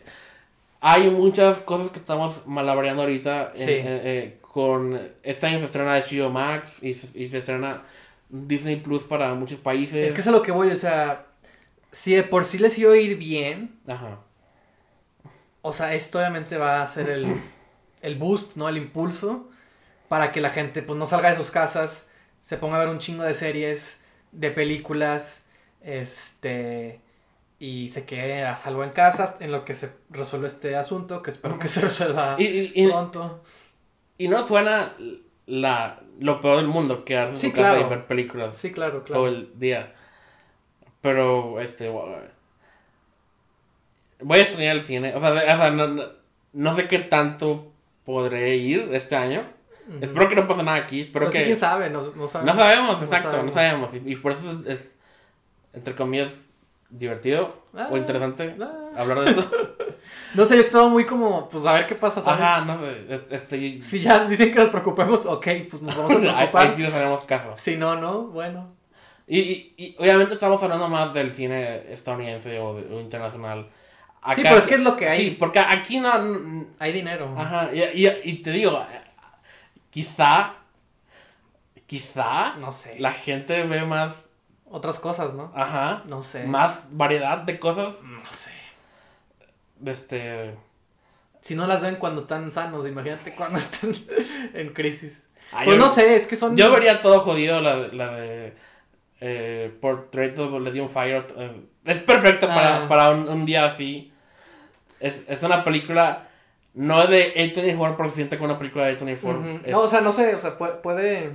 hay 0.81 1.09
muchas 1.09 1.57
cosas 1.59 1.89
que 1.89 1.99
estamos 1.99 2.45
malabareando 2.47 3.01
ahorita. 3.01 3.51
en- 3.55 3.57
Sí. 3.57 3.71
eh, 3.71 3.83
eh, 4.05 4.37
con 4.41 4.99
este 5.23 5.47
año 5.47 5.59
se 5.59 5.65
estrena 5.65 5.97
HBO 5.97 6.29
Max 6.29 6.81
y 6.81 6.91
y 7.13 7.27
se 7.27 7.39
estrena 7.39 7.83
Disney 8.29 8.77
Plus 8.77 9.03
para 9.03 9.33
muchos 9.33 9.59
países. 9.59 10.05
Es 10.07 10.13
que 10.13 10.21
es 10.21 10.27
a 10.27 10.31
lo 10.31 10.41
que 10.41 10.51
voy, 10.51 10.69
o 10.71 10.75
sea, 10.75 11.25
si 11.91 12.13
de 12.15 12.23
por 12.23 12.45
sí 12.45 12.59
les 12.59 12.77
iba 12.77 12.93
a 12.93 12.97
ir 12.97 13.17
bien, 13.17 13.79
Ajá. 13.87 14.19
o 15.61 15.73
sea, 15.73 15.93
esto 15.93 16.19
obviamente 16.19 16.57
va 16.57 16.81
a 16.81 16.87
ser 16.87 17.09
el, 17.09 17.27
el 18.01 18.15
boost, 18.15 18.55
¿no? 18.55 18.69
El 18.69 18.77
impulso 18.77 19.49
para 20.07 20.31
que 20.31 20.41
la 20.41 20.49
gente 20.49 20.81
pues 20.81 20.97
no 20.97 21.05
salga 21.05 21.29
de 21.31 21.37
sus 21.37 21.51
casas, 21.51 22.07
se 22.41 22.57
ponga 22.57 22.77
a 22.77 22.79
ver 22.79 22.89
un 22.89 22.99
chingo 22.99 23.23
de 23.23 23.33
series, 23.33 24.01
de 24.31 24.49
películas, 24.51 25.43
este, 25.81 26.99
y 27.59 27.89
se 27.89 28.05
quede 28.05 28.43
a 28.43 28.55
salvo 28.55 28.83
en 28.83 28.89
casa 28.91 29.37
en 29.39 29.51
lo 29.51 29.65
que 29.65 29.73
se 29.73 29.91
resuelve 30.09 30.47
este 30.47 30.75
asunto, 30.75 31.21
que 31.21 31.31
espero 31.31 31.59
que 31.59 31.67
se 31.67 31.81
resuelva 31.89 32.35
Y, 32.39 32.45
y- 32.45 32.71
y- 32.75 32.87
pronto. 32.87 33.43
Y 34.17 34.27
no 34.27 34.45
suena 34.47 34.93
la, 35.49 35.99
lo 36.19 36.39
peor 36.41 36.57
del 36.57 36.67
mundo 36.67 37.03
quedarse 37.03 37.31
en 37.31 37.37
Sí, 37.37 37.47
su 37.49 37.53
casa 37.53 37.71
claro. 37.73 37.85
y 37.85 37.89
ver 37.89 38.05
películas 38.05 38.57
Sí, 38.57 38.71
claro, 38.71 38.93
todo 38.99 39.03
claro. 39.05 39.27
el 39.27 39.49
día. 39.59 39.93
Pero, 41.01 41.59
este, 41.59 41.89
voy 41.89 42.05
a 44.37 44.41
extrañar 44.41 44.75
el 44.77 44.83
cine. 44.83 45.15
O 45.15 45.19
sea, 45.19 45.31
o 45.31 45.35
sea, 45.39 45.69
no, 45.71 45.87
no, 45.87 46.03
no 46.53 46.75
sé 46.75 46.87
qué 46.87 46.99
tanto 46.99 47.71
podré 48.05 48.55
ir 48.57 48.89
este 48.93 49.15
año. 49.15 49.43
Ujú. 49.87 49.97
Espero 50.05 50.29
que 50.29 50.35
no 50.35 50.47
pase 50.47 50.61
nada 50.63 50.77
aquí. 50.77 51.01
Espero 51.01 51.25
Pues 51.25 51.35
que... 51.37 51.43
quién 51.45 51.57
sabe, 51.57 51.89
no, 51.89 52.03
no 52.15 52.27
sabemos. 52.27 52.55
No 52.55 52.61
sabemos, 52.61 52.97
No 52.99 53.05
exacto, 53.05 53.31
sabemos. 53.31 53.55
no 53.55 53.61
sabemos. 53.61 53.89
Y, 53.95 54.13
y 54.13 54.15
por 54.17 54.31
eso 54.33 54.51
es, 54.51 54.67
es, 54.79 54.87
entre 55.73 55.95
comillas, 55.95 56.31
divertido 56.89 57.63
Ah, 57.75 57.87
o 57.91 57.97
interesante 57.97 58.55
ah. 58.61 58.89
hablar 58.97 59.19
de 59.21 59.31
eso. 59.31 59.51
No 60.35 60.45
sé, 60.45 60.55
yo 60.57 60.61
estaba 60.61 60.87
muy 60.87 61.05
como, 61.05 61.49
pues 61.49 61.65
a 61.65 61.73
ver 61.73 61.87
qué 61.87 61.95
pasa, 61.95 62.21
¿sabes? 62.21 62.41
Ajá, 62.41 62.65
no 62.65 62.79
sé. 62.79 63.05
es- 63.09 63.21
Este, 63.31 63.81
Si 63.81 63.99
ya 63.99 64.25
dicen 64.25 64.51
que 64.53 64.59
nos 64.59 64.69
preocupemos, 64.69 65.25
ok, 65.25 65.47
pues 65.69 65.81
nos 65.81 65.95
vamos 65.95 66.11
a 66.17 66.17
ahí, 66.19 66.27
ahí 66.27 66.35
preocupar. 66.47 66.75
sí 66.75 66.81
les 66.83 66.93
haremos 66.93 67.21
caso. 67.25 67.51
Si 67.55 67.75
no, 67.77 67.95
no, 67.95 68.27
bueno. 68.27 68.67
Y, 69.27 69.39
y, 69.39 69.75
y 69.77 69.95
obviamente 69.99 70.33
estamos 70.35 70.61
hablando 70.63 70.87
más 70.89 71.13
del 71.13 71.33
cine 71.33 71.91
estadounidense 71.93 72.59
o, 72.59 72.79
internacional. 72.99 73.69
Sí, 74.35 74.41
pero 74.43 74.57
es 74.57 74.65
que 74.65 74.75
es 74.75 74.81
lo 74.81 74.95
que 74.97 75.07
hay. 75.07 75.21
Sí, 75.29 75.35
porque 75.39 75.59
aquí 75.59 75.99
no... 75.99 76.17
no- 76.19 76.65
Hay 76.79 76.91
dinero. 76.93 77.33
Ajá, 77.37 77.69
y, 77.73 77.81
y, 77.83 78.07
y 78.23 78.33
te 78.43 78.51
digo, 78.51 78.85
quizá, 79.89 80.53
quizá 81.87 82.55
No 82.57 82.71
sé. 82.71 82.99
la 82.99 83.13
gente 83.13 83.63
ve 83.63 83.83
más, 83.85 84.13
Otras 84.69 84.99
cosas, 84.99 85.33
¿no? 85.33 85.51
ajá, 85.55 86.03
No 86.05 86.21
sé. 86.21 86.43
más 86.45 86.79
variedad 86.91 87.39
de 87.39 87.59
cosas, 87.59 87.95
No 88.03 88.31
sé. 88.33 88.51
Este... 89.85 90.55
Si 91.41 91.55
no 91.55 91.65
las 91.67 91.81
ven 91.81 91.95
cuando 91.95 92.21
están 92.21 92.51
sanos, 92.51 92.85
imagínate 92.87 93.33
cuando 93.33 93.59
están 93.59 93.93
en 94.53 94.69
crisis. 94.73 95.27
ah, 95.53 95.61
Pues 95.65 95.77
yo- 95.77 95.83
no 95.83 95.89
sé, 95.89 96.15
es 96.15 96.27
que 96.27 96.35
son. 96.35 96.55
Yo 96.57 96.69
vería 96.71 97.01
todo 97.01 97.21
jodido 97.21 97.61
la, 97.61 97.75
de- 97.77 97.91
la 97.95 98.11
de 98.15 98.53
eh, 99.21 99.73
Portrait 99.79 100.37
of 100.37 100.61
Lady 100.61 100.79
on 100.81 100.89
Fire. 100.89 101.25
eh, 101.37 101.61
es 101.85 102.03
perfecto 102.03 102.47
para, 102.47 102.83
Ah. 102.83 102.87
para 102.89 103.11
un, 103.11 103.29
un 103.29 103.45
día 103.45 103.65
así. 103.65 104.11
Es, 104.99 105.13
es 105.27 105.41
una 105.41 105.63
película 105.63 106.27
no 106.73 107.07
de 107.07 107.33
A24, 107.35 107.95
pero 107.95 108.09
se 108.09 108.15
siente 108.15 108.37
como 108.37 108.49
una 108.51 108.59
película 108.59 108.85
de 108.85 108.97
A24. 108.99 109.23
Ujú. 109.39 109.47
Es- 109.65 109.71
No, 109.71 109.79
o 109.79 109.87
sea, 109.87 110.01
no 110.01 110.11
sé, 110.11 110.35
o 110.35 110.39
sea, 110.39 110.57
puede, 110.57 110.73
puede. 110.75 111.31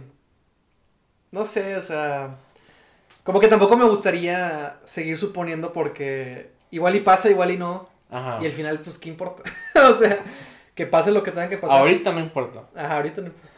No 1.30 1.44
sé, 1.46 1.76
o 1.76 1.82
sea. 1.82 2.36
Como 3.22 3.40
que 3.40 3.48
tampoco 3.48 3.76
me 3.78 3.86
gustaría 3.86 4.76
seguir 4.84 5.16
suponiendo 5.16 5.72
porque 5.72 6.50
igual 6.70 6.94
y 6.94 7.00
pasa, 7.00 7.30
igual 7.30 7.50
y 7.52 7.56
no. 7.56 7.88
Ajá. 8.18 8.38
Y 8.42 8.46
al 8.46 8.52
final, 8.52 8.80
pues, 8.80 8.98
¿qué 8.98 9.08
importa? 9.08 9.42
o 9.90 9.94
sea, 9.94 10.18
que 10.74 10.86
pase 10.86 11.10
lo 11.12 11.22
que 11.22 11.30
tenga 11.30 11.48
que 11.48 11.58
pasar. 11.58 11.78
Ahorita 11.80 12.12
no 12.12 12.20
importa. 12.20 12.64
Ajá, 12.74 12.96
ahorita 12.96 13.20
no 13.20 13.26
importa. 13.28 13.48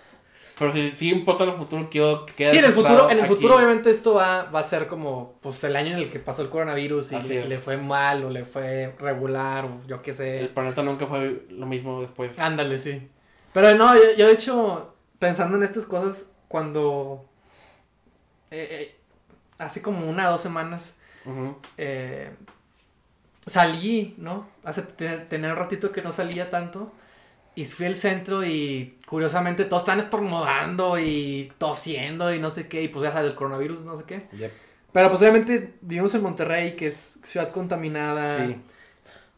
Pero 0.59 0.73
si, 0.73 0.91
si 0.93 1.11
importa 1.11 1.45
en 1.45 1.51
el 1.51 1.57
futuro, 1.57 1.89
quiero 1.91 2.25
que 2.25 2.33
quede 2.33 2.51
Sí, 2.53 2.59
en 2.59 2.65
el 2.65 2.73
futuro, 2.73 3.11
en 3.11 3.19
el 3.19 3.25
aquí. 3.25 3.35
futuro 3.35 3.57
obviamente 3.57 3.91
esto 3.91 4.15
va, 4.15 4.45
va 4.45 4.61
a 4.61 4.63
ser 4.63 4.87
como 4.87 5.35
pues 5.43 5.63
el 5.65 5.77
año 5.77 5.91
en 5.95 5.99
el 5.99 6.11
que 6.11 6.19
pasó 6.19 6.41
el 6.41 6.49
coronavirus 6.49 7.13
y 7.13 7.21
le, 7.21 7.59
fue 7.59 7.77
mal 7.77 8.25
o 8.25 8.31
le 8.31 8.47
fue 8.47 8.95
regular 8.99 9.67
o 9.67 9.87
yo 9.87 10.01
qué 10.01 10.13
El 10.13 10.17
sé. 10.17 10.51
planeta 10.55 10.83
nunca 10.83 11.07
fue 11.07 11.45
lo 11.51 11.67
mismo 11.67 12.01
después. 12.01 12.39
Ándale, 12.39 12.79
sí. 12.79 13.07
Pero 13.53 13.75
no, 13.75 13.95
yo, 13.97 14.01
yo 14.17 14.29
de 14.29 14.33
hecho, 14.33 14.95
pensando 15.19 15.59
en 15.59 15.63
estas 15.63 15.85
cosas, 15.85 16.25
cuando 16.49 17.29
eh, 18.51 18.69
eh, 18.71 18.97
hace 19.59 19.83
como 19.83 20.09
una 20.09 20.29
o 20.29 20.33
dos 20.33 20.41
semanas 20.41 20.97
eh, 21.77 22.31
salí, 23.47 24.15
¿no? 24.19 24.49
Hace 24.65 24.83
tener, 24.83 25.53
un 25.53 25.57
ratito 25.57 25.93
que 25.93 26.03
no 26.03 26.13
salía 26.13 26.51
tanto. 26.51 26.93
Y 27.55 27.65
fui 27.65 27.87
al 27.87 27.97
centro 27.97 28.45
y 28.45 28.99
curiosamente 29.07 29.65
todos 29.65 29.83
están 29.83 29.99
estornudando 29.99 30.99
y 30.99 31.51
tosiendo 31.57 32.35
y 32.35 32.39
no 32.39 32.51
sé 32.51 32.69
qué. 32.69 32.83
Y 32.83 32.89
pues 32.89 33.05
ya 33.05 33.13
sabes, 33.13 33.31
el 33.31 33.37
coronavirus, 33.37 33.81
no 33.81 33.97
sé 33.97 34.05
qué. 34.05 34.27
Yep. 34.37 34.53
Pero 34.93 35.09
pues 35.09 35.21
obviamente 35.23 35.75
vivimos 35.81 36.15
en 36.15 36.23
Monterrey, 36.23 36.77
que 36.77 36.89
es 36.89 37.19
ciudad 37.25 37.51
contaminada. 37.51 38.47
Sí. 38.47 38.57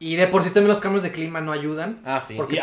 Y 0.00 0.16
de 0.16 0.26
por 0.26 0.42
sí 0.42 0.50
también 0.50 0.68
los 0.68 0.80
cambios 0.80 1.04
de 1.04 1.12
clima 1.12 1.40
no 1.40 1.52
ayudan. 1.52 2.00
Ah, 2.04 2.22
sí. 2.26 2.34
Porque- 2.34 2.62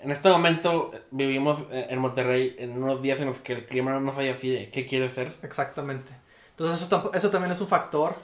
En 0.00 0.12
este 0.12 0.28
momento 0.28 0.92
vivimos 1.10 1.58
eh, 1.72 1.88
en 1.90 1.98
Monterrey 1.98 2.54
en 2.58 2.80
unos 2.80 3.02
días 3.02 3.18
en 3.20 3.26
los 3.26 3.38
que 3.38 3.54
el 3.54 3.66
clima 3.66 3.90
no 3.90 4.00
nos 4.00 4.16
haya 4.16 4.34
así 4.34 4.68
qué 4.72 4.86
quiere 4.86 5.08
ser. 5.08 5.34
Exactamente. 5.42 6.12
Entonces 6.50 6.86
eso, 6.86 7.10
eso 7.12 7.30
también 7.30 7.52
es 7.52 7.60
un 7.60 7.68
factor. 7.68 8.14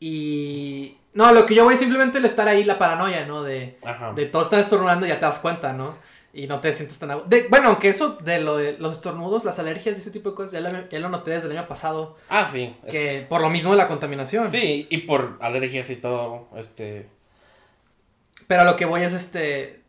Y... 0.00 0.96
No, 1.16 1.32
lo 1.32 1.46
que 1.46 1.54
yo 1.54 1.64
voy 1.64 1.74
es 1.74 1.80
simplemente 1.80 2.18
el 2.18 2.24
estar 2.26 2.46
ahí, 2.46 2.62
la 2.62 2.78
paranoia, 2.78 3.26
¿no? 3.26 3.42
De, 3.42 3.78
Ajá. 3.84 4.12
de 4.12 4.26
todos 4.26 4.46
están 4.46 4.60
estornudando 4.60 5.04
y 5.06 5.08
ya 5.08 5.16
te 5.18 5.24
das 5.26 5.38
cuenta, 5.40 5.72
¿no? 5.72 5.96
Y 6.34 6.46
no 6.46 6.60
te 6.60 6.70
sientes 6.74 6.98
tan... 6.98 7.28
de- 7.28 7.46
bueno, 7.48 7.70
aunque 7.70 7.88
eso 7.88 8.10
de 8.22 8.40
lo 8.40 8.58
de 8.58 8.76
los 8.78 8.92
estornudos, 8.92 9.42
las 9.44 9.58
alergias 9.58 9.96
y 9.96 10.00
ese 10.00 10.10
tipo 10.10 10.28
de 10.30 10.36
cosas, 10.36 10.52
ya 10.52 10.60
lo, 10.60 10.88
ya 10.88 10.98
lo 11.00 11.08
noté 11.08 11.30
desde 11.30 11.48
el 11.50 11.56
año 11.56 11.66
pasado. 11.66 12.16
Ah, 12.28 12.50
sí. 12.52 12.76
Que 12.90 13.24
por 13.28 13.40
lo 13.40 13.48
mismo 13.48 13.70
de 13.70 13.78
la 13.78 13.88
contaminación. 13.88 14.50
Sí, 14.50 14.86
y 14.90 14.98
por 14.98 15.38
alergias 15.40 15.88
y 15.88 15.96
todo, 15.96 16.48
este... 16.56 17.08
Pero 18.46 18.64
lo 18.64 18.76
que 18.76 18.84
voy 18.84 19.02
es 19.02 19.12
este... 19.14 19.80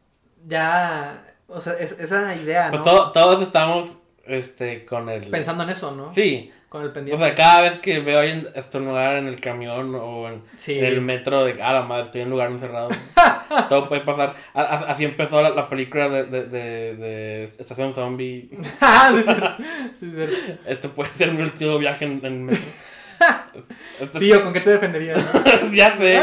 Ya... 0.48 1.24
O 1.50 1.60
sea, 1.62 1.74
es- 1.74 2.00
esa 2.00 2.34
idea, 2.36 2.70
Pues 2.70 2.84
¿no? 2.84 2.92
to- 2.92 3.12
todos 3.12 3.42
estamos, 3.42 3.90
este, 4.26 4.86
con 4.86 5.10
el... 5.10 5.28
Pensando 5.30 5.64
en 5.64 5.70
eso, 5.72 5.92
¿no? 5.92 6.14
Sí. 6.16 6.52
Con 6.70 6.82
el 6.82 6.90
O 6.90 6.94
pendiente. 6.94 7.26
sea, 7.26 7.34
cada 7.36 7.62
vez 7.62 7.80
que 7.80 8.00
veo 8.00 8.18
a 8.18 8.22
alguien 8.22 8.50
estornudar 8.54 9.16
en 9.16 9.28
el 9.28 9.40
camión 9.40 9.96
o 9.96 10.28
en, 10.28 10.42
Sí. 10.58 10.78
en 10.78 10.86
el 10.86 11.00
metro 11.02 11.46
de, 11.46 11.62
ah, 11.64 11.72
la 11.72 11.84
madre, 11.84 12.04
estoy 12.06 12.22
en 12.22 12.28
un 12.28 12.32
lugar 12.32 12.50
encerrado. 12.52 12.90
todo 13.70 13.88
puede 13.88 14.02
pasar. 14.02 14.36
A- 14.54 14.62
a- 14.62 14.92
así 14.92 15.06
empezó 15.06 15.42
la, 15.42 15.52
la 15.52 15.70
película 15.70 16.10
de, 16.10 16.24
de, 16.26 16.44
de, 16.46 16.96
de 16.98 17.44
Estación 17.46 17.94
Zombie. 17.94 18.50
ah, 18.82 19.12
sí, 19.14 19.22
sí. 19.96 20.12
sí. 20.12 20.26
Este 20.66 20.90
puede 20.90 21.12
ser 21.14 21.32
mi 21.32 21.42
último 21.42 21.78
viaje 21.78 22.04
en, 22.06 22.20
en 22.26 22.46
metro. 22.46 22.64
Sí, 24.20 24.32
¿o 24.32 24.44
con 24.44 24.54
qué 24.54 24.60
te 24.60 24.70
defenderías? 24.72 25.18
no? 25.34 25.72
ya 25.74 25.98
sé. 25.98 26.20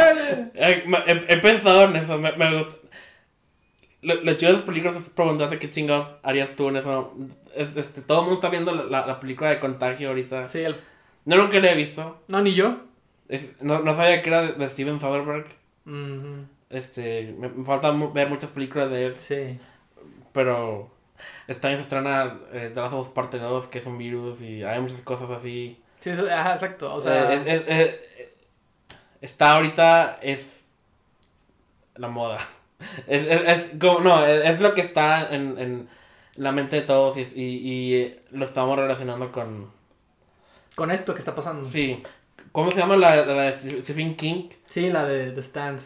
Eh, 0.55 0.85
he 1.29 1.37
pensado 1.39 1.85
en 1.85 1.97
eso, 1.97 2.17
me, 2.19 2.31
me 2.33 2.57
gusta. 2.59 2.75
Lo 4.05 4.35
chido 4.35 4.51
de 4.53 4.59
esas 4.59 4.67
películas 4.67 4.97
es 4.97 5.59
qué 5.59 5.71
chingados 5.71 6.09
harías 6.23 6.55
tú 6.57 6.69
en 6.69 6.77
eso. 6.77 7.15
Es- 7.55 7.77
este, 7.77 8.03
todo 8.03 8.19
el 8.21 8.25
mundo 8.27 8.35
está 8.37 8.51
viendo 8.51 8.73
la, 8.73 8.85
la, 8.85 9.07
la 9.07 9.21
película 9.21 9.51
de 9.51 9.61
Contagio 9.61 10.09
ahorita. 10.11 10.47
Sí, 10.47 10.61
el- 10.61 10.77
Yo 11.25 11.37
nunca 11.37 11.59
la 11.61 11.71
he 11.73 11.75
visto. 11.75 12.21
No, 12.29 12.43
ni 12.43 12.53
yo. 12.55 12.77
Es- 13.29 13.63
no, 13.63 13.81
no 13.81 13.95
sabía 13.95 14.21
que 14.23 14.29
era 14.29 14.43
de, 14.43 14.53
de 14.53 14.69
Steven 14.69 15.01
Soderbergh. 15.01 15.47
Este, 16.71 17.35
me, 17.39 17.49
me 17.49 17.65
falta 17.65 17.93
mu- 17.93 18.13
ver 18.13 18.29
muchas 18.29 18.51
películas 18.51 18.91
de 18.91 19.07
él, 19.07 19.19
Sí. 19.19 19.59
pero 20.33 20.91
este 21.47 21.67
año 21.69 21.77
se 21.77 21.83
estrena 21.85 22.39
eh, 22.53 22.71
The 22.75 22.81
Last 22.81 22.93
of 22.95 23.07
Us 23.09 23.13
Parte 23.15 23.39
2, 23.39 23.67
que 23.69 23.79
es 23.79 23.87
un 23.87 23.97
virus, 23.99 24.41
y 24.41 24.63
hay 24.65 24.81
muchas 24.81 25.01
cosas 25.03 25.31
así. 25.31 25.81
Sí, 26.01 26.11
eso- 26.11 26.27
ajá, 26.31 26.55
exacto. 26.55 26.93
O 26.95 27.01
sea, 27.01 27.33
Eh, 27.33 27.43
es- 27.47 27.47
es- 27.47 27.69
es- 27.69 28.01
está 29.21 29.53
ahorita, 29.53 30.19
es 30.21 30.41
la 31.95 32.09
moda. 32.09 32.39
Es, 33.07 33.27
es, 33.27 33.49
es 33.49 33.65
como, 33.81 34.01
no, 34.01 34.25
es, 34.25 34.45
es 34.45 34.61
lo 34.61 34.75
que 34.75 34.81
está 34.83 35.35
en, 35.35 35.59
en 35.59 35.89
la 36.37 36.53
mente 36.53 36.77
de 36.77 36.83
todos 36.83 37.17
y, 37.17 37.23
y, 37.35 37.97
y 37.97 38.21
lo 38.33 38.45
estamos 38.45 38.79
relacionando 38.79 39.31
con... 39.33 39.71
con 40.75 40.91
esto 40.91 41.15
que 41.15 41.21
está 41.21 41.35
pasando. 41.35 41.69
Sí, 41.69 42.03
¿cómo 42.53 42.71
se 42.71 42.79
llama 42.79 42.97
la, 42.97 43.25
la 43.25 43.43
de 43.53 43.83
Stephen 43.83 44.17
King? 44.17 44.49
Sí, 44.67 44.91
la 44.91 45.07
de 45.07 45.31
The 45.33 45.41
Stand. 45.43 45.81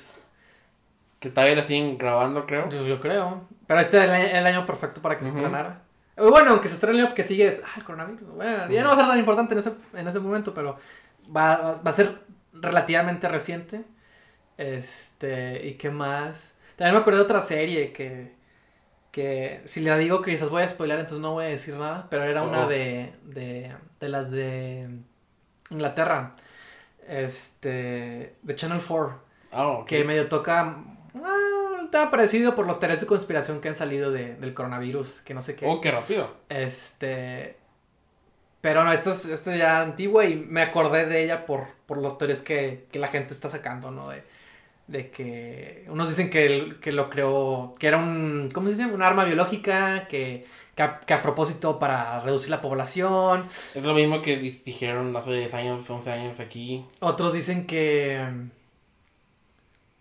Que 1.20 1.30
todavía 1.30 1.56
la 1.56 1.66
siguen 1.66 1.98
grabando, 1.98 2.46
creo. 2.46 2.68
Yo, 2.70 2.86
yo 2.86 3.00
creo. 3.00 3.42
Pero 3.66 3.80
este 3.80 3.98
es 3.98 4.04
el, 4.04 4.10
año- 4.10 4.26
el 4.26 4.46
año 4.46 4.64
perfecto 4.64 5.02
para 5.02 5.16
que 5.18 5.24
se 5.24 5.30
estrenara. 5.30 5.82
Bueno, 6.16 6.52
aunque 6.52 6.68
se 6.68 6.76
estrene 6.76 6.98
el 6.98 7.06
año 7.06 7.14
que 7.14 7.24
sigue 7.24 7.48
es. 7.48 7.62
Ah, 7.64 7.74
el 7.76 7.84
coronavirus. 7.84 8.28
Bueno, 8.36 8.70
ya 8.70 8.82
no 8.82 8.88
va 8.88 8.94
a 8.94 8.98
ser 8.98 9.06
tan 9.06 9.18
importante 9.18 9.54
en 9.54 9.58
ese, 9.60 9.72
en 9.94 10.08
ese 10.08 10.20
momento, 10.20 10.54
pero 10.54 10.78
va, 11.36 11.56
va, 11.56 11.82
va 11.82 11.90
a 11.90 11.92
ser 11.92 12.20
relativamente 12.52 13.28
reciente. 13.28 13.82
Este. 14.56 15.66
¿Y 15.66 15.74
qué 15.74 15.90
más? 15.90 16.54
También 16.78 16.94
me 16.94 17.00
acordé 17.00 17.18
de 17.18 17.24
otra 17.24 17.40
serie 17.42 17.92
que. 17.92 18.38
Que 19.10 19.60
si 19.64 19.80
le 19.80 19.96
digo 19.98 20.22
que 20.22 20.30
quizás 20.30 20.48
voy 20.48 20.62
a 20.62 20.68
spoiler, 20.68 20.98
entonces 20.98 21.20
no 21.20 21.32
voy 21.32 21.44
a 21.44 21.48
decir 21.48 21.74
nada. 21.74 22.06
Pero 22.08 22.24
era 22.24 22.42
una 22.42 22.64
Oh. 22.64 22.68
de, 22.68 23.12
de. 23.24 23.74
De 24.00 24.08
las 24.08 24.30
de. 24.30 24.88
Inglaterra. 25.70 26.34
Este. 27.06 28.36
De 28.42 28.54
Channel 28.54 28.80
4 28.86 29.20
Ah, 29.50 29.66
ok. 29.68 29.86
que 29.86 30.04
medio 30.04 30.28
toca 30.28 30.76
ah, 31.14 31.88
tema 31.90 32.10
parecido 32.10 32.54
por 32.54 32.66
los 32.66 32.78
teorías 32.78 33.00
de 33.00 33.06
conspiración 33.06 33.60
que 33.62 33.68
han 33.68 33.74
salido 33.74 34.10
de- 34.10 34.34
del 34.36 34.52
coronavirus, 34.52 35.22
que 35.22 35.32
no 35.32 35.40
sé 35.40 35.56
qué. 35.56 35.64
Oh, 35.66 35.80
qué 35.80 35.90
rápido. 35.90 36.30
Este. 36.50 37.56
Pero 38.60 38.84
no, 38.84 38.92
esta 38.92 39.10
es, 39.12 39.24
esta 39.24 39.52
es 39.52 39.58
ya 39.58 39.80
antigua 39.80 40.26
y 40.26 40.36
me 40.36 40.62
acordé 40.62 41.06
de 41.06 41.22
ella 41.24 41.46
por, 41.46 41.68
por 41.86 41.96
las 41.98 42.18
teorías 42.18 42.40
que, 42.40 42.86
que 42.92 42.98
la 42.98 43.08
gente 43.08 43.32
está 43.32 43.48
sacando, 43.48 43.90
¿no? 43.90 44.08
De, 44.10 44.22
de 44.88 45.10
que 45.10 45.84
unos 45.88 46.08
dicen 46.08 46.30
que, 46.30 46.46
el- 46.46 46.80
que 46.80 46.92
lo 46.92 47.08
creó, 47.10 47.76
que 47.78 47.86
era 47.88 47.98
un, 47.98 48.50
¿cómo 48.52 48.68
se 48.68 48.74
dice? 48.74 48.86
Un 48.86 49.02
arma 49.02 49.24
biológica 49.24 50.08
que, 50.08 50.46
que, 50.74 50.82
a, 50.82 50.98
que 51.00 51.14
a 51.14 51.22
propósito 51.22 51.78
para 51.78 52.20
reducir 52.20 52.50
la 52.50 52.60
población. 52.60 53.46
Es 53.74 53.82
lo 53.84 53.94
mismo 53.94 54.20
que 54.22 54.36
di- 54.38 54.62
dijeron 54.64 55.14
hace 55.16 55.32
10 55.32 55.54
años, 55.54 55.88
11 55.88 56.10
años 56.10 56.40
aquí. 56.40 56.84
Otros 57.00 57.32
dicen 57.34 57.66
que... 57.66 58.18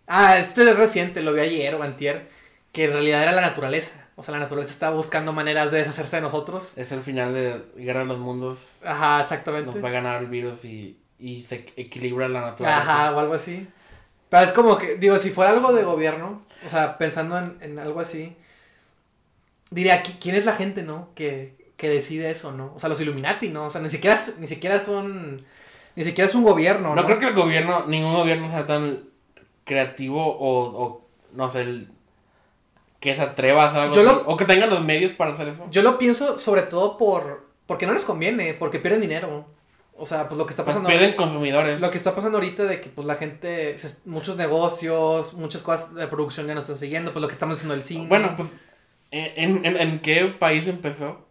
Ah, 0.06 0.38
este 0.38 0.62
es 0.68 0.76
reciente, 0.76 1.20
lo 1.22 1.34
vi 1.34 1.40
ayer 1.40 1.74
o 1.74 1.82
antier, 1.82 2.28
que 2.72 2.84
en 2.84 2.92
realidad 2.92 3.22
era 3.22 3.32
la 3.32 3.42
naturaleza. 3.42 4.06
O 4.16 4.22
sea, 4.22 4.32
la 4.32 4.40
naturaleza 4.40 4.72
está 4.72 4.90
buscando 4.90 5.32
maneras 5.32 5.70
de 5.70 5.78
deshacerse 5.78 6.16
de 6.16 6.22
nosotros. 6.22 6.72
Es 6.76 6.90
el 6.92 7.00
final 7.00 7.34
de 7.34 7.62
Guerra 7.76 8.00
de 8.00 8.06
los 8.06 8.18
Mundos. 8.18 8.58
Ajá, 8.82 9.20
exactamente. 9.20 9.70
Nos 9.70 9.84
va 9.84 9.88
a 9.88 9.92
ganar 9.92 10.22
el 10.22 10.28
virus 10.28 10.64
y, 10.64 10.98
y 11.20 11.42
se 11.42 11.66
equilibra 11.76 12.28
la 12.28 12.40
naturaleza. 12.40 12.82
Ajá, 12.82 13.14
o 13.14 13.20
algo 13.20 13.34
así. 13.34 13.68
Pero 14.30 14.44
es 14.44 14.52
como 14.52 14.76
que, 14.78 14.96
digo, 14.96 15.18
si 15.18 15.30
fuera 15.30 15.50
algo 15.52 15.72
de 15.72 15.84
gobierno, 15.84 16.42
o 16.66 16.68
sea, 16.68 16.98
pensando 16.98 17.38
en, 17.38 17.58
en 17.62 17.78
algo 17.78 18.00
así, 18.00 18.36
diría, 19.70 20.02
¿qui- 20.02 20.16
¿quién 20.20 20.34
es 20.36 20.44
la 20.44 20.54
gente, 20.54 20.82
no? 20.82 21.08
Que, 21.14 21.54
que 21.76 21.88
decide 21.88 22.30
eso, 22.30 22.52
¿no? 22.52 22.72
O 22.74 22.78
sea, 22.80 22.88
los 22.88 23.00
Illuminati, 23.00 23.48
¿no? 23.48 23.66
O 23.66 23.70
sea, 23.70 23.80
ni 23.80 23.90
siquiera, 23.90 24.18
ni 24.38 24.46
siquiera 24.46 24.78
son, 24.80 25.44
ni 25.96 26.04
siquiera 26.04 26.28
es 26.28 26.34
un 26.34 26.44
gobierno, 26.44 26.90
No, 26.90 26.96
¿no? 26.96 27.06
creo 27.06 27.18
que 27.18 27.26
el 27.28 27.34
gobierno, 27.34 27.86
ningún 27.86 28.14
gobierno 28.14 28.50
sea 28.50 28.66
tan 28.66 29.04
creativo 29.64 30.24
o, 30.24 30.82
o 30.84 31.04
no 31.34 31.50
sé, 31.52 31.60
el- 31.62 31.88
que 33.00 33.14
se 33.14 33.22
atreva 33.22 33.64
a 33.64 33.68
hacer 33.68 33.80
algo 33.82 33.94
Yo 33.94 34.00
así, 34.00 34.10
lo- 34.10 34.26
o 34.28 34.36
que 34.36 34.44
tenga 34.44 34.66
los 34.66 34.84
medios 34.84 35.12
para 35.12 35.32
hacer 35.34 35.48
eso. 35.48 35.66
Yo 35.70 35.82
lo 35.82 35.98
pienso 35.98 36.38
sobre 36.38 36.62
todo 36.62 36.98
por, 36.98 37.46
porque 37.66 37.86
no 37.86 37.92
les 37.92 38.04
conviene, 38.04 38.54
porque 38.54 38.80
pierden 38.80 39.00
dinero. 39.00 39.46
O 40.00 40.06
sea, 40.06 40.28
pues 40.28 40.38
lo 40.38 40.46
que 40.46 40.52
está 40.52 40.64
Pues 40.64 40.76
pasando... 40.76 40.88
pierden 40.88 41.16
consumidores. 41.16 41.80
Lo 41.80 41.90
que 41.90 41.98
está 41.98 42.14
pasando 42.14 42.38
ahorita 42.38 42.64
de 42.64 42.80
que 42.80 42.88
pues 42.88 43.06
la 43.06 43.16
gente, 43.16 43.76
muchos 44.04 44.36
negocios, 44.36 45.34
muchas 45.34 45.62
cosas 45.62 45.94
de 45.94 46.06
producción 46.06 46.46
ya 46.46 46.54
no 46.54 46.60
están 46.60 46.76
siguiendo, 46.76 47.12
pues 47.12 47.20
lo 47.20 47.26
que 47.26 47.34
estamos 47.34 47.56
haciendo 47.56 47.74
el 47.74 47.82
cine. 47.82 48.06
Bueno, 48.06 48.34
pues, 48.36 48.48
¿en, 49.10 49.66
en, 49.66 49.76
en 49.76 50.00
qué 50.00 50.26
país 50.26 50.66
empezó? 50.68 51.26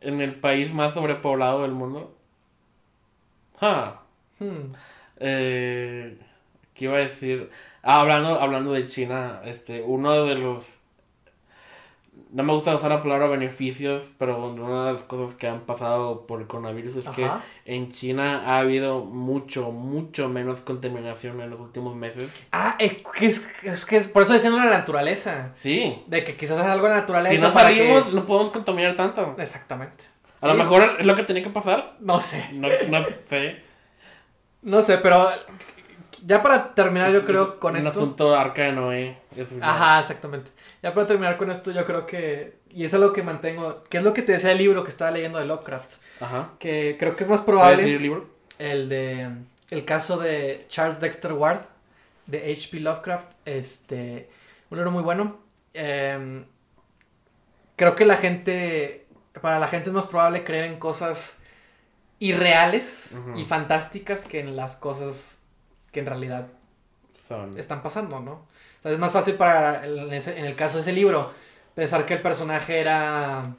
¿En 0.00 0.20
el 0.22 0.36
país 0.36 0.72
más 0.72 0.94
sobrepoblado 0.94 1.62
del 1.62 1.72
mundo? 1.72 2.16
Ah, 3.60 4.02
Hmm. 4.38 4.72
eh, 5.18 6.16
¿qué 6.74 6.84
iba 6.84 6.94
a 6.94 7.00
decir? 7.00 7.50
Ah, 7.82 8.00
hablando, 8.00 8.40
hablando 8.40 8.72
de 8.72 8.86
China, 8.86 9.42
este, 9.44 9.82
uno 9.82 10.24
de 10.24 10.36
los... 10.36 10.62
No 12.30 12.42
me 12.42 12.52
gusta 12.52 12.74
usar 12.76 12.90
la 12.90 13.02
palabra 13.02 13.26
beneficios, 13.26 14.02
pero 14.18 14.38
una 14.48 14.86
de 14.88 14.92
las 14.92 15.02
cosas 15.04 15.34
que 15.36 15.48
han 15.48 15.60
pasado 15.60 16.26
por 16.26 16.42
el 16.42 16.46
coronavirus 16.46 16.96
es 16.96 17.08
que 17.08 17.26
en 17.64 17.90
China 17.90 18.42
ha 18.44 18.58
habido 18.58 19.00
mucho, 19.04 19.70
mucho 19.72 20.28
menos 20.28 20.60
contaminación 20.60 21.40
en 21.40 21.48
los 21.48 21.58
últimos 21.58 21.96
meses. 21.96 22.30
Ah, 22.52 22.76
eh, 22.78 23.02
que 23.18 23.26
es, 23.26 23.48
es 23.62 23.86
que 23.86 23.96
es- 23.96 24.08
por 24.08 24.24
eso 24.24 24.34
decían 24.34 24.54
la 24.56 24.66
naturaleza. 24.66 25.54
Sí. 25.62 26.02
De 26.06 26.22
que 26.24 26.36
quizás 26.36 26.58
es 26.58 26.64
algo 26.66 26.86
de 26.86 26.94
la 26.94 27.00
naturaleza. 27.00 27.34
Si 27.34 27.40
no 27.40 27.52
salimos, 27.52 28.02
que- 28.04 28.12
no 28.12 28.26
podemos 28.26 28.52
contaminar 28.52 28.94
tanto. 28.94 29.34
Exactamente. 29.38 30.04
A 30.42 30.46
lo 30.48 30.54
mejor 30.54 30.96
es 31.00 31.06
lo 31.06 31.14
que 31.16 31.22
tenía 31.24 31.42
que 31.42 31.50
pasar. 31.50 31.96
No 32.00 32.20
sé. 32.20 32.44
No, 32.52 32.68
no 32.90 33.06
sé. 33.30 33.62
No 34.60 34.82
sé, 34.82 34.98
pero 34.98 35.28
ya 36.26 36.42
para 36.42 36.74
terminar 36.74 37.10
yo 37.12 37.24
creo 37.24 37.58
con 37.58 37.72
Un 37.72 37.78
esto. 37.78 37.90
asunto 37.90 38.34
arca 38.36 38.62
de 38.62 38.72
Noé. 38.72 39.18
es 39.36 39.50
verdad. 39.50 39.68
Ajá, 39.68 40.00
exactamente. 40.00 40.50
Ya 40.82 40.94
para 40.94 41.06
terminar 41.06 41.36
con 41.36 41.50
esto 41.50 41.70
yo 41.70 41.84
creo 41.84 42.06
que, 42.06 42.58
y 42.70 42.84
es 42.84 42.94
algo 42.94 43.12
que 43.12 43.22
mantengo, 43.22 43.84
que 43.88 43.98
es 43.98 44.02
lo 44.04 44.14
que 44.14 44.22
te 44.22 44.32
decía 44.32 44.52
el 44.52 44.58
libro 44.58 44.84
que 44.84 44.90
estaba 44.90 45.10
leyendo 45.10 45.38
de 45.38 45.44
Lovecraft, 45.46 45.90
Ajá. 46.20 46.50
que 46.58 46.96
creo 46.98 47.16
que 47.16 47.24
es 47.24 47.30
más 47.30 47.40
¿Puedes 47.40 47.60
probable 47.60 47.94
el 47.94 48.02
libro? 48.02 48.28
el 48.58 48.88
de 48.88 49.28
el 49.70 49.84
caso 49.84 50.16
de 50.18 50.64
Charles 50.68 51.00
Dexter 51.00 51.32
Ward 51.32 51.60
de 52.26 52.52
H.P. 52.52 52.80
Lovecraft, 52.80 53.28
este, 53.46 54.28
un 54.70 54.78
libro 54.78 54.90
muy 54.90 55.02
bueno. 55.02 55.38
Em, 55.74 56.44
creo 57.76 57.94
que 57.94 58.04
la 58.04 58.16
gente, 58.16 59.06
para 59.40 59.58
la 59.58 59.68
gente 59.68 59.88
es 59.90 59.94
más 59.94 60.06
probable 60.06 60.44
creer 60.44 60.64
en 60.66 60.78
cosas 60.78 61.38
irreales 62.18 63.14
y 63.36 63.44
fantásticas 63.44 64.24
que 64.24 64.40
en 64.40 64.56
las 64.56 64.76
cosas 64.76 65.37
que 65.92 66.00
en 66.00 66.06
realidad 66.06 66.48
Son. 67.28 67.58
están 67.58 67.82
pasando, 67.82 68.20
¿no? 68.20 68.32
O 68.32 68.82
sea, 68.82 68.92
es 68.92 68.98
más 68.98 69.12
fácil 69.12 69.34
para, 69.34 69.84
en, 69.86 70.12
ese- 70.12 70.38
en 70.38 70.44
el 70.44 70.54
caso 70.54 70.76
de 70.76 70.82
ese 70.82 70.92
libro, 70.92 71.32
pensar 71.74 72.04
que 72.06 72.14
el 72.14 72.22
personaje 72.22 72.80
era 72.80 73.54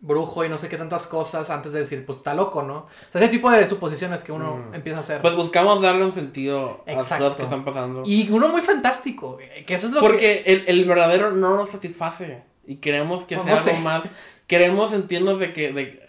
brujo 0.00 0.44
y 0.44 0.48
no 0.48 0.58
sé 0.58 0.68
qué 0.68 0.76
tantas 0.76 1.06
cosas 1.06 1.48
antes 1.50 1.72
de 1.72 1.80
decir, 1.80 2.04
pues 2.06 2.18
está 2.18 2.34
loco, 2.34 2.62
¿no? 2.62 2.76
O 2.76 2.88
sea, 3.10 3.20
ese 3.20 3.28
tipo 3.30 3.50
de 3.50 3.66
suposiciones 3.66 4.22
que 4.22 4.30
uno 4.30 4.56
Mm. 4.70 4.74
empieza 4.74 4.98
a 4.98 5.00
hacer. 5.00 5.20
Pues 5.22 5.34
buscamos 5.34 5.80
darle 5.82 6.04
un 6.04 6.12
sentido 6.12 6.84
a 6.86 6.92
las 6.92 7.04
Exacto. 7.04 7.24
cosas 7.24 7.36
que 7.38 7.42
están 7.44 7.64
pasando. 7.64 8.02
y 8.04 8.30
uno 8.30 8.48
muy 8.48 8.60
fantástico, 8.62 9.38
eh, 9.40 9.64
que 9.66 9.74
eso 9.74 9.86
es 9.88 9.92
lo 9.94 10.00
que... 10.00 10.06
Porque 10.06 10.42
el, 10.46 10.64
el 10.68 10.84
verdadero 10.84 11.32
no 11.32 11.56
nos 11.56 11.70
satisface. 11.70 12.42
Y 12.66 12.76
queremos 12.76 13.24
que 13.24 13.36
Pues 13.36 13.46
sea 13.46 13.54
no 13.54 13.60
algo 13.70 13.80
más. 13.82 14.02
Queremos 14.46 14.90
sentirnos 14.90 15.38
de 15.40 15.52
que. 15.52 15.72
De, 15.72 16.06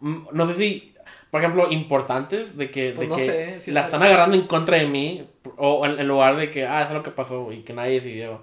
Mm, 0.00 0.26
no 0.32 0.46
sé 0.46 0.54
si. 0.54 0.93
Por 1.34 1.40
ejemplo, 1.40 1.68
importantes. 1.72 2.56
De 2.56 2.70
que, 2.70 2.92
Pues 2.92 3.08
de 3.08 3.08
no 3.08 3.16
que 3.16 3.26
sé, 3.26 3.58
sí 3.58 3.72
la 3.72 3.80
es 3.80 3.86
están 3.86 4.00
algo. 4.02 4.14
agarrando 4.14 4.36
en 4.36 4.46
contra 4.46 4.76
de 4.76 4.86
mí. 4.86 5.28
O 5.56 5.84
en, 5.84 5.98
en 5.98 6.06
lugar 6.06 6.36
de 6.36 6.48
que. 6.48 6.64
Ah, 6.64 6.82
eso 6.82 6.90
es 6.90 6.94
lo 6.94 7.02
que 7.02 7.10
pasó. 7.10 7.50
Y 7.50 7.62
que 7.64 7.72
nadie 7.72 7.94
decidió. 7.94 8.42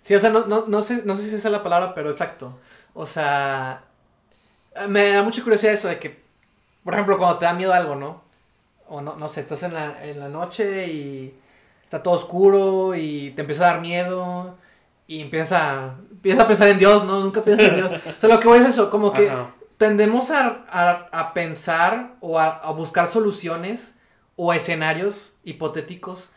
Sí, 0.00 0.14
o 0.14 0.18
sea, 0.18 0.30
no, 0.30 0.46
no, 0.46 0.64
no, 0.66 0.80
sé, 0.80 1.02
no 1.04 1.14
sé 1.14 1.28
si 1.28 1.34
esa 1.34 1.48
es 1.48 1.52
la 1.52 1.62
palabra, 1.62 1.92
pero 1.94 2.08
exacto. 2.10 2.58
O 2.94 3.04
sea, 3.04 3.82
me 4.88 5.10
da 5.10 5.22
mucha 5.22 5.42
curiosidad 5.42 5.74
eso 5.74 5.88
de 5.88 5.98
que, 5.98 6.22
por 6.82 6.94
ejemplo, 6.94 7.18
cuando 7.18 7.36
te 7.38 7.44
da 7.44 7.52
miedo 7.52 7.74
algo, 7.74 7.96
¿no? 7.96 8.22
O 8.88 9.02
no, 9.02 9.14
no 9.16 9.28
sé, 9.28 9.40
estás 9.40 9.62
en 9.64 9.74
la, 9.74 10.02
en 10.02 10.18
la 10.18 10.30
noche 10.30 10.86
y 10.88 11.34
está 11.84 12.02
todo 12.02 12.14
oscuro 12.14 12.94
y 12.94 13.32
te 13.32 13.42
empieza 13.42 13.68
a 13.68 13.72
dar 13.74 13.82
miedo 13.82 14.56
y 15.06 15.20
empiezas 15.20 15.60
a, 15.60 15.96
empiezas 16.10 16.44
a 16.44 16.48
pensar 16.48 16.68
en 16.68 16.78
Dios, 16.78 17.04
¿no? 17.04 17.20
Nunca 17.20 17.42
piensas 17.42 17.68
en 17.68 17.76
Dios. 17.76 17.92
O 18.16 18.20
sea, 18.20 18.28
lo 18.30 18.40
que 18.40 18.48
voy 18.48 18.60
es 18.60 18.68
eso, 18.68 18.88
como 18.88 19.12
que 19.12 19.28
Ajá. 19.28 19.50
Tendemos 19.86 20.30
a, 20.30 20.64
a- 20.70 21.08
a 21.12 21.34
pensar 21.34 22.14
o 22.20 22.38
a, 22.38 22.46
a 22.58 22.70
buscar 22.72 23.06
soluciones 23.08 23.94
o 24.36 24.52
escenarios 24.52 25.36
hipotéticos 25.44 26.30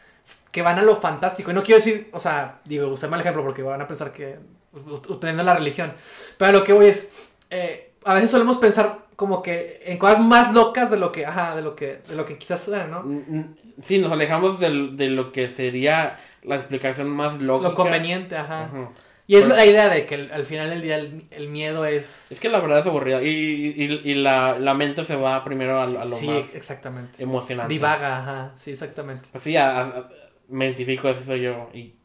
que 0.51 0.61
van 0.63 0.79
a 0.79 0.81
lo 0.83 0.95
fantástico. 0.95 1.51
Y 1.51 1.53
no 1.53 1.61
quiero 1.63 1.77
decir, 1.77 2.09
o 2.11 2.19
sea, 2.19 2.59
digo, 2.65 2.87
usé 2.87 3.07
mal 3.07 3.19
ejemplo 3.21 3.43
porque 3.43 3.61
van 3.61 3.81
a 3.81 3.87
pensar 3.87 4.11
que 4.11 4.39
utilizo 4.73 5.43
la 5.43 5.53
religión. 5.53 5.93
Pero 6.37 6.51
lo 6.53 6.63
que 6.63 6.73
voy 6.73 6.87
es, 6.87 7.11
eh, 7.51 7.93
a 8.03 8.13
veces 8.15 8.31
solemos 8.31 8.57
pensar 8.57 8.99
como 9.15 9.41
que 9.43 9.81
en 9.85 9.97
cosas 9.97 10.19
más 10.19 10.53
locas 10.53 10.89
de 10.91 10.97
lo 10.97 11.11
que, 11.11 11.25
ajá, 11.25 11.55
de 11.55 11.61
lo 11.61 11.75
que, 11.75 12.01
de 12.07 12.15
lo 12.15 12.25
que 12.25 12.37
quizás 12.37 12.61
sea, 12.61 12.85
¿no? 12.87 13.01
N- 13.03 13.23
n- 13.29 13.45
Sí, 13.83 13.99
nos 13.99 14.11
alejamos 14.11 14.59
del- 14.59 14.95
de 14.97 15.07
lo 15.09 15.31
que 15.33 15.49
sería 15.49 16.17
la 16.43 16.55
explicación 16.55 17.09
más 17.09 17.39
lógica. 17.41 17.69
Lo 17.69 17.75
conveniente, 17.75 18.35
ajá. 18.37 18.65
Ajá. 18.65 18.89
Y 19.27 19.37
es 19.37 19.47
la 19.47 19.65
idea 19.65 19.89
de 19.89 20.05
que 20.05 20.15
el- 20.15 20.31
al 20.31 20.45
final 20.45 20.69
del 20.69 20.81
día 20.83 20.97
el, 20.97 21.25
el 21.31 21.49
miedo 21.49 21.85
es... 21.85 22.31
Es 22.31 22.39
que 22.39 22.49
la 22.49 22.59
verdad 22.59 22.79
es 22.79 22.85
aburrida. 22.85 23.23
Y, 23.23 23.27
y, 23.27 24.01
y 24.11 24.13
la, 24.15 24.59
la 24.59 24.73
mente 24.75 25.03
se 25.03 25.15
va 25.15 25.43
primero 25.43 25.79
a, 25.79 25.83
a 25.85 25.87
lo 25.87 26.07
Sí, 26.07 26.27
más 26.27 26.53
exactamente. 26.53 27.23
emocionante. 27.23 27.73
Divaga, 27.73 28.19
ajá, 28.19 28.51
sí, 28.55 28.71
exactamente. 28.71 29.27
Pues 29.31 29.43
sí, 29.43 29.57
a- 29.57 29.79
a- 29.81 30.09
me 30.47 30.65
identifico, 30.65 31.09
eso 31.09 31.23
soy 31.25 31.41
yo. 31.41 31.69
Y 31.73 31.95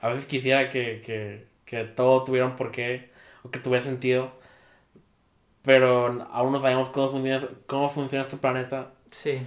a 0.00 0.08
veces 0.08 0.26
quisiera 0.26 0.70
que, 0.70 1.02
que, 1.04 1.46
que 1.64 1.84
todo 1.84 2.24
tuviera 2.24 2.46
un 2.46 2.56
porqué 2.56 3.10
o 3.42 3.50
que 3.50 3.58
tuviera 3.58 3.84
sentido. 3.84 4.32
Pero 5.62 6.22
aún 6.32 6.52
no 6.52 6.60
sabemos 6.60 6.88
cómo 6.90 7.10
funciona, 7.10 7.48
cómo 7.66 7.90
funciona 7.90 8.24
este 8.24 8.36
planeta 8.36 8.92
Sí. 9.10 9.40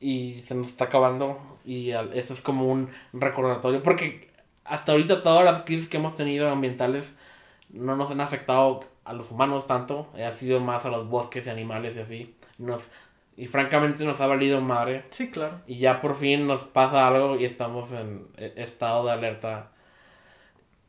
y 0.00 0.34
se 0.36 0.54
nos 0.54 0.68
está 0.68 0.84
acabando. 0.86 1.58
Y 1.64 1.90
eso 1.90 2.34
es 2.34 2.40
como 2.42 2.66
un 2.70 2.90
recordatorio. 3.12 3.82
Porque 3.82 4.30
hasta 4.68 4.92
ahorita 4.92 5.22
todas 5.22 5.44
las 5.44 5.62
crisis 5.62 5.88
que 5.88 5.96
hemos 5.98 6.14
tenido 6.16 6.48
ambientales 6.50 7.14
no 7.70 7.96
nos 7.96 8.10
han 8.10 8.20
afectado 8.20 8.84
a 9.04 9.12
los 9.12 9.30
humanos 9.30 9.66
tanto. 9.66 10.08
Ha 10.16 10.32
sido 10.32 10.60
más 10.60 10.84
a 10.84 10.90
los 10.90 11.08
bosques 11.08 11.46
y 11.46 11.50
animales 11.50 11.96
y 11.96 12.00
así. 12.00 12.34
Nos, 12.58 12.82
y 13.36 13.46
francamente 13.46 14.04
nos 14.04 14.20
ha 14.20 14.26
valido 14.26 14.60
madre. 14.60 15.04
Sí, 15.10 15.30
claro. 15.30 15.60
Y 15.66 15.78
ya 15.78 16.00
por 16.00 16.16
fin 16.16 16.46
nos 16.46 16.62
pasa 16.62 17.06
algo 17.06 17.36
y 17.36 17.44
estamos 17.44 17.92
en 17.92 18.26
e- 18.36 18.54
estado 18.56 19.04
de 19.06 19.12
alerta. 19.12 19.70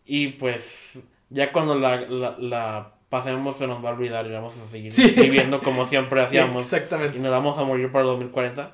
Y 0.05 0.29
pues 0.29 0.97
ya 1.29 1.51
cuando 1.51 1.75
la, 1.77 1.97
la, 2.01 2.35
la 2.39 2.91
pasemos 3.09 3.57
se 3.57 3.67
nos 3.67 3.83
va 3.83 3.89
a 3.89 3.93
olvidar 3.93 4.25
y 4.25 4.31
vamos 4.31 4.53
a 4.57 4.71
seguir 4.71 4.91
Sí, 4.93 5.13
viviendo 5.15 5.61
como 5.61 5.85
siempre 5.85 6.21
Sí, 6.21 6.25
hacíamos. 6.27 6.61
y 6.71 6.75
exactamente. 6.75 7.19
nos 7.19 7.31
vamos 7.31 7.57
a 7.57 7.63
morir 7.63 7.91
para 7.91 8.03
el 8.03 8.07
2040. 8.11 8.71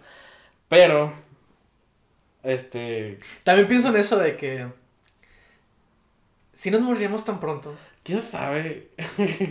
Pero, 0.70 1.12
este, 2.43 3.20
También 3.43 3.68
pienso 3.68 3.89
en 3.89 3.97
eso 3.97 4.18
de 4.18 4.36
que... 4.38 4.68
Si 6.54 6.72
nos 6.72 6.82
moriríamos 6.82 7.26
tan 7.26 7.39
pronto. 7.39 7.74
¿quién 8.04 8.22
sabe? 8.24 8.89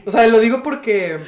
O 0.07 0.11
sea, 0.11 0.27
lo 0.27 0.39
digo 0.41 0.63
porque... 0.63 1.21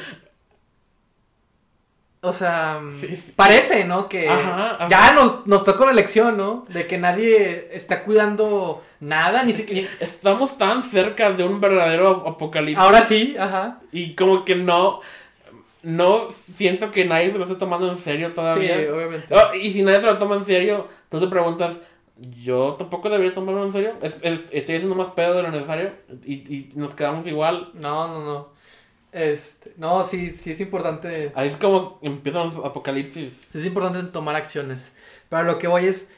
O 2.20 2.33
sea, 2.33 2.81
Sí, 3.01 3.16
sí. 3.16 3.33
parece, 3.37 3.85
¿no? 3.85 4.09
Que 4.09 4.29
Ajá, 4.29 4.77
ajá. 4.77 4.89
ya 4.89 5.12
nos, 5.12 5.47
nos 5.47 5.62
toca 5.62 5.85
una 5.85 5.93
lección, 5.93 6.39
¿no? 6.39 6.64
De 6.70 6.87
que 6.87 6.97
nadie 6.97 7.68
está 7.72 8.03
cuidando 8.03 8.83
nada, 9.01 9.43
ni 9.43 9.53
siquiera... 9.53 9.89
Estamos 10.01 10.57
tan 10.57 10.85
cerca 10.85 11.33
de 11.33 11.45
un 11.45 11.61
verdadero 11.61 12.27
apocalipsis. 12.27 12.79
Ahora 12.83 13.03
sí, 13.03 13.37
ajá. 13.39 13.81
Y 13.93 14.14
como 14.14 14.43
que 14.47 14.55
no, 14.55 15.01
no 15.83 16.29
siento 16.57 16.93
que 16.93 17.05
nadie 17.05 17.31
se 17.31 17.37
lo 17.39 17.45
esté 17.45 17.57
tomando 17.57 17.93
en 17.93 17.99
serio 17.99 18.33
todavía. 18.33 18.79
Sí, 18.79 18.87
obviamente. 18.87 19.35
Oh, 19.35 19.55
y 19.55 19.72
si 19.75 19.83
nadie 19.83 20.01
se 20.01 20.07
lo 20.07 20.16
toma 20.16 20.37
en 20.37 20.47
serio, 20.47 20.89
tú 21.11 21.20
te 21.20 21.27
preguntas, 21.27 21.75
¿yo 22.17 22.75
tampoco 22.79 23.09
debería 23.11 23.35
tomarlo 23.35 23.65
en 23.67 23.73
serio? 23.73 23.95
¿Es- 24.03 24.17
es- 24.23 24.41
¿Estoy 24.51 24.77
haciendo 24.77 24.95
más 24.95 25.11
pedo 25.12 25.35
de 25.35 25.43
lo 25.43 25.51
necesario? 25.51 25.93
¿Y, 26.25 26.35
y 26.55 26.73
nos 26.75 26.95
quedamos 26.95 27.27
igual? 27.27 27.71
No, 27.75 28.07
no, 28.09 28.25
no. 28.25 28.49
Este, 29.12 29.73
no, 29.77 30.03
sí, 30.05 30.31
sí 30.31 30.51
es 30.53 30.61
importante. 30.61 31.33
Ahí 31.37 31.49
es 31.49 31.57
como 31.57 31.99
empiezan 32.03 32.47
los 32.47 32.65
apocalipsis. 32.65 33.33
Sí 33.49 33.59
es 33.59 33.65
importante 33.67 34.03
tomar 34.12 34.35
acciones. 34.37 34.93
Pero 35.29 35.45
lo 35.45 35.59
que 35.59 35.69
voy 35.69 35.87
es. 35.87 36.11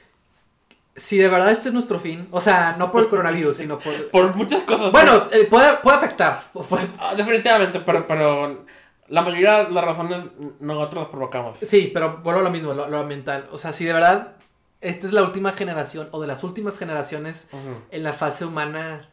si 0.95 1.19
de 1.19 1.29
verdad 1.29 1.51
este 1.51 1.69
es 1.69 1.75
nuestro 1.75 1.99
fin, 1.99 2.27
o 2.31 2.41
sea, 2.41 2.77
no 2.79 2.91
por 2.91 3.03
el 3.03 3.09
coronavirus, 3.09 3.57
sino 3.59 3.79
por... 3.79 4.11
Por 4.11 4.35
muchas 4.35 4.63
cosas. 4.65 4.93
Bueno, 4.93 5.25
eh, 5.31 5.45
puede, 5.45 5.77
puede 5.79 5.97
afectar. 5.99 6.45
puede- 6.53 6.89
Ah, 6.99 7.15
definitivamente, 7.15 7.81
pero, 7.81 8.07
pero 8.07 8.65
la 9.09 9.21
mayoría 9.23 9.65
de 9.65 9.71
las 9.73 9.85
razones 9.85 10.25
nosotros 10.61 11.03
las 11.05 11.11
provocamos. 11.11 11.57
Sí, 11.61 11.91
pero 11.93 12.19
vuelvo 12.23 12.41
a 12.41 12.45
lo 12.45 12.51
mismo, 12.51 12.73
lo, 12.73 12.89
lo 12.89 12.99
ambiental. 13.01 13.47
O 13.53 13.59
sea, 13.59 13.75
si 13.75 13.85
de 13.85 13.93
verdad 13.93 14.36
esta 14.81 15.07
es 15.07 15.13
la 15.13 15.23
última 15.23 15.53
generación 15.53 16.09
o 16.13 16.21
de 16.21 16.27
las 16.27 16.45
últimas 16.45 16.79
generaciones 16.79 17.49
en 17.91 18.03
la 18.03 18.13
fase 18.13 18.45
humana, 18.45 19.09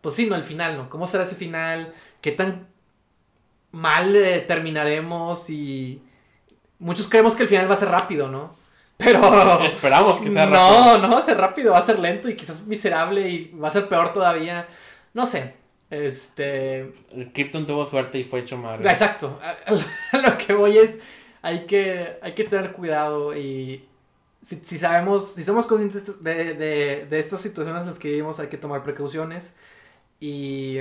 pues 0.00 0.14
sí, 0.14 0.26
no, 0.26 0.34
el 0.34 0.44
final, 0.44 0.76
¿no? 0.76 0.90
¿Cómo 0.90 1.06
será 1.06 1.24
ese 1.24 1.36
final? 1.36 1.92
¿Qué 2.20 2.32
tan 2.32 2.68
mal 3.70 4.14
eh, 4.16 4.40
terminaremos? 4.40 5.48
Y 5.50 6.02
muchos 6.78 7.08
creemos 7.08 7.36
que 7.36 7.44
el 7.44 7.48
final 7.48 7.68
va 7.68 7.74
a 7.74 7.78
ser 7.78 7.88
rápido, 7.88 8.28
¿no? 8.28 8.54
Pero... 8.96 9.62
Esperamos 9.64 10.20
que 10.20 10.32
sea 10.32 10.46
rápido. 10.46 10.98
No, 10.98 10.98
no 10.98 11.10
va 11.10 11.18
a 11.18 11.22
ser 11.22 11.36
rápido, 11.36 11.72
va 11.72 11.78
a 11.78 11.86
ser 11.86 11.98
lento 11.98 12.28
y 12.28 12.34
quizás 12.34 12.66
miserable 12.66 13.28
y 13.28 13.52
va 13.52 13.68
a 13.68 13.72
ser 13.72 13.88
peor 13.88 14.12
todavía. 14.12 14.66
No 15.14 15.26
sé. 15.26 15.54
Este... 15.90 16.94
Krypton 17.34 17.66
tuvo 17.66 17.84
suerte 17.84 18.18
y 18.18 18.24
fue 18.24 18.40
hecho 18.40 18.56
madre. 18.56 18.88
Exacto. 18.88 19.38
Lo 20.12 20.38
que 20.38 20.54
voy 20.54 20.78
es, 20.78 21.00
hay 21.42 21.66
que, 21.66 22.18
hay 22.22 22.32
que 22.32 22.44
tener 22.44 22.72
cuidado 22.72 23.36
y 23.36 23.84
si, 24.42 24.56
si 24.56 24.78
sabemos, 24.78 25.34
si 25.34 25.44
somos 25.44 25.66
conscientes 25.66 26.22
de, 26.22 26.54
de, 26.54 27.06
de 27.08 27.18
estas 27.20 27.40
situaciones 27.40 27.82
en 27.82 27.88
las 27.88 27.98
que 27.98 28.08
vivimos, 28.08 28.38
hay 28.40 28.48
que 28.48 28.58
tomar 28.58 28.82
precauciones 28.82 29.54
y, 30.20 30.78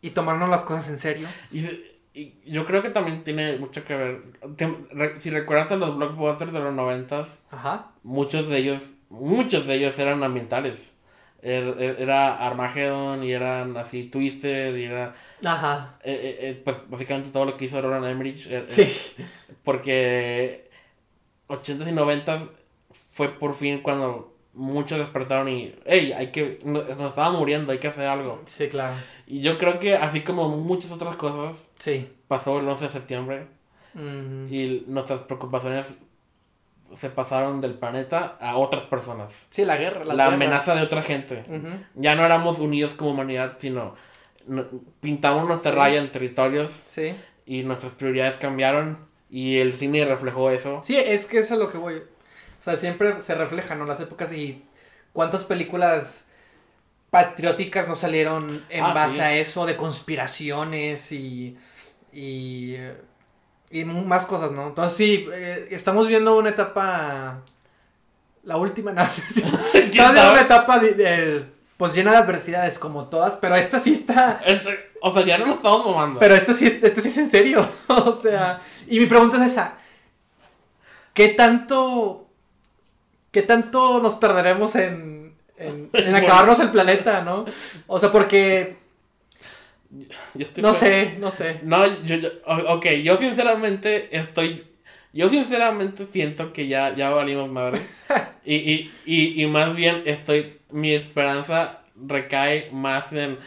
y 0.00 0.10
tomarnos 0.10 0.48
las 0.48 0.62
cosas 0.62 0.88
en 0.88 0.98
serio. 0.98 1.28
Y, 1.52 1.66
y 2.14 2.34
yo 2.46 2.66
creo 2.66 2.82
que 2.82 2.90
también 2.90 3.22
tiene 3.24 3.56
mucho 3.58 3.84
que 3.84 3.94
ver. 3.94 4.22
Te- 4.56 4.76
re- 4.92 5.20
Si 5.20 5.30
recuerdas 5.30 5.70
a 5.72 5.76
los 5.76 5.96
blockbusters 5.96 6.52
de 6.52 6.60
los 6.60 6.74
noventas, 6.74 7.28
muchos 8.02 8.48
de 8.48 8.58
ellos, 8.58 8.82
muchos 9.10 9.66
de 9.66 9.74
ellos 9.74 9.98
eran 9.98 10.22
ambientales. 10.22 10.78
Er- 11.40 11.76
er- 11.78 12.00
Era 12.00 12.44
Armageddon 12.44 13.22
y 13.22 13.32
eran 13.32 13.76
así 13.76 14.04
Twisted 14.04 14.74
y 14.74 14.84
era 14.84 15.14
Ajá. 15.44 15.94
eh, 16.02 16.12
eh, 16.12 16.38
eh, 16.50 16.62
pues 16.64 16.76
básicamente 16.88 17.30
todo 17.30 17.44
lo 17.44 17.56
que 17.56 17.66
hizo 17.66 17.80
Roland 17.80 18.06
Emmerich 18.06 18.44
eh, 18.48 18.66
eh, 18.68 18.70
Sí. 18.70 19.24
porque 19.62 20.68
80s 21.48 21.88
y 21.88 21.92
90s 21.92 22.40
fue 23.18 23.28
por 23.36 23.54
fin 23.56 23.80
cuando 23.80 24.32
muchos 24.54 24.96
despertaron 24.98 25.48
y 25.48 25.74
hey 25.86 26.12
hay 26.16 26.28
que 26.30 26.60
nos 26.64 26.86
nos 26.96 27.10
estaba 27.10 27.32
muriendo 27.32 27.72
hay 27.72 27.78
que 27.78 27.88
hacer 27.88 28.06
algo 28.06 28.40
Sí, 28.46 28.68
claro. 28.68 28.94
y 29.26 29.40
yo 29.40 29.58
creo 29.58 29.80
que 29.80 29.96
así 29.96 30.20
como 30.20 30.48
muchas 30.50 30.92
otras 30.92 31.16
cosas 31.16 31.56
Sí. 31.80 32.08
pasó 32.28 32.60
el 32.60 32.68
11 32.68 32.84
de 32.84 32.90
septiembre 32.90 33.46
Mm, 33.94 34.52
y 34.52 34.84
nuestras 34.86 35.22
preocupaciones 35.22 35.86
se 36.96 37.10
pasaron 37.10 37.60
del 37.60 37.74
planeta 37.74 38.36
a 38.40 38.56
otras 38.56 38.84
personas 38.84 39.32
Sí, 39.50 39.64
la 39.64 39.76
guerra. 39.76 40.04
la 40.04 40.14
guerras. 40.14 40.32
amenaza 40.34 40.74
de 40.76 40.82
otra 40.82 41.02
gente 41.02 41.42
Ujú. 41.48 41.68
ya 41.96 42.14
no 42.14 42.24
éramos 42.24 42.60
unidos 42.60 42.92
como 42.94 43.10
humanidad 43.10 43.56
sino 43.58 43.96
no- 44.46 44.66
pintamos 45.00 45.48
nuestra 45.48 45.72
Sí. 45.72 45.76
raya 45.78 45.98
en 45.98 46.12
territorios 46.12 46.70
Sí. 46.84 47.14
y 47.46 47.64
nuestras 47.64 47.92
prioridades 47.94 48.36
cambiaron 48.36 48.98
y 49.30 49.56
el 49.56 49.72
cine 49.74 50.04
reflejó 50.06 50.50
eso. 50.50 50.80
Sí, 50.84 50.96
es 50.96 51.26
que 51.26 51.38
eso 51.40 51.54
es 51.54 51.60
lo 51.60 51.70
que 51.72 51.76
voy. 51.78 52.02
Sea, 52.72 52.80
siempre 52.80 53.20
se 53.22 53.34
reflejan 53.34 53.78
¿no? 53.78 53.84
las 53.86 54.00
épocas 54.00 54.32
y 54.32 54.64
cuántas 55.12 55.44
películas 55.44 56.24
patrióticas 57.10 57.88
no 57.88 57.94
salieron 57.94 58.64
en 58.68 58.84
Ah, 58.84 58.92
base 58.92 59.14
sí. 59.16 59.20
a 59.20 59.32
eso, 59.34 59.64
de 59.66 59.76
conspiraciones 59.76 61.10
y, 61.12 61.56
y, 62.12 62.76
y 63.70 63.84
más 63.84 64.26
cosas, 64.26 64.52
¿no? 64.52 64.66
Entonces 64.68 64.96
sí, 64.96 65.26
eh, 65.32 65.68
estamos 65.70 66.06
viendo 66.08 66.36
una 66.36 66.50
etapa, 66.50 67.40
la 68.44 68.56
última, 68.58 68.92
no, 68.92 69.06
sí, 69.12 69.22
estamos 69.40 69.72
viendo 69.90 70.14
sabe? 70.14 70.32
una 70.32 70.40
etapa 70.42 70.78
de- 70.78 70.92
de, 70.94 71.44
pues 71.78 71.94
llena 71.94 72.10
de 72.10 72.18
adversidades 72.18 72.78
como 72.78 73.06
todas, 73.08 73.36
pero 73.36 73.56
esta 73.56 73.78
sí 73.78 73.94
está... 73.94 74.40
O 75.00 75.14
sea, 75.14 75.24
ya 75.24 75.38
no 75.38 75.46
nos 75.46 75.56
estamos 75.58 75.86
mamando. 75.86 76.18
Pero 76.18 76.34
esto 76.34 76.52
sí, 76.52 76.66
es- 76.66 76.82
esto 76.82 77.00
sí 77.00 77.08
es 77.08 77.16
en 77.18 77.30
serio. 77.30 77.66
o 77.86 78.12
sea, 78.12 78.60
y 78.88 78.98
mi 78.98 79.06
pregunta 79.06 79.36
es 79.44 79.52
esa. 79.52 79.78
¿Qué 81.14 81.28
tanto... 81.28 82.27
¿Qué 83.30 83.42
tanto 83.42 84.00
nos 84.02 84.20
tardaremos 84.20 84.74
en, 84.76 85.34
en, 85.58 85.90
acabarnos 86.14 86.60
el 86.60 86.70
planeta, 86.70 87.22
no? 87.22 87.44
O 87.86 87.98
sea, 87.98 88.10
porque... 88.12 88.76
Yo 90.34 90.44
estoy 90.44 90.62
No 90.62 90.74
sé, 90.74 91.16
no 91.18 91.30
sé. 91.30 91.60
No, 91.62 91.86
yo, 92.04 92.16
yo- 92.16 92.30
ok, 92.46 92.86
yo 93.02 93.16
sinceramente 93.16 94.16
estoy. 94.16 94.64
Yo 95.12 95.28
sinceramente 95.28 96.06
siento 96.12 96.52
que 96.52 96.68
ya, 96.68 96.94
ya 96.94 97.08
valimos 97.10 97.50
madre. 97.50 97.80
y, 98.44 98.56
y, 98.56 98.92
y, 99.06 99.42
y 99.42 99.46
más 99.46 99.74
bien 99.74 100.02
estoy. 100.04 100.58
Mi 100.70 100.92
esperanza 100.94 101.80
recae 101.96 102.68
más 102.72 103.12
en 103.14 103.38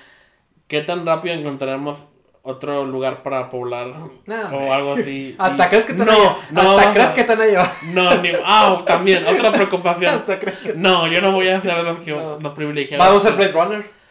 qué 0.67 0.81
tan 0.81 1.05
rápido 1.05 1.35
encontraremos 1.35 1.99
otro 2.43 2.85
lugar 2.85 3.21
para 3.23 3.49
poblar 3.49 3.87
No, 4.25 4.41
o 4.51 4.73
algo 4.73 4.93
así. 4.93 5.35
Hasta 5.37 5.65
Y- 5.67 5.69
crees 5.69 5.85
que 5.85 5.93
te 5.93 6.05
no, 6.05 6.37
no, 6.51 6.77
Hasta 6.77 6.93
crees 6.93 7.11
que 7.11 7.23
te 7.23 7.35
van 7.35 7.41
a 7.41 7.45
llevar. 7.45 7.69
No, 7.93 8.15
ni, 8.17 8.29
ah, 8.43 8.83
también, 8.85 9.25
otra 9.27 9.51
preocupación. 9.51 10.13
Hasta 10.15 10.39
crees 10.39 10.57
que... 10.59 10.73
No, 10.73 11.07
yo 11.07 11.21
no 11.21 11.31
voy 11.31 11.47
a 11.49 11.61
ser 11.61 11.75
de 11.75 11.83
los, 11.83 11.97
que, 11.99 12.11
No. 12.11 12.53
privilegiados. 12.55 13.05
Vamos 13.07 13.25
a 13.25 13.29
hacer 13.29 13.51
Blade 13.51 13.51
Runner. 13.65 14.01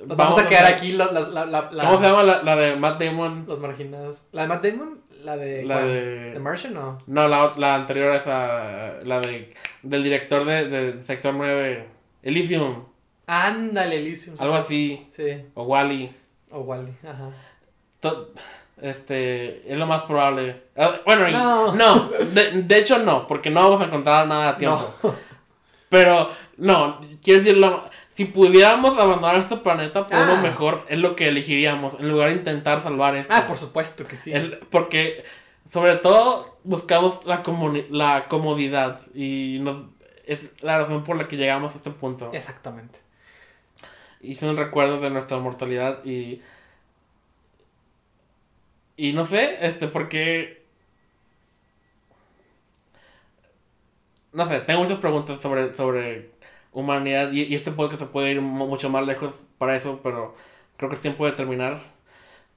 Vamos, 0.00 0.38
a 0.38 0.48
quedar 0.48 0.64
hacer- 0.64 0.74
aquí 0.76 0.92
la, 0.92 1.06
la, 1.12 1.20
la, 1.20 1.44
la- 1.44 1.68
la- 1.72 1.84
¿Cómo 1.84 1.98
se 1.98 2.04
llama 2.04 2.22
la, 2.22 2.42
la 2.42 2.56
de 2.56 2.76
Matt 2.76 3.02
Damon? 3.02 3.44
los 3.48 3.58
marginados. 3.60 4.22
¿La 4.32 4.42
de 4.42 4.48
Matt 4.48 4.64
Damon? 4.64 5.00
¿La 5.24 5.36
de... 5.36 5.64
La 5.64 5.74
cuál? 5.74 5.88
de- 5.88 6.30
¿The 6.34 6.38
Martian 6.38 6.76
o...? 6.76 6.98
No, 7.08 7.26
la, 7.26 7.52
la 7.56 7.74
anterior 7.74 8.12
a 8.12 8.16
esa, 8.16 9.06
la 9.06 9.18
de, 9.20 9.48
del 9.82 10.04
director 10.04 10.44
de, 10.44 10.68
de 10.68 11.02
Sector 11.02 11.34
9, 11.34 11.84
Elysium, 12.22 12.84
Ándale, 13.26 13.96
Elysium. 13.98 14.36
algo 14.38 14.54
así, 14.54 15.06
Sí. 15.14 15.24
o 15.54 15.64
Wally. 15.64 16.10
O 16.50 16.60
Wally, 16.60 16.92
ajá. 17.02 17.30
Este, 18.80 19.70
es 19.72 19.76
lo 19.76 19.86
más 19.86 20.02
probable. 20.02 20.62
Ah, 20.76 21.00
Bueno, 21.04 21.28
No. 21.30 21.74
no, 21.74 22.10
de, 22.10 22.62
de 22.62 22.78
hecho 22.78 22.98
no, 22.98 23.26
porque 23.26 23.50
no 23.50 23.64
vamos 23.64 23.80
a 23.80 23.84
encontrar 23.84 24.26
nada 24.28 24.50
a 24.50 24.56
tiempo. 24.56 24.94
Pero, 25.88 26.28
no, 26.58 27.00
quiero 27.22 27.40
decir, 27.42 27.56
lo- 27.56 27.88
si 28.14 28.24
pudiéramos 28.26 28.98
abandonar 28.98 29.36
este 29.40 29.56
planeta 29.56 30.06
por 30.06 30.16
uno 30.16 30.34
Ah. 30.36 30.40
mejor, 30.42 30.84
es 30.88 30.98
lo 30.98 31.16
que 31.16 31.26
elegiríamos, 31.28 31.94
en 31.98 32.08
lugar 32.08 32.28
de 32.28 32.34
intentar 32.36 32.82
salvar 32.82 33.16
esto. 33.16 33.32
Ah, 33.34 33.46
por 33.48 33.56
supuesto 33.56 34.06
que 34.06 34.14
sí. 34.16 34.32
El- 34.32 34.58
porque 34.70 35.24
sobre 35.72 35.96
todo 35.96 36.58
buscamos 36.62 37.24
la, 37.26 37.42
comuni- 37.42 37.86
la 37.90 38.26
comodidad 38.28 39.00
y 39.14 39.58
nos, 39.60 39.82
es 40.26 40.38
la 40.62 40.78
razón 40.78 41.02
por 41.04 41.16
la 41.16 41.26
que 41.26 41.36
llegamos 41.36 41.74
a 41.74 41.78
este 41.78 41.90
punto. 41.90 42.30
Exactamente. 42.32 42.98
Y 44.20 44.34
son 44.36 44.56
recuerdos 44.56 45.00
de 45.02 45.10
nuestra 45.10 45.38
mortalidad 45.38 46.04
y... 46.04 46.42
Y 48.98 49.12
no 49.14 49.24
sé, 49.24 49.66
este, 49.66 49.88
porque... 49.88 50.62
No 54.32 54.46
sé, 54.46 54.60
tengo 54.60 54.82
muchas 54.82 54.98
preguntas 54.98 55.40
sobre, 55.40 55.72
sobre 55.74 56.30
humanidad 56.72 57.32
y, 57.32 57.42
y 57.44 57.54
este 57.54 57.70
podcast 57.72 58.00
se 58.02 58.06
puede 58.08 58.32
ir 58.32 58.40
mu- 58.42 58.66
mucho 58.66 58.90
más 58.90 59.06
lejos 59.06 59.34
para 59.56 59.74
eso, 59.76 60.00
pero 60.02 60.34
creo 60.76 60.90
que 60.90 60.96
es 60.96 61.00
tiempo 61.02 61.24
de 61.26 61.32
terminar. 61.32 61.78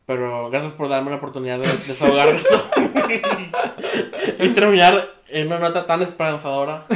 Pero 0.05 0.49
gracias 0.49 0.73
por 0.73 0.89
darme 0.89 1.11
la 1.11 1.17
oportunidad 1.17 1.59
de 1.59 1.67
desahogar 1.71 2.29
esto. 2.35 2.69
y 4.39 4.49
terminar 4.49 5.09
en 5.29 5.47
una 5.47 5.59
nota 5.59 5.85
tan 5.85 6.01
esperanzadora. 6.01 6.85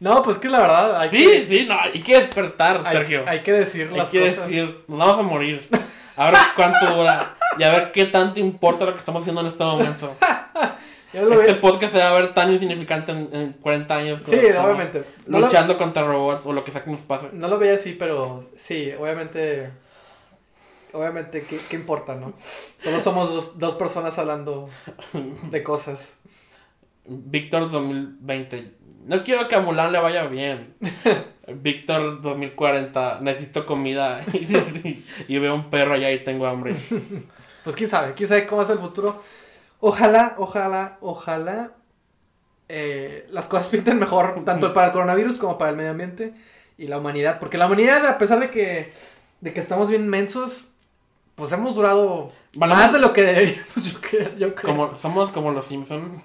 No, 0.00 0.20
pues 0.24 0.36
que 0.38 0.48
la 0.48 0.58
verdad 0.58 1.00
hay 1.00 1.10
Sí, 1.10 1.16
que, 1.24 1.46
sí, 1.46 1.64
no, 1.68 1.78
hay 1.80 2.00
que 2.00 2.18
despertar, 2.18 2.82
hay, 2.84 2.96
Sergio. 2.96 3.22
hay 3.24 3.40
que 3.44 3.52
decir 3.52 3.88
Hay 3.92 3.98
las 3.98 4.10
que 4.10 4.18
cosas. 4.18 4.48
decir, 4.48 4.80
nos 4.88 4.98
vamos 4.98 5.18
a 5.20 5.22
morir. 5.22 5.68
A 6.16 6.30
ver 6.30 6.40
cuánto 6.56 6.94
dura. 6.94 7.34
Y 7.58 7.62
a 7.62 7.70
ver 7.70 7.92
qué 7.92 8.06
tanto 8.06 8.40
importa 8.40 8.84
lo 8.84 8.92
que 8.92 8.98
estamos 8.98 9.22
haciendo 9.22 9.40
en 9.42 9.48
este 9.48 9.64
momento. 9.64 10.16
Este 11.12 11.54
podcast 11.56 11.92
se 11.92 11.98
va 11.98 12.08
a 12.08 12.14
ver 12.14 12.32
tan 12.32 12.50
insignificante 12.50 13.12
en, 13.12 13.28
en 13.32 13.52
40 13.52 13.94
años. 13.94 14.20
Sí, 14.24 14.36
obviamente. 14.36 15.04
No 15.26 15.40
lo, 15.40 15.46
Luchando 15.46 15.76
contra 15.76 16.02
robots 16.04 16.46
o 16.46 16.54
lo 16.54 16.64
que 16.64 16.72
sea 16.72 16.82
que 16.82 16.90
nos 16.90 17.02
pase. 17.02 17.28
no 17.32 17.48
lo 17.48 17.58
veía 17.58 17.74
así, 17.74 17.92
pero 17.92 18.48
sí, 18.56 18.90
obviamente. 18.98 19.70
Obviamente, 20.94 21.42
¿qué, 21.42 21.58
qué 21.68 21.76
importa, 21.76 22.14
no? 22.14 22.32
Solo 22.78 23.00
somos 23.00 23.34
dos, 23.34 23.58
dos 23.58 23.74
personas 23.74 24.18
hablando 24.18 24.68
de 25.50 25.62
cosas. 25.62 26.16
Víctor 27.04 27.70
2020. 27.70 28.72
No 29.04 29.24
quiero 29.24 29.48
que 29.48 29.56
a 29.56 29.60
Mulan 29.60 29.92
le 29.92 30.00
vaya 30.00 30.24
bien. 30.24 30.74
Víctor 31.48 32.22
2040. 32.22 33.18
Necesito 33.20 33.66
comida. 33.66 34.22
y, 34.32 35.04
y 35.28 35.38
veo 35.38 35.54
un 35.54 35.70
perro 35.70 35.94
allá 35.94 36.10
y 36.10 36.24
tengo 36.24 36.46
hambre. 36.46 36.74
Pues 37.64 37.76
quién 37.76 37.88
sabe, 37.88 38.14
quién 38.14 38.28
sabe 38.28 38.44
cómo 38.44 38.62
es 38.62 38.70
el 38.70 38.80
futuro. 38.80 39.22
Ojalá, 39.78 40.34
ojalá, 40.36 40.98
ojalá 41.00 41.74
eh, 42.68 43.26
las 43.30 43.46
cosas 43.46 43.68
pinten 43.68 43.98
mejor, 43.98 44.44
tanto 44.44 44.72
para 44.74 44.86
el 44.86 44.92
coronavirus 44.92 45.38
como 45.38 45.58
para 45.58 45.70
el 45.70 45.76
medio 45.76 45.90
ambiente 45.90 46.34
y 46.78 46.86
la 46.86 46.98
humanidad. 46.98 47.38
Porque 47.38 47.58
la 47.58 47.66
humanidad, 47.66 48.04
a 48.06 48.18
pesar 48.18 48.40
de 48.40 48.50
que, 48.50 48.92
de 49.40 49.52
que 49.52 49.60
estamos 49.60 49.90
bien 49.90 50.08
mensos, 50.08 50.68
pues 51.34 51.52
hemos 51.52 51.74
durado 51.74 52.32
más 52.56 52.92
de 52.92 52.98
lo 52.98 53.12
que 53.12 53.22
deberíamos, 53.22 53.74
yo 53.76 54.00
creo. 54.00 54.36
Yo 54.36 54.54
creo. 54.54 54.74
Como, 54.74 54.98
somos 54.98 55.30
como 55.30 55.52
los 55.52 55.66
Simpsons. 55.66 56.22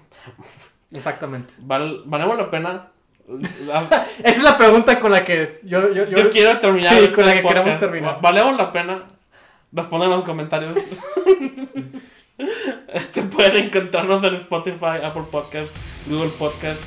Exactamente. 0.92 1.54
Val, 1.60 2.02
valemos 2.06 2.38
la 2.38 2.50
pena 2.50 2.88
Esa 3.38 4.06
es 4.24 4.42
la 4.42 4.58
pregunta 4.58 5.00
con 5.02 5.12
la 5.12 5.24
que 5.26 5.60
yo, 5.64 5.92
yo, 5.92 6.06
Yo, 6.08 6.30
quiero 6.30 6.60
terminar. 6.60 6.94
Sí, 6.94 7.00
este 7.00 7.12
con 7.14 7.26
la 7.26 7.34
que 7.34 7.42
podcast. 7.42 7.58
queremos 7.64 7.80
terminar. 7.82 8.16
Va- 8.16 8.20
¿Valemos 8.22 8.58
la 8.58 8.72
pena? 8.72 9.04
Respondan 9.74 10.10
en 10.12 10.16
los 10.18 10.26
comentarios. 10.26 10.78
este, 12.94 13.24
pueden 13.24 13.66
encontrarnos 13.66 14.24
en 14.24 14.36
Spotify, 14.36 15.04
Apple 15.04 15.24
Podcast, 15.30 15.70
Google 16.08 16.30
Podcast 16.40 16.80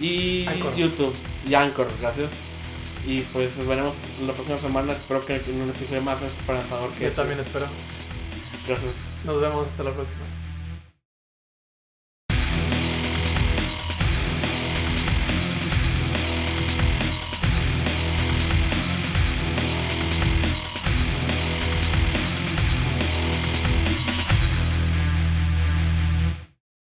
y 0.00 0.46
Anchor. 0.46 0.76
YouTube. 0.76 1.14
Y 1.48 1.54
Anchor, 1.54 1.88
gracias. 2.00 2.30
Y 3.04 3.22
pues 3.22 3.56
nos 3.56 3.66
veremos 3.66 3.94
la 4.24 4.32
próxima 4.34 4.58
semana. 4.58 4.92
Espero 4.92 5.24
que 5.26 5.34
en 5.34 5.62
un 5.62 5.70
episodio 5.70 6.02
más 6.02 6.22
esperanzador 6.22 6.90
que 6.92 7.00
Yo 7.00 7.06
este. 7.08 7.16
también 7.16 7.40
espero. 7.40 7.66
Gracias. 8.68 8.92
Nos 9.24 9.40
vemos 9.40 9.66
hasta 9.66 9.82
la 9.82 9.90
próxima. 9.90 10.24